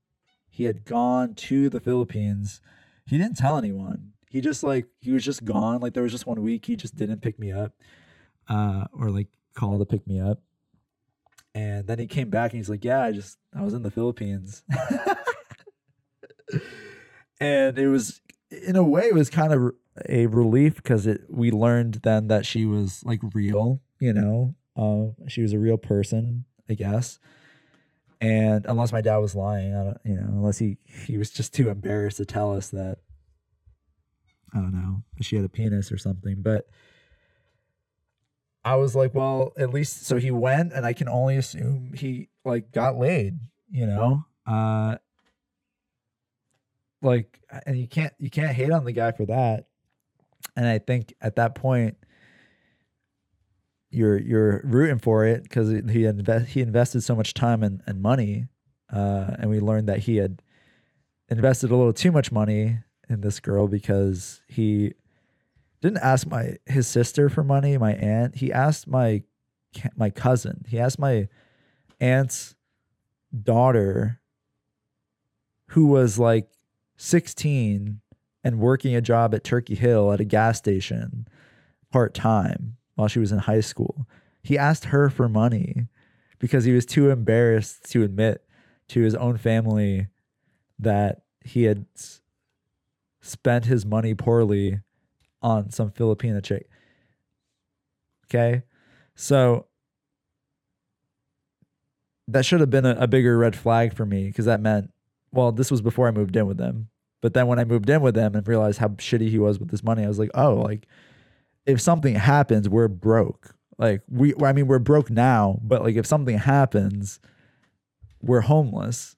He 0.50 0.64
had 0.64 0.84
gone 0.84 1.34
to 1.34 1.70
the 1.70 1.78
Philippines. 1.78 2.60
He 3.06 3.16
didn't 3.16 3.36
tell 3.36 3.56
anyone. 3.56 4.12
He 4.28 4.40
just 4.40 4.64
like 4.64 4.88
he 5.00 5.12
was 5.12 5.24
just 5.24 5.44
gone. 5.44 5.80
Like 5.80 5.94
there 5.94 6.02
was 6.02 6.10
just 6.10 6.26
one 6.26 6.42
week 6.42 6.66
he 6.66 6.74
just 6.74 6.96
didn't 6.96 7.22
pick 7.22 7.38
me 7.38 7.52
up, 7.52 7.74
uh, 8.48 8.86
or 8.92 9.10
like 9.10 9.28
call 9.54 9.78
to 9.78 9.86
pick 9.86 10.04
me 10.04 10.20
up. 10.20 10.40
And 11.54 11.86
then 11.86 12.00
he 12.00 12.08
came 12.08 12.28
back 12.28 12.50
and 12.50 12.58
he's 12.58 12.68
like, 12.68 12.84
"Yeah, 12.84 13.00
I 13.00 13.12
just 13.12 13.38
I 13.56 13.62
was 13.62 13.72
in 13.72 13.84
the 13.84 13.90
Philippines." 13.90 14.64
and 17.40 17.78
it 17.78 17.86
was 17.86 18.20
in 18.50 18.74
a 18.74 18.82
way 18.82 19.04
it 19.04 19.14
was 19.14 19.30
kind 19.30 19.52
of 19.52 19.74
a 20.08 20.26
relief 20.26 20.74
because 20.74 21.06
it 21.06 21.20
we 21.28 21.52
learned 21.52 22.00
then 22.02 22.26
that 22.26 22.44
she 22.44 22.66
was 22.66 23.04
like 23.04 23.20
real 23.32 23.80
you 23.98 24.12
know, 24.12 24.54
uh, 24.76 25.28
she 25.28 25.42
was 25.42 25.52
a 25.52 25.58
real 25.58 25.78
person, 25.78 26.44
I 26.68 26.74
guess. 26.74 27.18
And 28.20 28.64
unless 28.66 28.92
my 28.92 29.00
dad 29.00 29.18
was 29.18 29.34
lying, 29.34 29.74
I 29.74 29.84
don't, 29.84 29.98
you 30.04 30.14
know, 30.14 30.26
unless 30.28 30.58
he 30.58 30.78
he 30.86 31.18
was 31.18 31.30
just 31.30 31.52
too 31.54 31.68
embarrassed 31.68 32.16
to 32.16 32.24
tell 32.24 32.54
us 32.54 32.70
that, 32.70 32.98
I 34.54 34.58
don't 34.58 34.72
know, 34.72 35.02
she 35.20 35.36
had 35.36 35.44
a 35.44 35.50
penis 35.50 35.92
or 35.92 35.98
something. 35.98 36.36
But 36.38 36.66
I 38.64 38.76
was 38.76 38.96
like, 38.96 39.14
well, 39.14 39.52
at 39.58 39.72
least 39.72 40.06
so 40.06 40.16
he 40.16 40.30
went, 40.30 40.72
and 40.72 40.86
I 40.86 40.92
can 40.92 41.08
only 41.08 41.36
assume 41.36 41.92
he 41.94 42.30
like 42.44 42.72
got 42.72 42.96
laid, 42.98 43.38
you 43.70 43.86
know. 43.86 44.24
Uh, 44.46 44.96
like, 47.02 47.38
and 47.66 47.78
you 47.78 47.86
can't 47.86 48.14
you 48.18 48.30
can't 48.30 48.56
hate 48.56 48.72
on 48.72 48.84
the 48.84 48.92
guy 48.92 49.12
for 49.12 49.26
that. 49.26 49.66
And 50.56 50.66
I 50.66 50.78
think 50.78 51.14
at 51.20 51.36
that 51.36 51.54
point, 51.54 51.98
you're 53.90 54.18
you're 54.18 54.60
rooting 54.64 54.98
for 54.98 55.24
it 55.24 55.42
because 55.42 55.68
he 55.68 56.04
invest 56.04 56.48
he 56.48 56.60
invested 56.60 57.02
so 57.02 57.14
much 57.14 57.34
time 57.34 57.62
and, 57.62 57.82
and 57.86 58.02
money, 58.02 58.48
uh, 58.92 59.36
and 59.38 59.50
we 59.50 59.60
learned 59.60 59.88
that 59.88 60.00
he 60.00 60.16
had 60.16 60.42
invested 61.28 61.70
a 61.70 61.76
little 61.76 61.92
too 61.92 62.12
much 62.12 62.30
money 62.32 62.78
in 63.08 63.20
this 63.20 63.40
girl 63.40 63.68
because 63.68 64.42
he 64.48 64.92
didn't 65.80 65.98
ask 65.98 66.26
my 66.26 66.56
his 66.66 66.86
sister 66.86 67.28
for 67.28 67.44
money, 67.44 67.78
my 67.78 67.94
aunt. 67.94 68.36
He 68.36 68.52
asked 68.52 68.88
my 68.88 69.22
my 69.96 70.10
cousin. 70.10 70.64
He 70.68 70.78
asked 70.78 70.98
my 70.98 71.28
aunt's 72.00 72.54
daughter 73.42 74.20
who 75.70 75.86
was 75.86 76.18
like 76.18 76.48
16 76.96 78.00
and 78.44 78.60
working 78.60 78.94
a 78.94 79.00
job 79.00 79.34
at 79.34 79.44
Turkey 79.44 79.74
Hill 79.74 80.12
at 80.12 80.20
a 80.20 80.24
gas 80.24 80.58
station 80.58 81.26
part 81.90 82.14
time 82.14 82.76
while 82.96 83.08
she 83.08 83.20
was 83.20 83.30
in 83.30 83.38
high 83.38 83.60
school. 83.60 84.06
He 84.42 84.58
asked 84.58 84.86
her 84.86 85.08
for 85.08 85.28
money 85.28 85.86
because 86.38 86.64
he 86.64 86.72
was 86.72 86.84
too 86.84 87.10
embarrassed 87.10 87.90
to 87.92 88.02
admit 88.02 88.44
to 88.88 89.00
his 89.00 89.14
own 89.14 89.36
family 89.36 90.08
that 90.78 91.22
he 91.44 91.64
had 91.64 91.86
spent 93.20 93.66
his 93.66 93.86
money 93.86 94.14
poorly 94.14 94.80
on 95.42 95.70
some 95.70 95.90
Filipina 95.90 96.42
chick. 96.42 96.68
Okay. 98.26 98.62
So 99.14 99.66
that 102.28 102.44
should 102.44 102.60
have 102.60 102.70
been 102.70 102.86
a, 102.86 102.96
a 102.98 103.06
bigger 103.06 103.38
red 103.38 103.56
flag 103.56 103.94
for 103.94 104.04
me 104.04 104.26
because 104.26 104.46
that 104.46 104.60
meant, 104.60 104.92
well, 105.32 105.52
this 105.52 105.70
was 105.70 105.80
before 105.80 106.08
I 106.08 106.10
moved 106.10 106.36
in 106.36 106.46
with 106.46 106.60
him. 106.60 106.88
But 107.20 107.34
then 107.34 107.46
when 107.46 107.58
I 107.58 107.64
moved 107.64 107.88
in 107.88 108.02
with 108.02 108.16
him 108.16 108.34
and 108.34 108.46
realized 108.46 108.78
how 108.78 108.88
shitty 108.88 109.30
he 109.30 109.38
was 109.38 109.58
with 109.58 109.70
this 109.70 109.82
money, 109.82 110.04
I 110.04 110.08
was 110.08 110.18
like, 110.18 110.30
oh, 110.34 110.54
like 110.54 110.86
if 111.66 111.80
something 111.80 112.14
happens, 112.14 112.68
we're 112.68 112.88
broke. 112.88 113.54
Like 113.78 114.02
we, 114.08 114.34
I 114.42 114.52
mean, 114.52 114.68
we're 114.68 114.78
broke 114.78 115.10
now, 115.10 115.58
but 115.62 115.82
like 115.82 115.96
if 115.96 116.06
something 116.06 116.38
happens, 116.38 117.20
we're 118.22 118.40
homeless. 118.40 119.16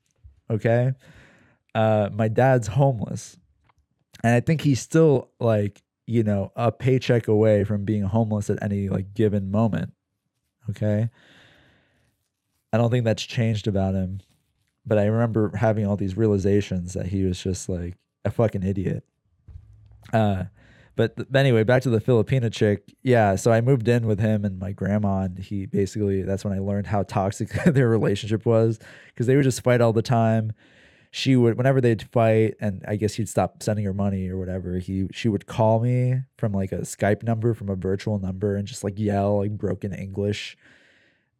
Okay. 0.50 0.92
Uh, 1.74 2.08
my 2.12 2.28
dad's 2.28 2.68
homeless. 2.68 3.36
And 4.24 4.34
I 4.34 4.40
think 4.40 4.62
he's 4.62 4.80
still 4.80 5.30
like, 5.38 5.82
you 6.06 6.22
know, 6.24 6.50
a 6.56 6.72
paycheck 6.72 7.28
away 7.28 7.64
from 7.64 7.84
being 7.84 8.02
homeless 8.02 8.50
at 8.50 8.62
any 8.62 8.88
like 8.88 9.14
given 9.14 9.50
moment. 9.50 9.92
Okay. 10.70 11.08
I 12.72 12.78
don't 12.78 12.90
think 12.90 13.04
that's 13.04 13.22
changed 13.22 13.68
about 13.68 13.94
him. 13.94 14.20
But 14.84 14.98
I 14.98 15.04
remember 15.04 15.54
having 15.54 15.86
all 15.86 15.96
these 15.96 16.16
realizations 16.16 16.94
that 16.94 17.06
he 17.06 17.22
was 17.24 17.40
just 17.40 17.68
like 17.68 17.96
a 18.24 18.30
fucking 18.30 18.62
idiot. 18.62 19.04
Uh, 20.12 20.44
but 20.98 21.16
th- 21.16 21.28
anyway, 21.32 21.62
back 21.62 21.82
to 21.82 21.90
the 21.90 22.00
Filipina 22.00 22.52
chick. 22.52 22.92
Yeah, 23.04 23.36
so 23.36 23.52
I 23.52 23.60
moved 23.60 23.86
in 23.86 24.04
with 24.04 24.18
him 24.18 24.44
and 24.44 24.58
my 24.58 24.72
grandma, 24.72 25.20
and 25.20 25.38
he 25.38 25.64
basically 25.64 26.22
that's 26.22 26.44
when 26.44 26.52
I 26.52 26.58
learned 26.58 26.88
how 26.88 27.04
toxic 27.04 27.50
their 27.66 27.88
relationship 27.88 28.44
was 28.44 28.80
because 29.06 29.28
they 29.28 29.36
would 29.36 29.44
just 29.44 29.62
fight 29.62 29.80
all 29.80 29.92
the 29.92 30.02
time. 30.02 30.52
She 31.12 31.36
would, 31.36 31.56
whenever 31.56 31.80
they'd 31.80 32.02
fight, 32.02 32.56
and 32.60 32.84
I 32.86 32.96
guess 32.96 33.14
he'd 33.14 33.28
stop 33.28 33.62
sending 33.62 33.84
her 33.84 33.94
money 33.94 34.28
or 34.28 34.38
whatever. 34.38 34.78
He, 34.78 35.06
she 35.12 35.28
would 35.28 35.46
call 35.46 35.78
me 35.78 36.22
from 36.36 36.50
like 36.50 36.72
a 36.72 36.80
Skype 36.80 37.22
number, 37.22 37.54
from 37.54 37.68
a 37.68 37.76
virtual 37.76 38.18
number, 38.18 38.56
and 38.56 38.66
just 38.66 38.82
like 38.82 38.98
yell 38.98 39.38
like 39.38 39.52
broken 39.52 39.94
English 39.94 40.56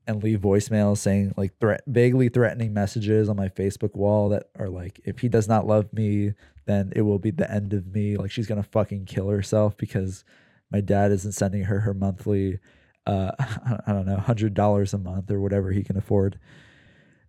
and 0.06 0.22
leave 0.22 0.38
voicemails 0.38 0.98
saying 0.98 1.34
like 1.36 1.58
threat 1.58 1.82
vaguely 1.88 2.28
threatening 2.28 2.72
messages 2.72 3.28
on 3.28 3.36
my 3.36 3.48
Facebook 3.48 3.94
wall 3.94 4.28
that 4.28 4.44
are 4.56 4.70
like 4.70 5.00
if 5.04 5.18
he 5.18 5.28
does 5.28 5.48
not 5.48 5.66
love 5.66 5.92
me 5.92 6.32
then 6.68 6.92
it 6.94 7.02
will 7.02 7.18
be 7.18 7.30
the 7.30 7.50
end 7.50 7.72
of 7.72 7.86
me. 7.86 8.16
Like 8.16 8.30
she's 8.30 8.46
to 8.46 8.62
fucking 8.62 9.06
kill 9.06 9.28
herself 9.28 9.76
because 9.76 10.24
my 10.70 10.80
dad 10.80 11.10
isn't 11.12 11.32
sending 11.32 11.64
her 11.64 11.80
her 11.80 11.94
monthly 11.94 12.58
uh 13.06 13.32
I 13.86 13.92
don't 13.92 14.06
know 14.06 14.16
$100 14.16 14.94
a 14.94 14.98
month 14.98 15.30
or 15.30 15.40
whatever 15.40 15.72
he 15.72 15.82
can 15.82 15.96
afford 15.96 16.38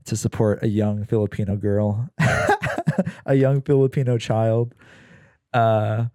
to 0.05 0.15
support 0.15 0.61
a 0.61 0.67
young 0.67 1.05
Filipino 1.05 1.55
girl 1.55 2.09
a 3.25 3.35
young 3.35 3.61
Filipino 3.61 4.17
child. 4.17 4.75
Uh 5.53 6.05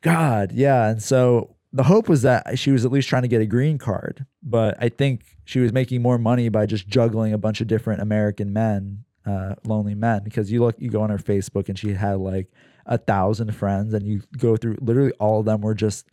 god 0.00 0.52
yeah 0.52 0.88
and 0.88 1.02
so 1.02 1.54
the 1.74 1.82
hope 1.82 2.08
was 2.08 2.22
that 2.22 2.56
she 2.56 2.70
was 2.70 2.84
at 2.84 2.92
least 2.92 3.08
trying 3.08 3.22
to 3.22 3.28
get 3.28 3.42
a 3.42 3.46
green 3.46 3.78
card, 3.78 4.24
but 4.44 4.76
I 4.80 4.88
think 4.88 5.36
she 5.44 5.58
was 5.58 5.72
making 5.72 6.02
more 6.02 6.18
money 6.18 6.48
by 6.48 6.66
just 6.66 6.86
juggling 6.86 7.32
a 7.32 7.38
bunch 7.38 7.60
of 7.60 7.66
different 7.66 8.00
American 8.00 8.52
men, 8.52 9.04
uh, 9.26 9.54
lonely 9.64 9.94
men. 9.94 10.22
Because 10.24 10.50
you 10.50 10.60
look, 10.60 10.76
you 10.78 10.90
go 10.90 11.02
on 11.02 11.10
her 11.10 11.18
Facebook, 11.18 11.68
and 11.68 11.78
she 11.78 11.92
had 11.92 12.18
like 12.18 12.50
a 12.86 12.98
thousand 12.98 13.54
friends, 13.54 13.94
and 13.94 14.06
you 14.06 14.22
go 14.38 14.56
through 14.56 14.76
literally 14.80 15.12
all 15.12 15.40
of 15.40 15.46
them 15.46 15.60
were 15.60 15.74
just 15.74 16.06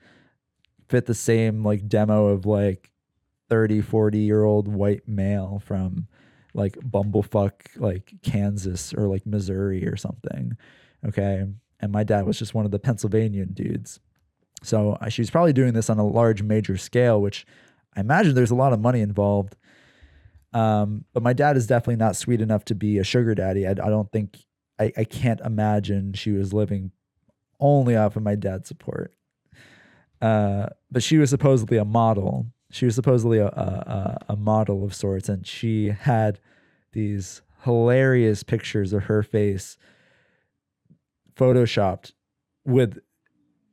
fit 0.89 1.05
the 1.05 1.13
same 1.13 1.63
like 1.63 1.87
demo 1.87 2.27
of 2.27 2.45
like 2.45 2.91
30, 3.49 3.81
40 3.81 4.19
year 4.19 4.43
old 4.43 4.67
white 4.67 5.07
male 5.07 5.61
from 5.65 6.07
like 6.53 6.77
bumblefuck 6.79 7.51
like 7.77 8.13
Kansas 8.23 8.93
or 8.93 9.07
like 9.07 9.25
Missouri 9.25 9.87
or 9.87 9.95
something. 9.95 10.57
Okay. 11.05 11.45
And 11.79 11.91
my 11.91 12.03
dad 12.03 12.25
was 12.25 12.37
just 12.37 12.53
one 12.53 12.65
of 12.65 12.71
the 12.71 12.79
Pennsylvanian 12.79 13.53
dudes. 13.53 13.99
So 14.63 14.97
uh, 15.01 15.09
she's 15.09 15.31
probably 15.31 15.53
doing 15.53 15.73
this 15.73 15.89
on 15.89 15.97
a 15.97 16.05
large 16.05 16.43
major 16.43 16.77
scale, 16.77 17.21
which 17.21 17.45
I 17.95 18.01
imagine 18.01 18.35
there's 18.35 18.51
a 18.51 18.55
lot 18.55 18.73
of 18.73 18.79
money 18.79 19.01
involved. 19.01 19.55
Um, 20.53 21.05
but 21.13 21.23
my 21.23 21.33
dad 21.33 21.55
is 21.57 21.67
definitely 21.67 21.95
not 21.95 22.15
sweet 22.15 22.41
enough 22.41 22.65
to 22.65 22.75
be 22.75 22.97
a 22.97 23.03
sugar 23.03 23.33
daddy. 23.33 23.65
I, 23.65 23.71
I 23.71 23.73
don't 23.73 24.11
think 24.11 24.39
I, 24.79 24.91
I 24.97 25.03
can't 25.03 25.39
imagine 25.41 26.13
she 26.13 26.31
was 26.31 26.53
living 26.53 26.91
only 27.59 27.95
off 27.95 28.15
of 28.15 28.23
my 28.23 28.35
dad's 28.35 28.67
support. 28.67 29.13
Uh, 30.21 30.67
but 30.91 31.03
she 31.03 31.17
was 31.17 31.29
supposedly 31.29 31.77
a 31.77 31.85
model. 31.85 32.47
She 32.71 32.85
was 32.85 32.95
supposedly 32.95 33.39
a, 33.39 33.47
a, 33.47 34.17
a 34.29 34.35
model 34.35 34.83
of 34.83 34.93
sorts, 34.93 35.29
and 35.29 35.45
she 35.45 35.89
had 35.89 36.39
these 36.93 37.41
hilarious 37.63 38.43
pictures 38.43 38.93
of 38.93 39.03
her 39.03 39.23
face 39.23 39.77
photoshopped 41.35 42.13
with 42.65 42.99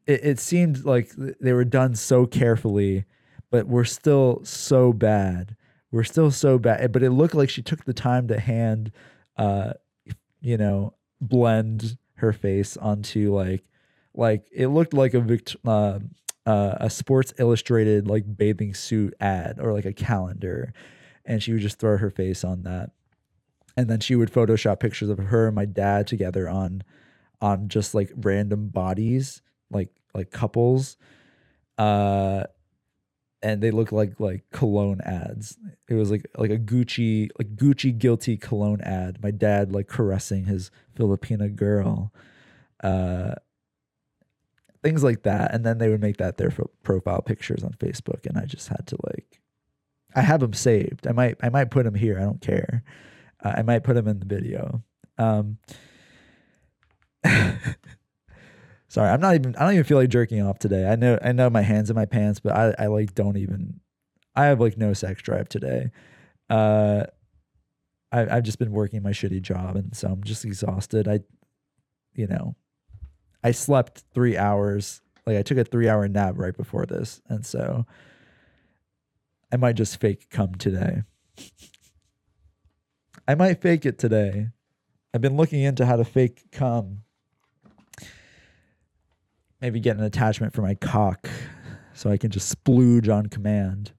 it, 0.07 0.25
it 0.25 0.39
seemed 0.41 0.85
like 0.85 1.11
they 1.17 1.53
were 1.53 1.65
done 1.65 1.95
so 1.95 2.27
carefully, 2.27 3.05
but 3.51 3.67
we're 3.67 3.85
still 3.85 4.41
so 4.45 4.93
bad. 4.93 5.55
We're 5.91 6.05
still 6.05 6.31
so 6.31 6.59
bad. 6.59 6.93
But 6.93 7.03
it 7.03 7.11
looked 7.11 7.35
like 7.35 7.51
she 7.51 7.63
took 7.63 7.85
the 7.85 7.95
time 7.95 8.29
to 8.29 8.39
hand, 8.39 8.93
uh, 9.37 9.75
you 10.41 10.57
know, 10.57 10.95
blend 11.21 11.99
her 12.15 12.33
face 12.33 12.77
onto 12.77 13.35
like, 13.35 13.65
like 14.15 14.47
it 14.53 14.69
looked 14.69 14.93
like 14.95 15.15
a 15.15 15.21
Vict- 15.21 15.57
uh, 15.67 16.01
uh, 16.47 16.75
a 16.81 16.91
Sports 16.91 17.35
Illustrated 17.39 18.09
like 18.09 18.37
bathing 18.37 18.75
suit 18.75 19.15
ad 19.21 19.59
or 19.61 19.73
like 19.73 19.85
a 19.85 19.93
calendar, 19.93 20.73
and 21.25 21.43
she 21.43 21.53
would 21.53 21.63
just 21.63 21.79
throw 21.79 21.99
her 21.99 22.11
face 22.11 22.43
on 22.43 22.63
that, 22.63 22.91
and 23.77 23.89
then 23.89 24.01
she 24.01 24.17
would 24.17 24.33
Photoshop 24.33 24.81
pictures 24.81 25.11
of 25.11 25.19
her 25.19 25.47
and 25.47 25.55
my 25.55 25.67
dad 25.67 26.07
together 26.07 26.49
on, 26.49 26.83
on 27.41 27.69
just 27.69 27.95
like 27.95 28.11
random 28.17 28.69
bodies, 28.69 29.43
like 29.71 29.91
like 30.15 30.31
couples 30.31 30.97
uh 31.77 32.45
and 33.43 33.63
they 33.63 33.71
look 33.71 33.93
like 33.93 34.19
like 34.19 34.45
cologne 34.53 35.01
ads. 35.03 35.57
It 35.89 35.95
was 35.95 36.11
like 36.11 36.27
like 36.37 36.51
a 36.51 36.59
gucci 36.59 37.29
like 37.39 37.55
gucci 37.57 37.97
guilty 37.97 38.37
cologne 38.37 38.81
ad. 38.81 39.23
My 39.23 39.31
dad 39.31 39.73
like 39.73 39.87
caressing 39.89 40.45
his 40.45 40.71
filipina 40.97 41.55
girl 41.55 42.13
uh 42.83 43.35
things 44.83 45.03
like 45.05 45.23
that. 45.23 45.55
And 45.55 45.65
then 45.65 45.79
they 45.79 45.89
would 45.89 46.01
make 46.01 46.17
that 46.19 46.37
their 46.37 46.53
profile 46.83 47.23
pictures 47.23 47.63
on 47.63 47.73
facebook 47.73 48.27
and 48.27 48.39
i 48.39 48.45
just 48.45 48.69
had 48.69 48.87
to 48.89 48.97
like 49.07 49.41
i 50.15 50.23
have 50.23 50.41
them 50.41 50.53
saved. 50.53 51.07
I 51.07 51.13
might 51.13 51.37
i 51.43 51.49
might 51.49 51.71
put 51.71 51.85
them 51.85 51.95
here. 51.95 52.19
I 52.19 52.23
don't 52.23 52.41
care. 52.41 52.83
Uh, 53.45 53.55
i 53.59 53.63
might 53.63 53.85
put 53.85 53.95
them 53.95 54.09
in 54.09 54.19
the 54.19 54.27
video. 54.27 54.83
Um 55.17 55.59
Sorry, 58.89 59.11
I'm 59.11 59.21
not 59.21 59.35
even. 59.35 59.55
I 59.57 59.65
don't 59.65 59.75
even 59.75 59.85
feel 59.85 59.99
like 59.99 60.09
jerking 60.09 60.43
off 60.43 60.59
today. 60.59 60.89
I 60.89 60.97
know. 60.97 61.19
I 61.23 61.33
know 61.33 61.51
my 61.51 61.61
hands 61.61 61.91
in 61.91 61.97
my 61.97 62.07
pants, 62.07 62.41
but 62.41 62.55
I, 62.55 62.75
I 62.79 62.87
like 62.87 63.15
don't 63.15 63.37
even. 63.37 63.81
I 64.35 64.47
have 64.47 64.61
like 64.61 64.79
no 64.79 64.95
sex 64.95 65.21
drive 65.21 65.49
today. 65.49 65.91
Uh, 66.49 67.05
I, 68.11 68.37
I've 68.37 68.45
just 68.45 68.59
been 68.59 68.73
working 68.73 69.03
my 69.03 69.11
shitty 69.11 69.43
job, 69.43 69.77
and 69.77 69.95
so 69.95 70.09
I'm 70.09 70.25
just 70.25 70.45
exhausted. 70.47 71.07
I, 71.07 71.21
you 72.15 72.27
know, 72.27 72.57
I 73.45 73.51
slept 73.51 74.05
three 74.15 74.39
hours. 74.39 75.03
Like 75.27 75.37
I 75.37 75.43
took 75.43 75.59
a 75.59 75.65
three 75.65 75.89
hour 75.89 76.09
nap 76.09 76.35
right 76.37 76.57
before 76.57 76.87
this, 76.87 77.21
and 77.29 77.45
so 77.45 77.85
I 79.53 79.57
might 79.57 79.77
just 79.77 80.01
fake 80.01 80.31
come 80.31 80.55
today. 80.55 81.03
I 83.29 83.35
might 83.35 83.61
fake 83.61 83.85
it 83.85 83.99
today. 83.99 84.49
I've 85.13 85.21
been 85.21 85.37
looking 85.37 85.61
into 85.61 85.85
how 85.85 85.97
to 85.97 86.05
fake 86.05 86.45
come 86.53 87.03
maybe 89.61 89.81
get 89.81 89.97
an 89.97 90.05
attachment 90.05 90.53
for 90.53 90.63
my 90.63 90.75
cock 90.75 91.29
so 91.95 92.11
I 92.11 92.17
can 92.17 92.31
just 92.31 92.55
splooge 92.55 93.13
on 93.13 93.27
command. 93.27 93.93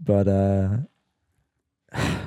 But 0.00 0.28
uh 0.28 0.78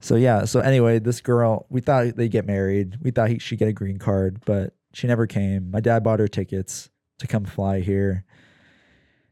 So 0.00 0.16
yeah, 0.16 0.46
so 0.46 0.58
anyway, 0.58 0.98
this 0.98 1.20
girl, 1.20 1.66
we 1.70 1.80
thought 1.80 2.16
they'd 2.16 2.28
get 2.28 2.44
married. 2.44 2.98
We 3.00 3.12
thought 3.12 3.28
he, 3.28 3.38
she'd 3.38 3.60
get 3.60 3.68
a 3.68 3.72
green 3.72 3.98
card, 3.98 4.42
but 4.44 4.74
she 4.92 5.06
never 5.06 5.28
came. 5.28 5.70
My 5.70 5.78
dad 5.78 6.02
bought 6.02 6.18
her 6.18 6.26
tickets 6.26 6.90
to 7.20 7.28
come 7.28 7.44
fly 7.44 7.80
here. 7.80 8.24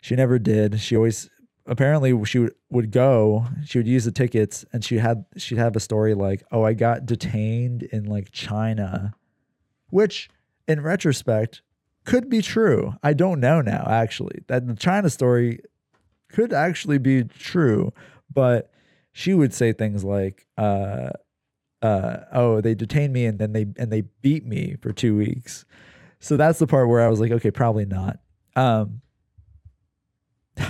She 0.01 0.15
never 0.15 0.39
did. 0.39 0.79
She 0.79 0.97
always 0.97 1.29
apparently 1.67 2.25
she 2.25 2.39
would, 2.39 2.55
would 2.71 2.91
go, 2.93 3.47
she 3.65 3.79
would 3.79 3.89
use 3.89 4.05
the 4.05 4.13
tickets 4.13 4.65
and 4.73 4.85
she 4.85 4.99
had 4.99 5.25
she'd 5.37 5.59
have 5.59 5.75
a 5.75 5.81
story 5.81 6.15
like, 6.15 6.45
"Oh, 6.53 6.63
I 6.63 6.75
got 6.75 7.05
detained 7.05 7.83
in 7.83 8.05
like 8.05 8.31
China." 8.31 9.13
Which 9.91 10.29
in 10.67 10.81
retrospect 10.81 11.63
could 12.05 12.29
be 12.29 12.43
true. 12.43 12.95
I 13.03 13.13
don't 13.13 13.41
know 13.41 13.61
now 13.61 13.87
actually. 13.89 14.43
That 14.49 14.67
the 14.67 14.75
China 14.75 15.11
story 15.11 15.61
could 16.29 16.53
actually 16.53 16.99
be 16.99 17.25
true, 17.25 17.93
but 18.33 18.71
she 19.13 19.35
would 19.35 19.53
say 19.53 19.73
things 19.73 20.05
like 20.05 20.47
uh 20.57 21.11
uh 21.83 22.19
oh, 22.33 22.61
they 22.61 22.75
detained 22.75 23.13
me 23.13 23.27
and 23.27 23.39
then 23.39 23.53
they 23.53 23.67
and 23.77 23.91
they 23.91 24.03
beat 24.23 24.47
me 24.47 24.77
for 24.81 24.93
2 24.93 25.17
weeks. 25.17 25.65
So 26.21 26.37
that's 26.37 26.59
the 26.59 26.67
part 26.67 26.89
where 26.89 27.01
I 27.01 27.09
was 27.09 27.21
like, 27.21 27.33
okay, 27.33 27.51
probably 27.51 27.87
not. 27.87 28.19
Um 28.57 29.03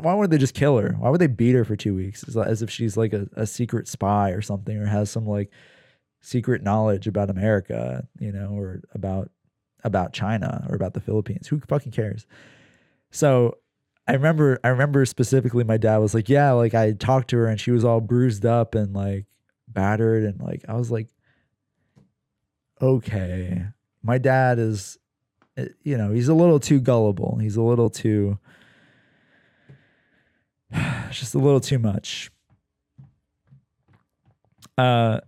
why 0.00 0.14
wouldn't 0.14 0.30
they 0.30 0.38
just 0.38 0.54
kill 0.54 0.78
her? 0.78 0.94
Why 0.98 1.10
would 1.10 1.20
they 1.20 1.26
beat 1.26 1.54
her 1.54 1.64
for 1.64 1.76
two 1.76 1.94
weeks? 1.94 2.26
As, 2.28 2.36
as 2.36 2.62
if 2.62 2.70
she's 2.70 2.96
like 2.96 3.12
a, 3.12 3.26
a 3.34 3.46
secret 3.46 3.88
spy 3.88 4.30
or 4.30 4.42
something, 4.42 4.76
or 4.76 4.86
has 4.86 5.10
some 5.10 5.26
like 5.26 5.50
secret 6.20 6.62
knowledge 6.62 7.06
about 7.06 7.30
America, 7.30 8.06
you 8.18 8.32
know, 8.32 8.50
or 8.50 8.82
about 8.94 9.30
about 9.82 10.12
China 10.12 10.66
or 10.68 10.74
about 10.76 10.94
the 10.94 11.00
Philippines. 11.00 11.48
Who 11.48 11.60
fucking 11.60 11.92
cares? 11.92 12.26
So 13.10 13.56
I 14.06 14.12
remember 14.12 14.58
I 14.62 14.68
remember 14.68 15.04
specifically 15.06 15.64
my 15.64 15.76
dad 15.76 15.98
was 15.98 16.14
like, 16.14 16.28
Yeah, 16.28 16.52
like 16.52 16.74
I 16.74 16.92
talked 16.92 17.30
to 17.30 17.36
her 17.38 17.46
and 17.46 17.60
she 17.60 17.70
was 17.70 17.84
all 17.84 18.00
bruised 18.00 18.44
up 18.44 18.74
and 18.74 18.94
like 18.94 19.26
battered 19.68 20.24
and 20.24 20.40
like 20.40 20.64
I 20.68 20.74
was 20.74 20.90
like, 20.90 21.08
Okay. 22.82 23.64
My 24.02 24.18
dad 24.18 24.58
is 24.58 24.98
eh, 25.56 25.68
you 25.82 25.96
know, 25.96 26.12
he's 26.12 26.28
a 26.28 26.34
little 26.34 26.60
too 26.60 26.80
gullible. 26.80 27.38
He's 27.40 27.56
a 27.56 27.62
little 27.62 27.90
too 27.90 28.38
just 31.10 31.34
a 31.34 31.38
little 31.38 31.60
too 31.60 31.78
much. 31.78 32.30
Uh, 34.78 35.20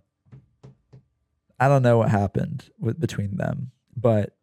I 1.63 1.69
don't 1.69 1.83
know 1.83 1.99
what 1.99 2.11
happened 2.11 2.69
with 2.81 2.99
between 2.99 3.37
them, 3.37 3.71
but 3.97 4.37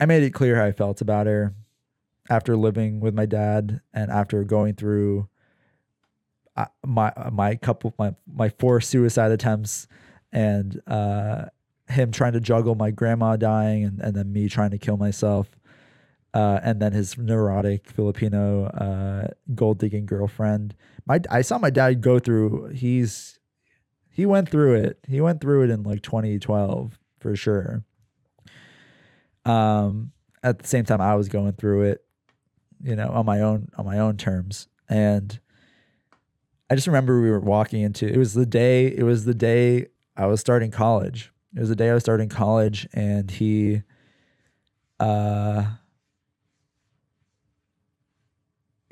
I 0.00 0.06
made 0.06 0.22
it 0.22 0.30
clear 0.30 0.56
how 0.56 0.64
I 0.64 0.72
felt 0.72 1.02
about 1.02 1.26
her 1.26 1.54
after 2.30 2.56
living 2.56 3.00
with 3.00 3.12
my 3.12 3.26
dad 3.26 3.82
and 3.92 4.10
after 4.10 4.42
going 4.42 4.74
through 4.74 5.28
uh, 6.56 6.64
my 6.86 7.12
my 7.30 7.54
couple 7.56 7.94
my 7.98 8.14
my 8.26 8.48
four 8.48 8.80
suicide 8.80 9.30
attempts 9.30 9.86
and 10.32 10.80
uh, 10.86 11.44
him 11.88 12.10
trying 12.10 12.32
to 12.32 12.40
juggle 12.40 12.76
my 12.76 12.90
grandma 12.90 13.36
dying 13.36 13.84
and, 13.84 14.00
and 14.00 14.16
then 14.16 14.32
me 14.32 14.48
trying 14.48 14.70
to 14.70 14.78
kill 14.78 14.96
myself 14.96 15.50
uh, 16.32 16.60
and 16.62 16.80
then 16.80 16.92
his 16.92 17.18
neurotic 17.18 17.90
Filipino 17.90 18.68
uh, 18.68 19.28
gold 19.54 19.78
digging 19.78 20.06
girlfriend. 20.06 20.74
My 21.04 21.20
I 21.30 21.42
saw 21.42 21.58
my 21.58 21.68
dad 21.68 22.00
go 22.00 22.18
through. 22.18 22.68
He's 22.68 23.38
he 24.12 24.26
went 24.26 24.48
through 24.48 24.74
it. 24.74 24.98
He 25.08 25.20
went 25.20 25.40
through 25.40 25.64
it 25.64 25.70
in 25.70 25.82
like 25.82 26.02
2012 26.02 26.98
for 27.18 27.34
sure. 27.34 27.82
Um, 29.44 30.12
at 30.42 30.58
the 30.58 30.68
same 30.68 30.84
time, 30.84 31.00
I 31.00 31.14
was 31.14 31.28
going 31.28 31.52
through 31.54 31.82
it, 31.82 32.04
you 32.82 32.94
know, 32.94 33.08
on 33.08 33.26
my 33.26 33.40
own 33.40 33.68
on 33.76 33.84
my 33.86 33.98
own 33.98 34.16
terms, 34.16 34.68
and 34.88 35.38
I 36.70 36.74
just 36.74 36.86
remember 36.86 37.20
we 37.20 37.30
were 37.30 37.40
walking 37.40 37.82
into. 37.82 38.06
It 38.06 38.18
was 38.18 38.34
the 38.34 38.46
day. 38.46 38.86
It 38.86 39.02
was 39.02 39.24
the 39.24 39.34
day 39.34 39.86
I 40.16 40.26
was 40.26 40.40
starting 40.40 40.70
college. 40.70 41.32
It 41.56 41.60
was 41.60 41.68
the 41.68 41.76
day 41.76 41.90
I 41.90 41.94
was 41.94 42.02
starting 42.02 42.28
college, 42.28 42.86
and 42.92 43.30
he, 43.30 43.82
uh 45.00 45.64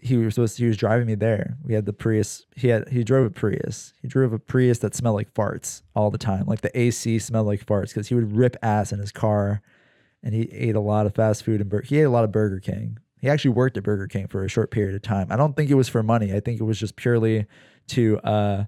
he 0.02 0.16
was 0.16 0.34
supposed 0.34 0.56
to, 0.56 0.62
he 0.62 0.68
was 0.68 0.76
driving 0.76 1.06
me 1.06 1.14
there. 1.14 1.56
We 1.62 1.74
had 1.74 1.86
the 1.86 1.92
Prius. 1.92 2.46
He 2.56 2.68
had 2.68 2.88
he 2.88 3.04
drove 3.04 3.26
a 3.26 3.30
Prius. 3.30 3.92
He 4.00 4.08
drove 4.08 4.32
a 4.32 4.38
Prius 4.38 4.78
that 4.78 4.94
smelled 4.94 5.16
like 5.16 5.32
farts 5.34 5.82
all 5.94 6.10
the 6.10 6.18
time. 6.18 6.46
Like 6.46 6.62
the 6.62 6.76
AC 6.78 7.18
smelled 7.18 7.46
like 7.46 7.64
farts 7.64 7.88
because 7.88 8.08
he 8.08 8.14
would 8.14 8.36
rip 8.36 8.56
ass 8.62 8.92
in 8.92 8.98
his 8.98 9.12
car, 9.12 9.62
and 10.22 10.34
he 10.34 10.42
ate 10.52 10.76
a 10.76 10.80
lot 10.80 11.06
of 11.06 11.14
fast 11.14 11.44
food 11.44 11.60
and 11.60 11.70
bur- 11.70 11.82
he 11.82 12.00
ate 12.00 12.04
a 12.04 12.10
lot 12.10 12.24
of 12.24 12.32
Burger 12.32 12.60
King. 12.60 12.98
He 13.20 13.28
actually 13.28 13.50
worked 13.50 13.76
at 13.76 13.82
Burger 13.82 14.06
King 14.06 14.28
for 14.28 14.44
a 14.44 14.48
short 14.48 14.70
period 14.70 14.94
of 14.94 15.02
time. 15.02 15.26
I 15.30 15.36
don't 15.36 15.54
think 15.54 15.70
it 15.70 15.74
was 15.74 15.88
for 15.88 16.02
money. 16.02 16.34
I 16.34 16.40
think 16.40 16.60
it 16.60 16.64
was 16.64 16.78
just 16.78 16.96
purely 16.96 17.46
to 17.88 18.18
uh, 18.20 18.64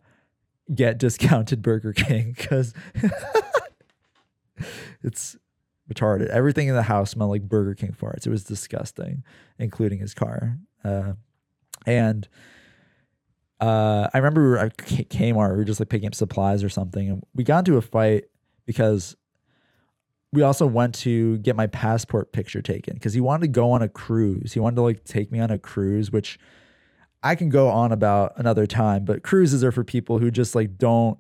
get 0.75 0.99
discounted 0.99 1.63
Burger 1.63 1.93
King 1.93 2.35
because 2.37 2.75
it's 5.03 5.37
retarded. 5.93 6.29
Everything 6.29 6.69
in 6.69 6.75
the 6.75 6.83
house 6.83 7.11
smelled 7.11 7.31
like 7.31 7.49
Burger 7.49 7.75
King 7.75 7.97
farts. 7.99 8.27
It 8.27 8.31
was 8.31 8.45
disgusting, 8.45 9.25
including 9.59 9.99
his 9.99 10.15
car. 10.15 10.59
Uh, 10.85 11.13
and 11.87 12.29
uh, 13.61 14.09
I 14.13 14.19
remember 14.19 14.43
we 14.43 14.49
were 14.49 14.59
at 14.59 14.77
Kmart, 14.77 15.53
we 15.53 15.57
were 15.57 15.65
just 15.65 15.81
like 15.81 15.89
picking 15.89 16.09
up 16.09 16.15
supplies 16.15 16.65
or 16.65 16.69
something, 16.69 17.09
and 17.09 17.25
we 17.35 17.45
got 17.45 17.61
into 17.61 17.77
a 17.77 17.83
fight 17.83 18.25
because 18.67 19.17
we 20.33 20.43
also 20.43 20.67
went 20.67 20.95
to 20.95 21.39
get 21.39 21.57
my 21.57 21.67
passport 21.67 22.33
picture 22.33 22.63
taken 22.63 22.95
because 22.95 23.13
he 23.13 23.21
wanted 23.21 23.43
to 23.43 23.49
go 23.49 23.71
on 23.71 23.83
a 23.83 23.89
cruise. 23.89 24.53
He 24.53 24.61
wanted 24.61 24.77
to 24.77 24.83
like 24.83 25.05
take 25.05 25.31
me 25.31 25.39
on 25.39 25.51
a 25.51 25.59
cruise, 25.59 26.11
which 26.11 26.39
I 27.23 27.35
can 27.35 27.51
go 27.51 27.69
on 27.69 27.93
about 27.93 28.33
another 28.37 28.67
time, 28.67 29.05
but 29.05 29.23
cruises 29.23 29.63
are 29.63 29.71
for 29.71 29.85
people 29.85 30.19
who 30.19 30.31
just 30.31 30.55
like 30.55 30.77
don't 30.79 31.19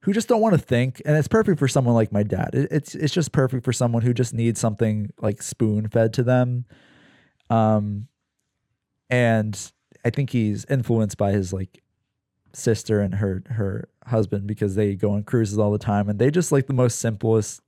who 0.00 0.12
just 0.12 0.28
don't 0.28 0.40
want 0.40 0.54
to 0.54 0.60
think 0.60 1.02
and 1.04 1.16
it's 1.16 1.28
perfect 1.28 1.58
for 1.58 1.68
someone 1.68 1.94
like 1.94 2.12
my 2.12 2.22
dad 2.22 2.50
it, 2.52 2.68
it's 2.70 2.94
it's 2.94 3.12
just 3.12 3.32
perfect 3.32 3.64
for 3.64 3.72
someone 3.72 4.02
who 4.02 4.14
just 4.14 4.32
needs 4.32 4.60
something 4.60 5.10
like 5.20 5.42
spoon 5.42 5.88
fed 5.88 6.12
to 6.12 6.22
them 6.22 6.64
um 7.50 8.06
and 9.10 9.72
I 10.04 10.10
think 10.10 10.30
he's 10.30 10.64
influenced 10.66 11.16
by 11.16 11.32
his 11.32 11.52
like 11.52 11.82
sister 12.52 13.00
and 13.00 13.14
her 13.16 13.42
her 13.50 13.88
husband 14.06 14.46
because 14.46 14.74
they 14.74 14.94
go 14.94 15.12
on 15.12 15.22
cruises 15.22 15.58
all 15.58 15.70
the 15.70 15.78
time 15.78 16.08
and 16.08 16.18
they 16.18 16.30
just 16.30 16.50
like 16.52 16.66
the 16.66 16.72
most 16.72 16.98
simplest 16.98 17.60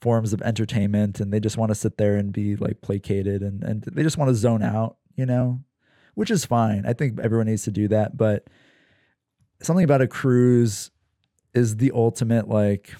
forms 0.00 0.32
of 0.32 0.42
entertainment 0.42 1.20
and 1.20 1.32
they 1.32 1.40
just 1.40 1.56
want 1.56 1.70
to 1.70 1.74
sit 1.74 1.96
there 1.96 2.16
and 2.16 2.32
be 2.32 2.56
like 2.56 2.80
placated 2.82 3.42
and 3.42 3.64
and 3.64 3.82
they 3.82 4.02
just 4.02 4.18
want 4.18 4.28
to 4.28 4.34
zone 4.34 4.62
out, 4.62 4.96
you 5.16 5.26
know, 5.26 5.60
which 6.14 6.30
is 6.30 6.44
fine. 6.44 6.84
I 6.86 6.92
think 6.92 7.18
everyone 7.20 7.46
needs 7.46 7.64
to 7.64 7.70
do 7.70 7.88
that, 7.88 8.16
but 8.16 8.46
something 9.62 9.84
about 9.84 10.02
a 10.02 10.08
cruise 10.08 10.90
is 11.56 11.78
the 11.78 11.90
ultimate 11.92 12.48
like 12.48 12.94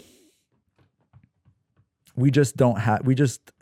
we 2.17 2.31
just 2.31 2.57
don't 2.57 2.81
have 2.81 3.07
we 3.07 3.15
just 3.15 3.53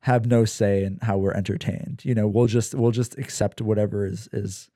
have 0.00 0.26
no 0.26 0.44
say 0.44 0.84
in 0.84 0.98
how 1.00 1.16
we're 1.16 1.32
entertained. 1.32 2.02
You 2.04 2.14
know, 2.14 2.26
we'll 2.26 2.46
just 2.46 2.74
we'll 2.74 2.90
just 2.90 3.16
accept 3.18 3.60
whatever 3.60 4.06
is 4.06 4.28
is 4.32 4.70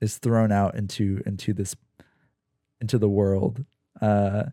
is 0.00 0.18
thrown 0.18 0.52
out 0.52 0.74
into 0.74 1.22
into 1.26 1.52
this 1.52 1.74
into 2.80 2.98
the 2.98 3.08
world. 3.08 3.64
Uh, 4.00 4.44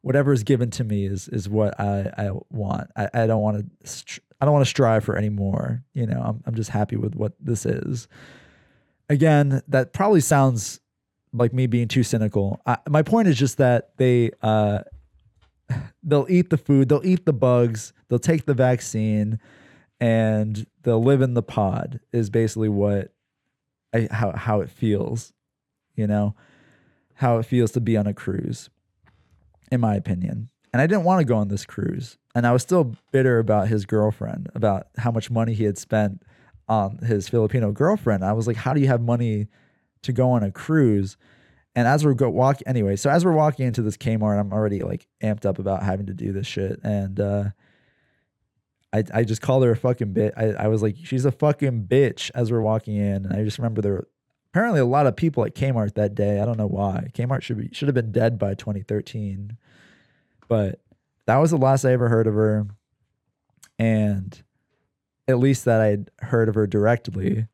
whatever 0.00 0.32
is 0.32 0.44
given 0.44 0.70
to 0.70 0.84
me 0.84 1.06
is 1.06 1.28
is 1.28 1.48
what 1.48 1.78
I 1.80 2.12
I 2.16 2.30
want. 2.50 2.90
I, 2.96 3.08
I 3.12 3.26
don't 3.26 3.42
want 3.42 3.66
to 3.84 4.20
I 4.40 4.44
don't 4.44 4.54
want 4.54 4.64
to 4.64 4.70
strive 4.70 5.04
for 5.04 5.16
any 5.16 5.30
more. 5.30 5.82
You 5.92 6.06
know, 6.06 6.22
I'm 6.24 6.42
I'm 6.46 6.54
just 6.54 6.70
happy 6.70 6.96
with 6.96 7.14
what 7.14 7.32
this 7.40 7.66
is. 7.66 8.06
Again, 9.08 9.62
that 9.68 9.92
probably 9.92 10.20
sounds 10.20 10.80
like 11.36 11.52
me 11.52 11.66
being 11.66 11.88
too 11.88 12.02
cynical. 12.02 12.60
I, 12.66 12.78
my 12.88 13.02
point 13.02 13.28
is 13.28 13.38
just 13.38 13.58
that 13.58 13.96
they 13.96 14.30
uh 14.42 14.80
they'll 16.02 16.26
eat 16.28 16.50
the 16.50 16.58
food, 16.58 16.88
they'll 16.88 17.04
eat 17.04 17.26
the 17.26 17.32
bugs, 17.32 17.92
they'll 18.08 18.18
take 18.18 18.46
the 18.46 18.54
vaccine, 18.54 19.38
and 20.00 20.66
they'll 20.82 21.02
live 21.02 21.22
in 21.22 21.34
the 21.34 21.42
pod. 21.42 22.00
Is 22.12 22.30
basically 22.30 22.68
what 22.68 23.12
I, 23.94 24.08
how 24.10 24.32
how 24.36 24.60
it 24.60 24.70
feels, 24.70 25.32
you 25.94 26.06
know, 26.06 26.34
how 27.14 27.38
it 27.38 27.44
feels 27.44 27.72
to 27.72 27.80
be 27.80 27.96
on 27.96 28.06
a 28.06 28.14
cruise, 28.14 28.70
in 29.70 29.80
my 29.80 29.96
opinion. 29.96 30.50
And 30.72 30.82
I 30.82 30.86
didn't 30.86 31.04
want 31.04 31.20
to 31.20 31.24
go 31.24 31.36
on 31.36 31.48
this 31.48 31.64
cruise, 31.64 32.18
and 32.34 32.46
I 32.46 32.52
was 32.52 32.62
still 32.62 32.94
bitter 33.10 33.38
about 33.38 33.68
his 33.68 33.86
girlfriend, 33.86 34.50
about 34.54 34.88
how 34.98 35.10
much 35.10 35.30
money 35.30 35.54
he 35.54 35.64
had 35.64 35.78
spent 35.78 36.22
on 36.68 36.98
his 36.98 37.28
Filipino 37.28 37.72
girlfriend. 37.72 38.24
I 38.24 38.32
was 38.32 38.46
like, 38.46 38.56
how 38.56 38.74
do 38.74 38.80
you 38.80 38.88
have 38.88 39.00
money 39.00 39.48
to 40.02 40.12
go 40.12 40.30
on 40.30 40.42
a 40.42 40.50
cruise? 40.50 41.16
And 41.74 41.86
as 41.86 42.04
we're 42.04 42.14
go 42.14 42.30
walk 42.30 42.60
anyway, 42.66 42.96
so 42.96 43.10
as 43.10 43.24
we're 43.24 43.32
walking 43.32 43.66
into 43.66 43.82
this 43.82 43.96
Kmart, 43.96 44.40
I'm 44.40 44.52
already 44.52 44.80
like 44.80 45.06
amped 45.22 45.44
up 45.44 45.58
about 45.58 45.82
having 45.82 46.06
to 46.06 46.14
do 46.14 46.32
this 46.32 46.46
shit. 46.46 46.80
And 46.82 47.20
uh 47.20 47.44
I 48.92 49.04
I 49.12 49.24
just 49.24 49.42
called 49.42 49.64
her 49.64 49.72
a 49.72 49.76
fucking 49.76 50.14
bitch. 50.14 50.32
I, 50.36 50.64
I 50.64 50.68
was 50.68 50.82
like, 50.82 50.96
she's 51.02 51.24
a 51.24 51.32
fucking 51.32 51.86
bitch 51.86 52.30
as 52.34 52.50
we're 52.50 52.60
walking 52.62 52.96
in. 52.96 53.26
And 53.26 53.32
I 53.32 53.44
just 53.44 53.58
remember 53.58 53.82
there 53.82 53.92
were 53.92 54.08
apparently 54.52 54.80
a 54.80 54.86
lot 54.86 55.06
of 55.06 55.16
people 55.16 55.44
at 55.44 55.54
Kmart 55.54 55.94
that 55.94 56.14
day. 56.14 56.40
I 56.40 56.46
don't 56.46 56.56
know 56.56 56.66
why. 56.66 57.08
Kmart 57.12 57.42
should 57.42 57.58
be 57.58 57.68
should 57.72 57.88
have 57.88 57.94
been 57.94 58.12
dead 58.12 58.38
by 58.38 58.54
2013. 58.54 59.58
But 60.48 60.80
that 61.26 61.36
was 61.36 61.50
the 61.50 61.58
last 61.58 61.84
I 61.84 61.92
ever 61.92 62.08
heard 62.08 62.26
of 62.26 62.34
her. 62.34 62.66
And 63.78 64.42
at 65.28 65.38
least 65.38 65.64
that 65.66 65.80
I'd 65.80 66.10
heard 66.20 66.48
of 66.48 66.54
her 66.54 66.66
directly. 66.66 67.46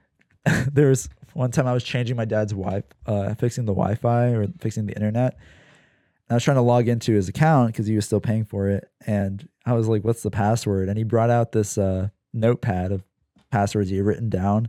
There's 0.72 1.08
one 1.34 1.50
time 1.50 1.66
I 1.66 1.72
was 1.72 1.84
changing 1.84 2.16
my 2.16 2.24
dad's 2.24 2.52
Wi, 2.52 2.82
uh, 3.06 3.34
fixing 3.34 3.64
the 3.64 3.72
Wi-Fi 3.72 4.28
or 4.28 4.46
fixing 4.58 4.86
the 4.86 4.94
internet. 4.94 5.34
And 6.28 6.32
I 6.32 6.34
was 6.34 6.44
trying 6.44 6.56
to 6.56 6.62
log 6.62 6.88
into 6.88 7.12
his 7.12 7.28
account 7.28 7.68
because 7.68 7.86
he 7.86 7.94
was 7.94 8.04
still 8.04 8.20
paying 8.20 8.44
for 8.44 8.68
it, 8.68 8.90
and 9.06 9.48
I 9.66 9.72
was 9.74 9.88
like, 9.88 10.04
"What's 10.04 10.22
the 10.22 10.30
password?" 10.30 10.88
And 10.88 10.96
he 10.96 11.04
brought 11.04 11.30
out 11.30 11.52
this 11.52 11.76
uh, 11.76 12.08
notepad 12.32 12.92
of 12.92 13.02
passwords 13.50 13.90
he 13.90 13.96
had 13.96 14.06
written 14.06 14.28
down, 14.28 14.68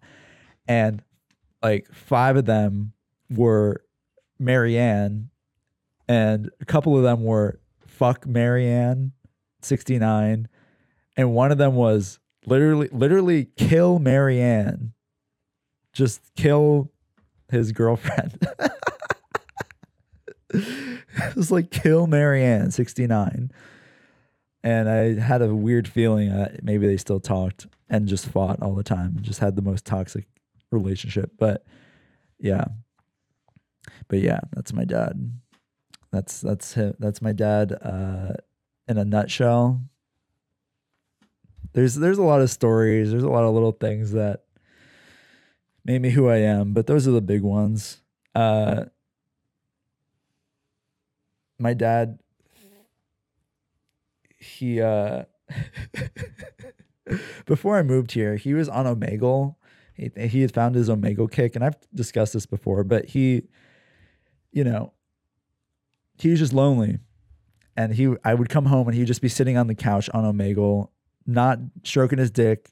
and 0.67 1.03
like 1.61 1.87
five 1.93 2.35
of 2.35 2.45
them 2.45 2.93
were 3.29 3.83
Marianne, 4.39 5.29
and 6.07 6.49
a 6.59 6.65
couple 6.65 6.97
of 6.97 7.03
them 7.03 7.23
were 7.23 7.59
fuck 7.85 8.25
Marianne, 8.25 9.11
69, 9.61 10.47
and 11.15 11.33
one 11.35 11.51
of 11.51 11.59
them 11.59 11.75
was 11.75 12.19
literally 12.45 12.89
literally 12.91 13.45
kill 13.57 13.99
Marianne. 13.99 14.93
Just 15.93 16.21
kill 16.35 16.91
his 17.49 17.71
girlfriend. 17.71 18.47
it 20.53 21.35
was 21.35 21.51
like 21.51 21.71
kill 21.71 22.07
Marianne, 22.07 22.71
69. 22.71 23.51
And 24.63 24.89
I 24.89 25.19
had 25.19 25.41
a 25.41 25.53
weird 25.53 25.87
feeling 25.87 26.29
that 26.29 26.63
maybe 26.63 26.87
they 26.87 26.97
still 26.97 27.19
talked 27.19 27.67
and 27.89 28.07
just 28.07 28.27
fought 28.27 28.61
all 28.61 28.75
the 28.75 28.83
time 28.83 29.13
and 29.17 29.23
just 29.23 29.39
had 29.39 29.55
the 29.55 29.61
most 29.61 29.85
toxic 29.85 30.25
relationship. 30.71 31.31
But 31.37 31.65
yeah. 32.39 32.65
But 34.07 34.19
yeah, 34.19 34.39
that's 34.53 34.73
my 34.73 34.85
dad. 34.85 35.31
That's 36.11 36.41
that's 36.41 36.73
him. 36.73 36.93
That's 36.99 37.21
my 37.21 37.31
dad 37.31 37.73
uh 37.81 38.33
in 38.87 38.97
a 38.97 39.05
nutshell. 39.05 39.81
There's 41.73 41.95
there's 41.95 42.17
a 42.17 42.23
lot 42.23 42.41
of 42.41 42.51
stories, 42.51 43.11
there's 43.11 43.23
a 43.23 43.29
lot 43.29 43.43
of 43.43 43.53
little 43.53 43.71
things 43.71 44.11
that 44.11 44.43
made 45.83 46.01
me 46.01 46.11
who 46.11 46.27
I 46.27 46.37
am, 46.37 46.73
but 46.73 46.87
those 46.87 47.07
are 47.07 47.11
the 47.11 47.21
big 47.21 47.41
ones. 47.41 48.01
Uh 48.33 48.85
my 51.59 51.73
dad 51.73 52.19
he 54.37 54.81
uh 54.81 55.23
before 57.45 57.77
I 57.77 57.83
moved 57.83 58.11
here, 58.11 58.35
he 58.35 58.53
was 58.53 58.69
on 58.69 58.85
Omegle. 58.85 59.55
He, 59.93 60.11
he 60.27 60.41
had 60.41 60.53
found 60.53 60.75
his 60.75 60.89
Omegle 60.89 61.31
kick, 61.31 61.55
and 61.55 61.63
I've 61.63 61.75
discussed 61.93 62.33
this 62.33 62.45
before, 62.45 62.83
but 62.83 63.05
he, 63.05 63.43
you 64.51 64.63
know, 64.63 64.93
he 66.17 66.29
was 66.29 66.39
just 66.39 66.53
lonely. 66.53 66.99
And 67.77 67.93
he 67.93 68.13
I 68.23 68.33
would 68.33 68.49
come 68.49 68.65
home 68.65 68.87
and 68.87 68.95
he'd 68.95 69.07
just 69.07 69.21
be 69.21 69.29
sitting 69.29 69.57
on 69.57 69.67
the 69.67 69.75
couch 69.75 70.09
on 70.13 70.25
Omegle, 70.25 70.89
not 71.25 71.59
stroking 71.83 72.19
his 72.19 72.29
dick, 72.29 72.69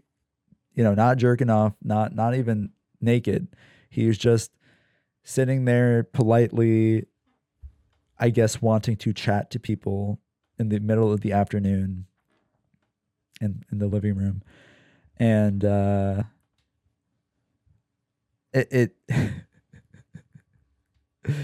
you 0.74 0.84
know, 0.84 0.94
not 0.94 1.18
jerking 1.18 1.50
off, 1.50 1.74
not 1.82 2.14
not 2.14 2.36
even 2.36 2.72
naked. 3.02 3.48
He 3.90 4.08
was 4.08 4.18
just 4.18 4.52
sitting 5.24 5.66
there 5.66 6.04
politely, 6.04 7.06
I 8.18 8.30
guess, 8.30 8.62
wanting 8.62 8.98
to 8.98 9.14
chat 9.14 9.52
to 9.52 9.60
people 9.60 10.20
in 10.58 10.70
the 10.70 10.80
middle 10.80 11.12
of 11.12 11.22
the 11.22 11.32
afternoon 11.32 12.06
in, 13.42 13.64
in 13.72 13.80
the 13.80 13.88
living 13.88 14.16
room. 14.16 14.42
And 15.18 15.64
uh, 15.66 16.24
it, 18.54 18.96
it 19.12 19.36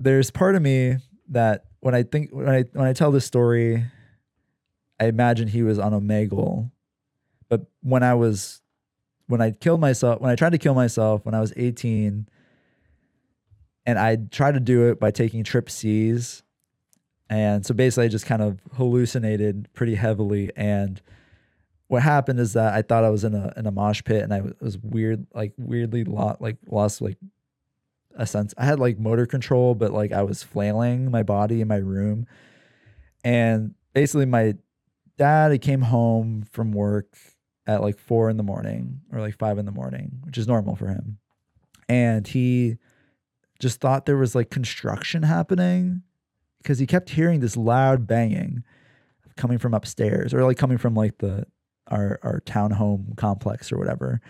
there's 0.00 0.30
part 0.30 0.56
of 0.56 0.62
me 0.62 0.96
that 1.28 1.64
when 1.80 1.94
I 1.94 2.02
think 2.02 2.30
when 2.30 2.48
I 2.48 2.64
when 2.72 2.86
I 2.86 2.92
tell 2.92 3.10
this 3.10 3.24
story, 3.24 3.84
I 4.98 5.06
imagine 5.06 5.48
he 5.48 5.62
was 5.62 5.78
on 5.78 5.92
Omegle. 5.92 6.70
But 7.48 7.66
when 7.82 8.02
I 8.02 8.14
was 8.14 8.60
when 9.28 9.40
I 9.40 9.50
killed 9.50 9.80
myself, 9.80 10.20
when 10.20 10.30
I 10.30 10.36
tried 10.36 10.52
to 10.52 10.58
kill 10.58 10.74
myself 10.74 11.24
when 11.24 11.34
I 11.34 11.40
was 11.40 11.52
18, 11.56 12.28
and 13.86 13.98
I 13.98 14.16
tried 14.16 14.54
to 14.54 14.60
do 14.60 14.88
it 14.90 14.98
by 14.98 15.10
taking 15.10 15.44
trip 15.44 15.70
C's. 15.70 16.42
And 17.28 17.64
so 17.64 17.74
basically 17.74 18.06
I 18.06 18.08
just 18.08 18.26
kind 18.26 18.42
of 18.42 18.60
hallucinated 18.74 19.68
pretty 19.72 19.94
heavily. 19.94 20.50
And 20.56 21.00
what 21.88 22.02
happened 22.02 22.40
is 22.40 22.52
that 22.54 22.74
I 22.74 22.82
thought 22.82 23.04
I 23.04 23.10
was 23.10 23.24
in 23.24 23.34
a 23.34 23.52
in 23.56 23.66
a 23.66 23.70
mosh 23.70 24.02
pit 24.04 24.22
and 24.22 24.34
I 24.34 24.42
was 24.60 24.78
weird, 24.78 25.26
like 25.34 25.52
weirdly 25.56 26.04
lot 26.04 26.40
like 26.40 26.56
lost 26.68 27.00
like 27.00 27.16
a 28.16 28.26
sense. 28.26 28.54
I 28.58 28.64
had 28.64 28.80
like 28.80 28.98
motor 28.98 29.26
control, 29.26 29.74
but 29.74 29.92
like 29.92 30.12
I 30.12 30.22
was 30.22 30.42
flailing 30.42 31.10
my 31.10 31.22
body 31.22 31.60
in 31.60 31.68
my 31.68 31.76
room. 31.76 32.26
And 33.24 33.74
basically 33.92 34.26
my 34.26 34.54
dad 35.16 35.52
he 35.52 35.58
came 35.58 35.82
home 35.82 36.44
from 36.50 36.72
work 36.72 37.16
at 37.66 37.82
like 37.82 37.98
four 37.98 38.30
in 38.30 38.36
the 38.36 38.42
morning 38.42 39.00
or 39.12 39.20
like 39.20 39.36
five 39.36 39.58
in 39.58 39.66
the 39.66 39.72
morning, 39.72 40.20
which 40.24 40.38
is 40.38 40.46
normal 40.46 40.76
for 40.76 40.88
him. 40.88 41.18
And 41.88 42.26
he 42.26 42.76
just 43.58 43.80
thought 43.80 44.06
there 44.06 44.16
was 44.16 44.34
like 44.34 44.50
construction 44.50 45.22
happening 45.22 46.02
because 46.62 46.78
he 46.78 46.86
kept 46.86 47.10
hearing 47.10 47.40
this 47.40 47.56
loud 47.56 48.06
banging 48.06 48.64
coming 49.36 49.58
from 49.58 49.74
upstairs 49.74 50.32
or 50.32 50.44
like 50.44 50.56
coming 50.56 50.78
from 50.78 50.94
like 50.94 51.18
the 51.18 51.46
our 51.88 52.18
our 52.22 52.40
townhome 52.40 53.16
complex 53.16 53.72
or 53.72 53.78
whatever. 53.78 54.20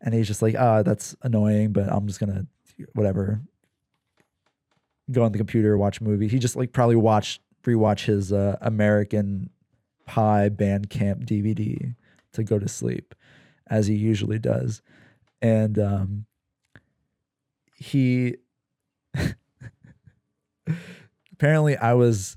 And 0.00 0.14
he's 0.14 0.26
just 0.28 0.42
like, 0.42 0.54
ah, 0.58 0.78
oh, 0.78 0.82
that's 0.82 1.16
annoying, 1.22 1.72
but 1.72 1.88
I'm 1.90 2.06
just 2.06 2.20
gonna 2.20 2.46
whatever 2.94 3.42
go 5.10 5.24
on 5.24 5.32
the 5.32 5.38
computer, 5.38 5.76
watch 5.76 6.00
a 6.00 6.04
movie. 6.04 6.28
He 6.28 6.38
just 6.38 6.56
like 6.56 6.72
probably 6.72 6.96
watched 6.96 7.40
rewatch 7.64 8.04
his 8.06 8.32
uh, 8.32 8.56
American 8.60 9.50
Pie 10.06 10.50
Bandcamp 10.50 11.26
DVD 11.26 11.94
to 12.32 12.42
go 12.44 12.58
to 12.58 12.68
sleep, 12.68 13.14
as 13.68 13.86
he 13.86 13.94
usually 13.94 14.38
does. 14.38 14.82
And 15.40 15.78
um, 15.78 16.26
he 17.74 18.36
apparently 21.32 21.76
I 21.76 21.94
was 21.94 22.36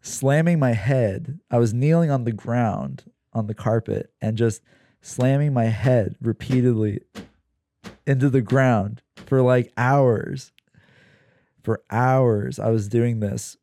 slamming 0.00 0.58
my 0.58 0.72
head. 0.72 1.38
I 1.50 1.58
was 1.58 1.74
kneeling 1.74 2.10
on 2.10 2.24
the 2.24 2.32
ground 2.32 3.04
on 3.32 3.46
the 3.46 3.54
carpet 3.54 4.12
and 4.20 4.36
just 4.36 4.62
slamming 5.00 5.52
my 5.52 5.64
head 5.64 6.16
repeatedly 6.20 7.00
into 8.06 8.28
the 8.30 8.42
ground 8.42 9.02
for 9.26 9.42
like 9.42 9.72
hours. 9.76 10.52
For 11.62 11.82
hours, 11.90 12.58
I 12.58 12.70
was 12.70 12.88
doing 12.88 13.20
this, 13.20 13.56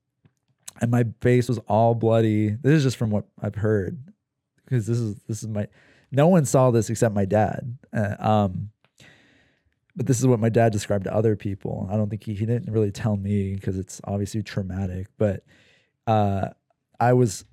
and 0.79 0.89
my 0.89 1.03
face 1.19 1.49
was 1.49 1.57
all 1.67 1.93
bloody. 1.95 2.51
This 2.51 2.77
is 2.77 2.83
just 2.83 2.95
from 2.97 3.09
what 3.09 3.25
I've 3.41 3.55
heard, 3.55 3.99
because 4.69 4.85
this 4.85 4.99
is 4.99 5.15
this 5.27 5.41
is 5.41 5.49
my. 5.49 5.67
No 6.11 6.27
one 6.27 6.45
saw 6.45 6.71
this 6.71 6.89
except 6.89 7.13
my 7.13 7.25
dad. 7.25 7.77
Uh, 7.93 8.15
um, 8.19 8.69
but 9.95 10.05
this 10.05 10.19
is 10.19 10.27
what 10.27 10.39
my 10.39 10.49
dad 10.49 10.71
described 10.71 11.03
to 11.05 11.13
other 11.13 11.35
people. 11.35 11.87
I 11.91 11.97
don't 11.97 12.09
think 12.09 12.23
he 12.23 12.33
he 12.33 12.45
didn't 12.45 12.71
really 12.71 12.91
tell 12.91 13.17
me 13.17 13.55
because 13.55 13.77
it's 13.77 13.99
obviously 14.03 14.43
traumatic. 14.43 15.07
But 15.17 15.43
uh, 16.07 16.49
I 16.99 17.13
was, 17.13 17.45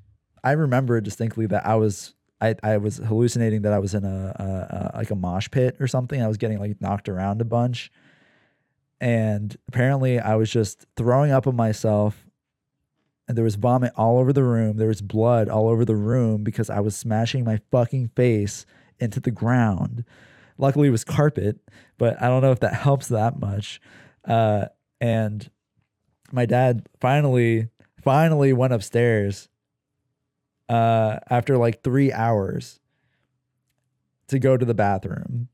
I 0.45 0.53
remember 0.53 1.01
distinctly 1.01 1.47
that 1.47 1.67
I 1.67 1.75
was 1.77 2.15
I, 2.41 2.55
I 2.63 2.77
was 2.77 2.99
hallucinating 2.99 3.63
that 3.63 3.73
I 3.73 3.79
was 3.79 3.95
in 3.95 4.05
a, 4.05 4.09
a, 4.39 4.91
a, 4.95 4.99
like 4.99 5.11
a 5.11 5.15
mosh 5.15 5.51
pit 5.51 5.77
or 5.81 5.87
something. 5.87 6.23
I 6.23 6.29
was 6.29 6.37
getting 6.37 6.59
like 6.59 6.81
knocked 6.81 7.09
around 7.09 7.41
a 7.41 7.45
bunch, 7.45 7.91
and 9.01 9.57
apparently 9.69 10.21
I 10.21 10.37
was 10.37 10.51
just 10.51 10.87
throwing 10.97 11.31
up 11.31 11.47
on 11.47 11.57
myself, 11.57 12.26
and 13.29 13.37
there 13.37 13.45
was 13.45 13.57
vomit 13.57 13.93
all 13.97 14.19
over 14.19 14.33
the 14.33 14.45
room. 14.45 14.77
There 14.77 14.89
was 14.89 15.03
blood 15.03 15.49
all 15.49 15.69
over 15.69 15.85
the 15.85 15.97
room 15.97 16.45
because 16.45 16.71
I 16.71 16.81
was 16.81 16.97
smashing 16.97 17.45
my 17.45 17.61
fucking 17.71 18.11
face 18.15 18.67
into 18.99 19.21
the 19.21 19.31
ground. 19.31 20.05
Luckily, 20.59 20.89
it 20.89 20.93
was 20.93 21.05
carpet, 21.05 21.59
but 21.99 22.21
I 22.23 22.29
don't 22.29 22.43
know 22.43 22.53
if 22.53 22.61
that 22.61 22.75
helps 22.83 23.09
that 23.09 23.39
much. 23.39 23.81
Uh, 24.25 24.67
and 25.01 25.51
my 26.33 26.47
dad 26.47 26.87
finally, 27.01 27.69
finally 28.03 28.53
went 28.53 28.73
upstairs 28.73 29.49
uh, 30.69 31.19
after 31.29 31.57
like 31.57 31.83
three 31.83 32.13
hours 32.13 32.81
to 34.29 34.39
go 34.39 34.57
to 34.57 34.65
the 34.65 34.75
bathroom. 34.75 35.49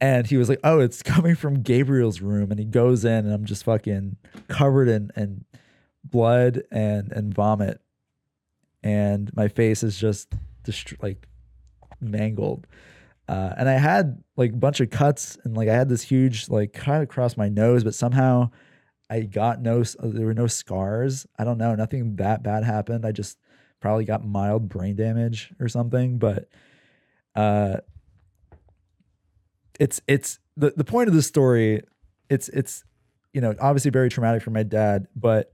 And 0.00 0.26
he 0.26 0.36
was 0.36 0.48
like, 0.48 0.60
Oh, 0.62 0.80
it's 0.80 1.02
coming 1.02 1.34
from 1.34 1.62
Gabriel's 1.62 2.20
room. 2.20 2.50
And 2.50 2.58
he 2.58 2.66
goes 2.66 3.04
in, 3.04 3.26
and 3.26 3.32
I'm 3.32 3.44
just 3.44 3.64
fucking 3.64 4.16
covered 4.48 4.88
in, 4.88 5.10
in 5.16 5.44
blood 6.04 6.62
and, 6.70 7.12
and 7.12 7.34
vomit. 7.34 7.80
And 8.82 9.30
my 9.34 9.48
face 9.48 9.82
is 9.82 9.98
just 9.98 10.32
dist- 10.62 10.94
like 11.02 11.26
mangled. 12.00 12.66
Uh, 13.28 13.52
and 13.58 13.68
I 13.68 13.74
had 13.74 14.22
like 14.36 14.52
a 14.52 14.56
bunch 14.56 14.80
of 14.80 14.88
cuts, 14.88 15.36
and 15.44 15.56
like 15.56 15.68
I 15.68 15.74
had 15.74 15.88
this 15.88 16.02
huge 16.02 16.48
like 16.48 16.72
cut 16.72 17.02
across 17.02 17.36
my 17.36 17.48
nose, 17.48 17.84
but 17.84 17.94
somehow 17.94 18.50
I 19.10 19.20
got 19.20 19.60
no, 19.60 19.82
there 19.82 20.26
were 20.26 20.34
no 20.34 20.46
scars. 20.46 21.26
I 21.38 21.44
don't 21.44 21.58
know, 21.58 21.74
nothing 21.74 22.16
that 22.16 22.42
bad 22.42 22.64
happened. 22.64 23.04
I 23.04 23.12
just 23.12 23.38
probably 23.80 24.04
got 24.04 24.24
mild 24.24 24.68
brain 24.68 24.96
damage 24.96 25.52
or 25.60 25.68
something. 25.68 26.18
But 26.18 26.48
uh, 27.34 27.78
it's 29.78 30.00
it's 30.06 30.38
the 30.56 30.72
the 30.76 30.84
point 30.84 31.08
of 31.08 31.14
the 31.14 31.22
story. 31.22 31.82
It's 32.30 32.48
it's 32.48 32.84
you 33.32 33.40
know 33.40 33.54
obviously 33.60 33.90
very 33.90 34.08
traumatic 34.08 34.42
for 34.42 34.50
my 34.50 34.62
dad, 34.62 35.06
but 35.14 35.52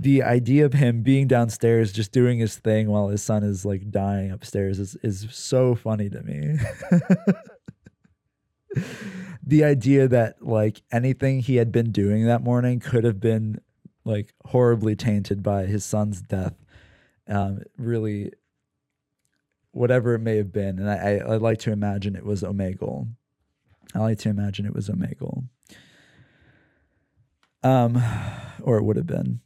the 0.00 0.22
idea 0.22 0.64
of 0.64 0.72
him 0.74 1.02
being 1.02 1.26
downstairs 1.26 1.92
just 1.92 2.12
doing 2.12 2.38
his 2.38 2.56
thing 2.56 2.88
while 2.88 3.08
his 3.08 3.22
son 3.22 3.42
is 3.42 3.64
like 3.64 3.90
dying 3.90 4.30
upstairs 4.30 4.78
is 4.78 4.96
is 5.02 5.26
so 5.30 5.74
funny 5.74 6.08
to 6.10 6.22
me. 6.22 6.56
the 9.42 9.64
idea 9.64 10.06
that 10.08 10.42
like 10.42 10.82
anything 10.92 11.40
he 11.40 11.56
had 11.56 11.72
been 11.72 11.90
doing 11.90 12.26
that 12.26 12.42
morning 12.42 12.80
could 12.80 13.04
have 13.04 13.18
been 13.20 13.60
like 14.04 14.32
horribly 14.44 14.94
tainted 14.94 15.42
by 15.42 15.64
his 15.64 15.84
son's 15.84 16.20
death 16.22 16.54
um, 17.28 17.62
really 17.76 18.30
whatever 19.72 20.14
it 20.14 20.20
may 20.20 20.36
have 20.36 20.52
been 20.52 20.78
and 20.78 20.90
I, 20.90 20.94
I, 20.94 21.32
I 21.32 21.36
like 21.38 21.58
to 21.60 21.72
imagine 21.72 22.14
it 22.14 22.24
was 22.24 22.42
omegle 22.42 23.08
I 23.94 24.00
like 24.00 24.18
to 24.18 24.28
imagine 24.28 24.66
it 24.66 24.74
was 24.74 24.88
Omegle. 24.88 25.44
Um, 27.62 28.02
or 28.62 28.78
it 28.78 28.84
would 28.84 28.96
have 28.96 29.06
been. 29.06 29.40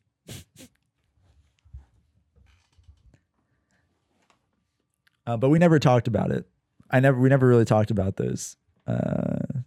Uh, 5.26 5.36
but 5.36 5.48
we 5.48 5.58
never 5.58 5.78
talked 5.78 6.08
about 6.08 6.30
it. 6.30 6.46
I 6.90 7.00
never, 7.00 7.18
we 7.18 7.28
never 7.28 7.46
really 7.46 7.64
talked 7.64 7.90
about 7.90 8.16
those, 8.16 8.56
uh, 8.86 9.60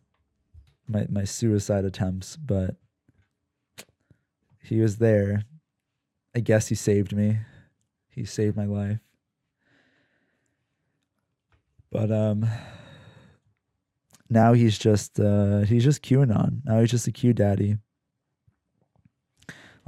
my 0.88 1.08
my 1.10 1.24
suicide 1.24 1.86
attempts. 1.86 2.36
But 2.38 2.76
he 4.62 4.80
was 4.80 4.98
there. 4.98 5.44
I 6.36 6.40
guess 6.40 6.68
he 6.68 6.76
saved 6.76 7.16
me. 7.16 7.40
He 8.10 8.26
saved 8.26 8.58
my 8.58 8.66
life. 8.66 9.00
But 11.92 12.12
um 12.12 12.46
now 14.30 14.54
he's 14.54 14.78
just 14.78 15.20
uh 15.20 15.62
he's 15.62 15.84
just 15.84 16.04
QAnon. 16.04 16.62
Now 16.66 16.80
he's 16.80 16.92
just 16.92 17.08
a 17.08 17.12
Q 17.12 17.34
daddy. 17.34 17.78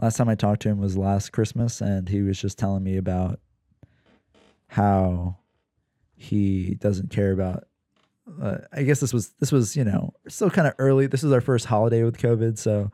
Last 0.01 0.17
time 0.17 0.29
I 0.29 0.35
talked 0.35 0.61
to 0.63 0.69
him 0.69 0.79
was 0.79 0.97
last 0.97 1.31
Christmas 1.31 1.81
and 1.81 2.07
he 2.07 2.21
was 2.21 2.39
just 2.39 2.57
telling 2.57 2.83
me 2.83 2.97
about 2.97 3.39
how 4.67 5.37
he 6.15 6.75
doesn't 6.75 7.09
care 7.09 7.31
about 7.31 7.63
uh, 8.41 8.57
I 8.73 8.83
guess 8.83 8.99
this 8.99 9.13
was 9.13 9.29
this 9.39 9.53
was, 9.53 9.77
you 9.77 9.85
know, 9.85 10.13
still 10.27 10.49
kind 10.49 10.67
of 10.67 10.73
early. 10.79 11.07
This 11.07 11.23
is 11.23 11.31
our 11.31 11.39
first 11.39 11.65
holiday 11.65 12.03
with 12.03 12.17
COVID, 12.17 12.57
so 12.57 12.91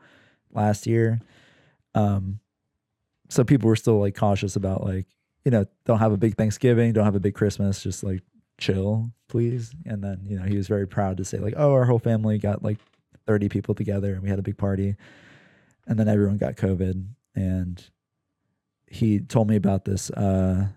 last 0.52 0.86
year. 0.86 1.20
Um 1.94 2.40
so 3.28 3.42
people 3.42 3.68
were 3.68 3.76
still 3.76 3.98
like 3.98 4.14
cautious 4.14 4.54
about 4.54 4.84
like, 4.84 5.06
you 5.44 5.50
know, 5.50 5.66
don't 5.84 5.98
have 5.98 6.12
a 6.12 6.16
big 6.16 6.36
Thanksgiving, 6.36 6.92
don't 6.92 7.04
have 7.04 7.16
a 7.16 7.20
big 7.20 7.34
Christmas, 7.34 7.82
just 7.82 8.04
like 8.04 8.22
chill, 8.58 9.10
please. 9.28 9.74
And 9.86 10.02
then, 10.02 10.20
you 10.26 10.38
know, 10.38 10.44
he 10.44 10.56
was 10.56 10.68
very 10.68 10.86
proud 10.86 11.16
to 11.16 11.24
say, 11.24 11.38
like, 11.38 11.54
oh, 11.56 11.72
our 11.72 11.84
whole 11.84 11.98
family 11.98 12.38
got 12.38 12.62
like 12.62 12.78
30 13.26 13.48
people 13.48 13.74
together 13.74 14.14
and 14.14 14.22
we 14.22 14.28
had 14.28 14.38
a 14.38 14.42
big 14.42 14.56
party. 14.56 14.96
And 15.86 15.98
then 15.98 16.08
everyone 16.08 16.38
got 16.38 16.56
COVID. 16.56 17.06
And 17.34 17.84
he 18.86 19.20
told 19.20 19.48
me 19.48 19.56
about 19.56 19.84
this. 19.84 20.10
Uh, 20.10 20.68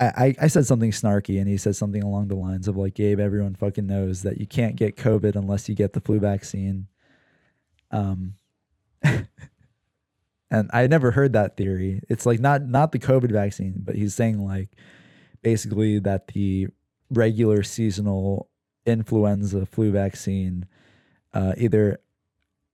I, 0.00 0.34
I 0.40 0.46
said 0.46 0.64
something 0.64 0.92
snarky 0.92 1.40
and 1.40 1.48
he 1.48 1.56
said 1.56 1.74
something 1.74 2.02
along 2.02 2.28
the 2.28 2.36
lines 2.36 2.68
of 2.68 2.76
like, 2.76 2.94
Gabe, 2.94 3.18
everyone 3.18 3.56
fucking 3.56 3.86
knows 3.86 4.22
that 4.22 4.38
you 4.38 4.46
can't 4.46 4.76
get 4.76 4.96
COVID 4.96 5.34
unless 5.34 5.68
you 5.68 5.74
get 5.74 5.92
the 5.92 6.00
flu 6.00 6.20
vaccine. 6.20 6.86
Um, 7.90 8.34
and 9.02 10.70
I 10.72 10.86
never 10.86 11.10
heard 11.10 11.32
that 11.32 11.56
theory. 11.56 12.00
It's 12.08 12.26
like 12.26 12.38
not 12.38 12.62
not 12.62 12.92
the 12.92 13.00
COVID 13.00 13.32
vaccine, 13.32 13.74
but 13.78 13.96
he's 13.96 14.14
saying 14.14 14.44
like 14.44 14.68
basically 15.42 15.98
that 16.00 16.28
the 16.28 16.68
regular 17.10 17.64
seasonal 17.64 18.48
influenza 18.86 19.66
flu 19.66 19.90
vaccine 19.90 20.66
uh, 21.34 21.54
either 21.56 22.00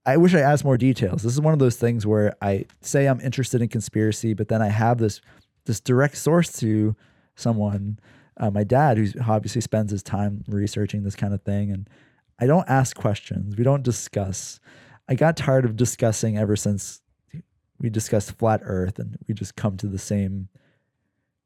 I 0.05 0.17
wish 0.17 0.35
I 0.35 0.41
asked 0.41 0.63
more 0.63 0.77
details. 0.77 1.23
This 1.23 1.33
is 1.33 1.41
one 1.41 1.53
of 1.53 1.59
those 1.59 1.77
things 1.77 2.05
where 2.05 2.35
I 2.41 2.65
say 2.81 3.07
I'm 3.07 3.19
interested 3.21 3.61
in 3.61 3.69
conspiracy, 3.69 4.33
but 4.33 4.47
then 4.47 4.61
I 4.61 4.67
have 4.69 4.97
this 4.99 5.21
this 5.65 5.79
direct 5.79 6.15
source 6.17 6.51
to 6.59 6.95
someone, 7.35 7.97
uh, 8.37 8.51
my 8.51 8.63
dad, 8.63 8.97
who 8.97 9.07
obviously 9.27 9.61
spends 9.61 9.91
his 9.91 10.03
time 10.03 10.43
researching 10.47 11.03
this 11.03 11.15
kind 11.15 11.33
of 11.33 11.41
thing, 11.41 11.71
and 11.71 11.89
I 12.39 12.45
don't 12.45 12.69
ask 12.69 12.95
questions. 12.95 13.55
We 13.55 13.63
don't 13.63 13.81
discuss. 13.83 14.59
I 15.09 15.15
got 15.15 15.37
tired 15.37 15.65
of 15.65 15.75
discussing 15.75 16.37
ever 16.37 16.55
since 16.55 17.01
we 17.79 17.89
discussed 17.89 18.37
flat 18.37 18.61
Earth, 18.63 18.99
and 18.99 19.17
we 19.27 19.33
just 19.33 19.55
come 19.55 19.75
to 19.77 19.87
the 19.87 19.97
same 19.97 20.49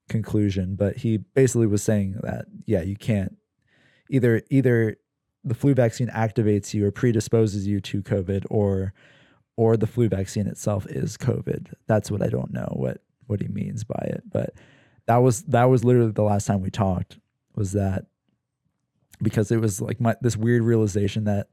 conclusion, 0.10 0.76
but 0.76 0.98
he 0.98 1.18
basically 1.18 1.68
was 1.68 1.84
saying 1.84 2.18
that 2.24 2.46
yeah, 2.66 2.82
you 2.82 2.98
can't 2.98 3.38
either 4.10 4.42
either 4.50 4.98
the 5.50 5.56
flu 5.56 5.74
vaccine 5.74 6.08
activates 6.10 6.74
you 6.74 6.86
or 6.86 6.92
predisposes 6.92 7.68
you 7.68 7.82
to 7.82 8.02
COVID 8.02 8.46
or 8.50 8.94
or 9.58 9.76
the 9.76 9.88
flu 9.88 10.08
vaccine 10.08 10.48
itself 10.48 10.86
is 10.86 11.18
COVID. 11.18 11.74
That's 11.88 12.10
what 12.10 12.22
I 12.22 12.28
don't 12.28 12.54
know 12.54 12.72
what 12.76 13.02
what 13.28 13.42
he 13.42 13.48
means 13.48 13.84
by 13.84 14.02
it, 14.06 14.24
but 14.32 14.54
that 15.08 15.18
was 15.18 15.44
that 15.44 15.66
was 15.66 15.84
literally 15.84 16.12
the 16.12 16.24
last 16.24 16.46
time 16.46 16.62
we 16.62 16.70
talked 16.70 17.20
was 17.56 17.74
that 17.74 18.06
because 19.22 19.52
it 19.52 19.60
was 19.60 19.82
like 19.82 20.00
my 20.00 20.16
this 20.22 20.38
weird 20.38 20.64
realization 20.64 21.26
that 21.26 21.50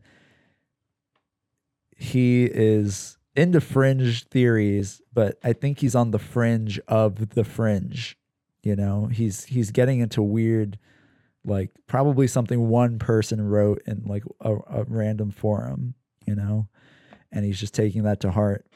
he 1.96 2.44
is 2.44 3.16
into 3.34 3.60
fringe 3.60 4.24
theories, 4.28 5.00
but 5.12 5.38
I 5.42 5.52
think 5.52 5.80
he's 5.80 5.94
on 5.94 6.10
the 6.10 6.18
fringe 6.18 6.78
of 6.86 7.30
the 7.30 7.44
fringe 7.44 8.16
you 8.62 8.74
know 8.74 9.06
he's 9.06 9.44
he's 9.44 9.70
getting 9.70 10.00
into 10.00 10.20
weird 10.20 10.76
like 11.46 11.70
probably 11.86 12.26
something 12.26 12.68
one 12.68 12.98
person 12.98 13.40
wrote 13.40 13.82
in 13.86 14.02
like 14.04 14.24
a, 14.40 14.54
a 14.54 14.84
random 14.84 15.30
forum 15.30 15.94
you 16.26 16.34
know? 16.34 16.68
And 17.32 17.44
he's 17.44 17.58
just 17.58 17.74
taking 17.74 18.02
that 18.02 18.20
to 18.20 18.30
heart. 18.30 18.66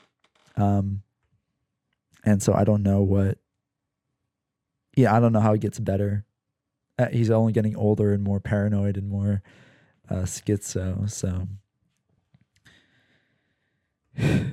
Um 0.56 1.02
and 2.22 2.42
so 2.42 2.52
i 2.52 2.64
don't 2.64 2.82
know 2.82 3.00
what 3.00 3.38
yeah 4.94 5.16
i 5.16 5.18
don't 5.18 5.32
know 5.32 5.40
how 5.40 5.54
he 5.54 5.58
gets 5.58 5.78
better. 5.78 6.26
Uh, 6.98 7.08
he's 7.08 7.30
only 7.30 7.50
getting 7.52 7.74
older 7.76 8.12
and 8.12 8.22
more 8.22 8.40
paranoid 8.40 8.98
and 8.98 9.08
more 9.08 9.42
uh 10.10 10.22
schizo 10.22 11.08
so. 11.10 11.48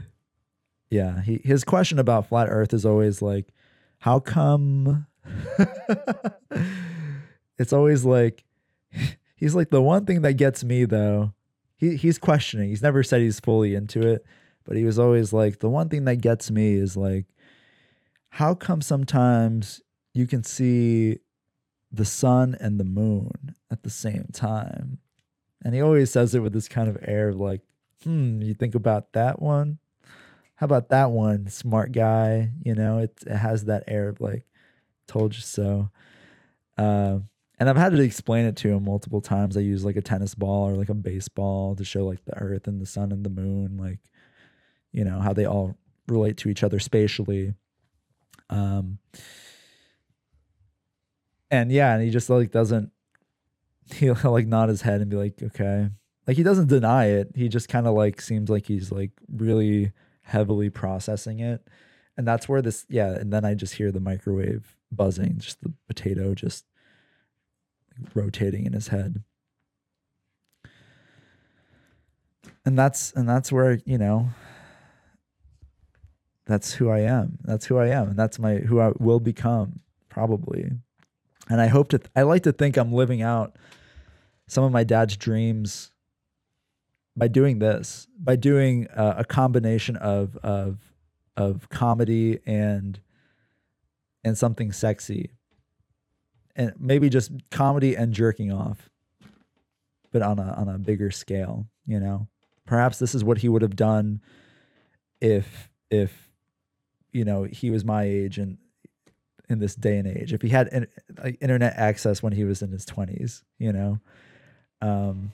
Yeah 0.90 1.22
he, 1.22 1.42
his 1.44 1.66
question 1.66 2.00
about 2.00 2.30
flat 2.30 2.48
earth 2.50 2.74
is 2.74 2.86
always 2.86 3.22
like 3.22 3.54
how 4.00 4.22
come 4.22 5.06
it's 7.58 7.74
always 7.74 8.06
like 8.06 8.44
he's 9.36 9.56
like 9.56 9.70
the 9.70 9.82
one 9.82 10.06
thing 10.06 10.22
that 10.22 10.34
gets 10.34 10.64
me 10.64 10.86
though. 10.86 11.34
He 11.78 11.96
he's 11.96 12.18
questioning. 12.18 12.70
He's 12.70 12.82
never 12.82 13.04
said 13.04 13.22
he's 13.22 13.40
fully 13.40 13.76
into 13.76 14.02
it, 14.02 14.26
but 14.66 14.78
he 14.78 14.84
was 14.84 14.98
always 14.98 15.32
like 15.32 15.60
the 15.60 15.70
one 15.70 15.90
thing 15.90 16.06
that 16.06 16.22
gets 16.22 16.50
me 16.50 16.74
is 16.74 16.98
like 16.98 17.26
how 18.30 18.54
come 18.54 18.82
sometimes 18.82 19.82
you 20.14 20.28
can 20.28 20.44
see 20.44 21.20
the 21.92 22.06
sun 22.06 22.56
and 22.60 22.80
the 22.80 22.84
moon 22.84 23.56
at 23.72 23.84
the 23.84 23.90
same 23.90 24.28
time? 24.34 25.00
And 25.64 25.74
he 25.74 25.82
always 25.82 26.12
says 26.12 26.36
it 26.36 26.42
with 26.42 26.54
this 26.54 26.68
kind 26.68 26.90
of 26.90 26.98
air 27.02 27.30
of 27.30 27.40
like, 27.40 27.62
hmm, 28.04 28.42
you 28.42 28.54
think 28.54 28.76
about 28.76 29.14
that 29.14 29.42
one? 29.42 29.80
How 30.56 30.66
about 30.66 30.90
that 30.90 31.12
one, 31.12 31.50
smart 31.50 31.92
guy? 31.92 32.52
You 32.64 32.76
know, 32.76 33.00
it, 33.00 33.18
it 33.26 33.38
has 33.38 33.66
that 33.66 33.84
air 33.88 34.10
of 34.10 34.22
like, 34.22 34.46
told 35.08 35.36
you 35.36 35.42
so. 35.42 35.90
Uh, 36.78 37.20
and 37.60 37.70
I've 37.70 37.78
had 37.78 37.94
to 37.94 38.02
explain 38.02 38.46
it 38.46 38.56
to 38.58 38.70
him 38.70 38.86
multiple 38.86 39.22
times. 39.22 39.58
I 39.58 39.62
use 39.62 39.84
like 39.84 39.96
a 39.96 40.02
tennis 40.02 40.36
ball 40.36 40.70
or 40.70 40.76
like 40.76 40.90
a 40.90 40.94
baseball 40.94 41.76
to 41.76 41.84
show 41.84 42.06
like 42.06 42.24
the 42.26 42.38
earth 42.38 42.68
and 42.68 42.80
the 42.80 42.86
sun 42.86 43.12
and 43.12 43.26
the 43.26 43.32
moon, 43.32 43.78
like, 43.78 44.00
you 44.92 45.04
know, 45.04 45.20
how 45.20 45.34
they 45.34 45.46
all 45.46 45.76
relate 46.08 46.38
to 46.38 46.50
each 46.50 46.64
other 46.64 46.80
spatially. 46.80 47.56
Um, 48.50 49.00
and 51.50 51.72
yeah, 51.72 51.94
and 51.96 52.04
he 52.04 52.12
just 52.12 52.30
like 52.30 52.52
doesn't, 52.52 52.92
he'll 53.96 54.18
like 54.24 54.46
nod 54.46 54.70
his 54.70 54.84
head 54.84 55.02
and 55.02 55.10
be 55.10 55.18
like, 55.18 55.42
okay. 55.42 55.90
Like 56.28 56.38
he 56.38 56.44
doesn't 56.44 56.68
deny 56.68 57.06
it. 57.06 57.32
He 57.36 57.50
just 57.50 57.70
kind 57.70 57.88
of 57.88 57.96
like 57.96 58.22
seems 58.22 58.50
like 58.50 58.68
he's 58.68 58.92
like 58.92 59.12
really 59.32 59.94
heavily 60.22 60.70
processing 60.70 61.40
it. 61.40 61.68
And 62.18 62.28
that's 62.28 62.48
where 62.48 62.62
this, 62.62 62.86
yeah. 62.90 63.14
And 63.14 63.34
then 63.34 63.46
I 63.46 63.56
just 63.56 63.76
hear 63.76 63.92
the 63.92 64.00
microwave 64.00 64.76
buzzing, 64.92 65.40
just 65.40 65.62
the 65.64 65.74
potato 65.88 66.36
just 66.36 66.66
rotating 68.14 68.66
in 68.66 68.74
his 68.74 68.90
head. 68.90 69.24
And 72.66 72.78
that's 72.78 73.14
and 73.14 73.28
that's 73.28 73.52
where, 73.52 73.80
you 73.86 73.98
know, 73.98 74.30
that's 76.46 76.74
who 76.74 76.90
I 76.90 77.00
am. 77.00 77.38
That's 77.44 77.66
who 77.66 77.78
I 77.78 77.88
am. 77.88 78.10
And 78.10 78.18
that's 78.18 78.40
my 78.40 78.56
who 78.56 78.80
I 78.80 78.92
will 79.00 79.20
become 79.20 79.80
probably. 80.10 80.72
And 81.50 81.62
I 81.62 81.68
hope 81.68 81.90
to 81.90 82.02
I 82.16 82.24
like 82.24 82.44
to 82.44 82.52
think 82.52 82.78
I'm 82.78 82.92
living 82.92 83.22
out 83.22 83.56
some 84.48 84.64
of 84.64 84.72
my 84.72 84.84
dad's 84.84 85.16
dreams 85.16 85.92
by 87.16 87.28
doing 87.28 87.60
this, 87.60 88.08
by 88.18 88.36
doing 88.36 88.88
uh, 88.88 89.16
a 89.18 89.24
combination 89.24 89.96
of 89.96 90.38
of 90.38 90.94
of 91.36 91.70
comedy 91.70 92.40
and 92.46 93.00
and 94.24 94.38
something 94.38 94.72
sexy. 94.72 95.32
And 96.58 96.74
maybe 96.78 97.10
just 97.10 97.32
comedy 97.50 97.96
and 97.96 98.12
jerking 98.14 98.52
off, 98.52 98.90
but 100.12 100.22
on 100.22 100.40
a 100.40 100.54
on 100.54 100.68
a 100.68 100.78
bigger 100.78 101.12
scale, 101.12 101.68
you 101.86 102.00
know. 102.00 102.28
Perhaps 102.66 103.00
this 103.00 103.16
is 103.16 103.24
what 103.24 103.38
he 103.38 103.48
would 103.48 103.62
have 103.62 103.76
done 103.78 104.22
if 105.22 105.70
if 105.90 106.30
you 107.14 107.24
know 107.24 107.44
he 107.44 107.70
was 107.70 107.86
my 107.86 108.04
age 108.04 108.38
and 108.38 108.58
in 109.50 109.60
this 109.60 109.76
day 109.76 109.98
and 109.98 110.08
age 110.08 110.34
if 110.34 110.42
he 110.42 110.50
had 110.50 110.90
internet 111.40 111.74
access 111.78 112.22
when 112.22 112.34
he 112.34 112.44
was 112.44 112.62
in 112.62 112.70
his 112.70 112.86
20s 112.86 113.44
you 113.58 113.72
know 113.72 113.98
um 114.82 115.32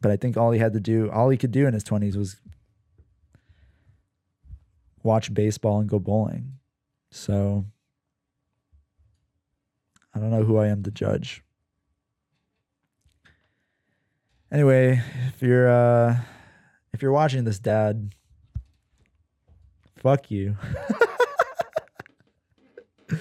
but 0.00 0.10
i 0.10 0.16
think 0.16 0.36
all 0.36 0.50
he 0.50 0.58
had 0.58 0.72
to 0.72 0.80
do 0.80 1.08
all 1.12 1.28
he 1.28 1.38
could 1.38 1.52
do 1.52 1.68
in 1.68 1.72
his 1.72 1.84
20s 1.84 2.16
was 2.16 2.40
watch 5.02 5.32
baseball 5.32 5.80
and 5.80 5.88
go 5.88 5.98
bowling. 5.98 6.58
So 7.12 7.66
I 10.14 10.18
don't 10.18 10.30
know 10.30 10.44
who 10.44 10.56
I 10.56 10.68
am 10.68 10.82
to 10.84 10.90
judge. 10.90 11.44
Anyway, 14.50 15.02
if 15.28 15.42
you're 15.42 15.70
uh 15.70 16.16
if 16.94 17.02
you're 17.02 17.12
watching 17.12 17.44
this, 17.44 17.58
Dad, 17.58 18.14
fuck 19.96 20.30
you. 20.30 20.56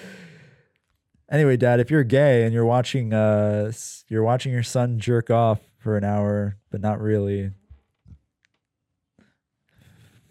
anyway, 1.30 1.58
Dad, 1.58 1.82
if 1.82 1.92
you're 1.92 2.06
gay 2.06 2.46
and 2.46 2.54
you're 2.54 2.66
watching 2.66 3.14
uh 3.14 3.74
you're 4.08 4.24
watching 4.24 4.54
your 4.54 4.64
son 4.64 5.00
jerk 5.00 5.30
off 5.30 5.60
for 5.78 5.98
an 5.98 6.06
hour, 6.06 6.56
but 6.70 6.80
not 6.80 7.02
really, 7.02 7.52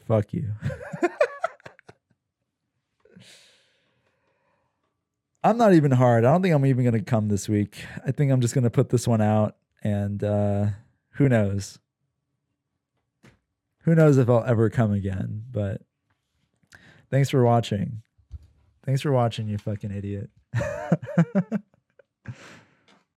fuck 0.06 0.32
you. 0.32 0.54
I'm 5.42 5.56
not 5.56 5.72
even 5.74 5.90
hard. 5.90 6.24
I 6.24 6.32
don't 6.32 6.42
think 6.42 6.54
I'm 6.54 6.66
even 6.66 6.84
gonna 6.84 7.02
come 7.02 7.28
this 7.28 7.48
week. 7.48 7.84
I 8.06 8.12
think 8.12 8.30
I'm 8.30 8.40
just 8.40 8.54
gonna 8.54 8.70
put 8.70 8.90
this 8.90 9.08
one 9.08 9.20
out 9.20 9.56
and 9.82 10.22
uh 10.22 10.66
who 11.14 11.28
knows? 11.28 11.78
Who 13.84 13.94
knows 13.94 14.18
if 14.18 14.28
I'll 14.28 14.44
ever 14.44 14.68
come 14.68 14.92
again, 14.92 15.44
but 15.50 15.80
thanks 17.10 17.30
for 17.30 17.42
watching. 17.44 18.02
Thanks 18.84 19.00
for 19.00 19.12
watching, 19.12 19.48
you 19.48 19.58
fucking 19.58 19.90
idiot. 19.90 20.30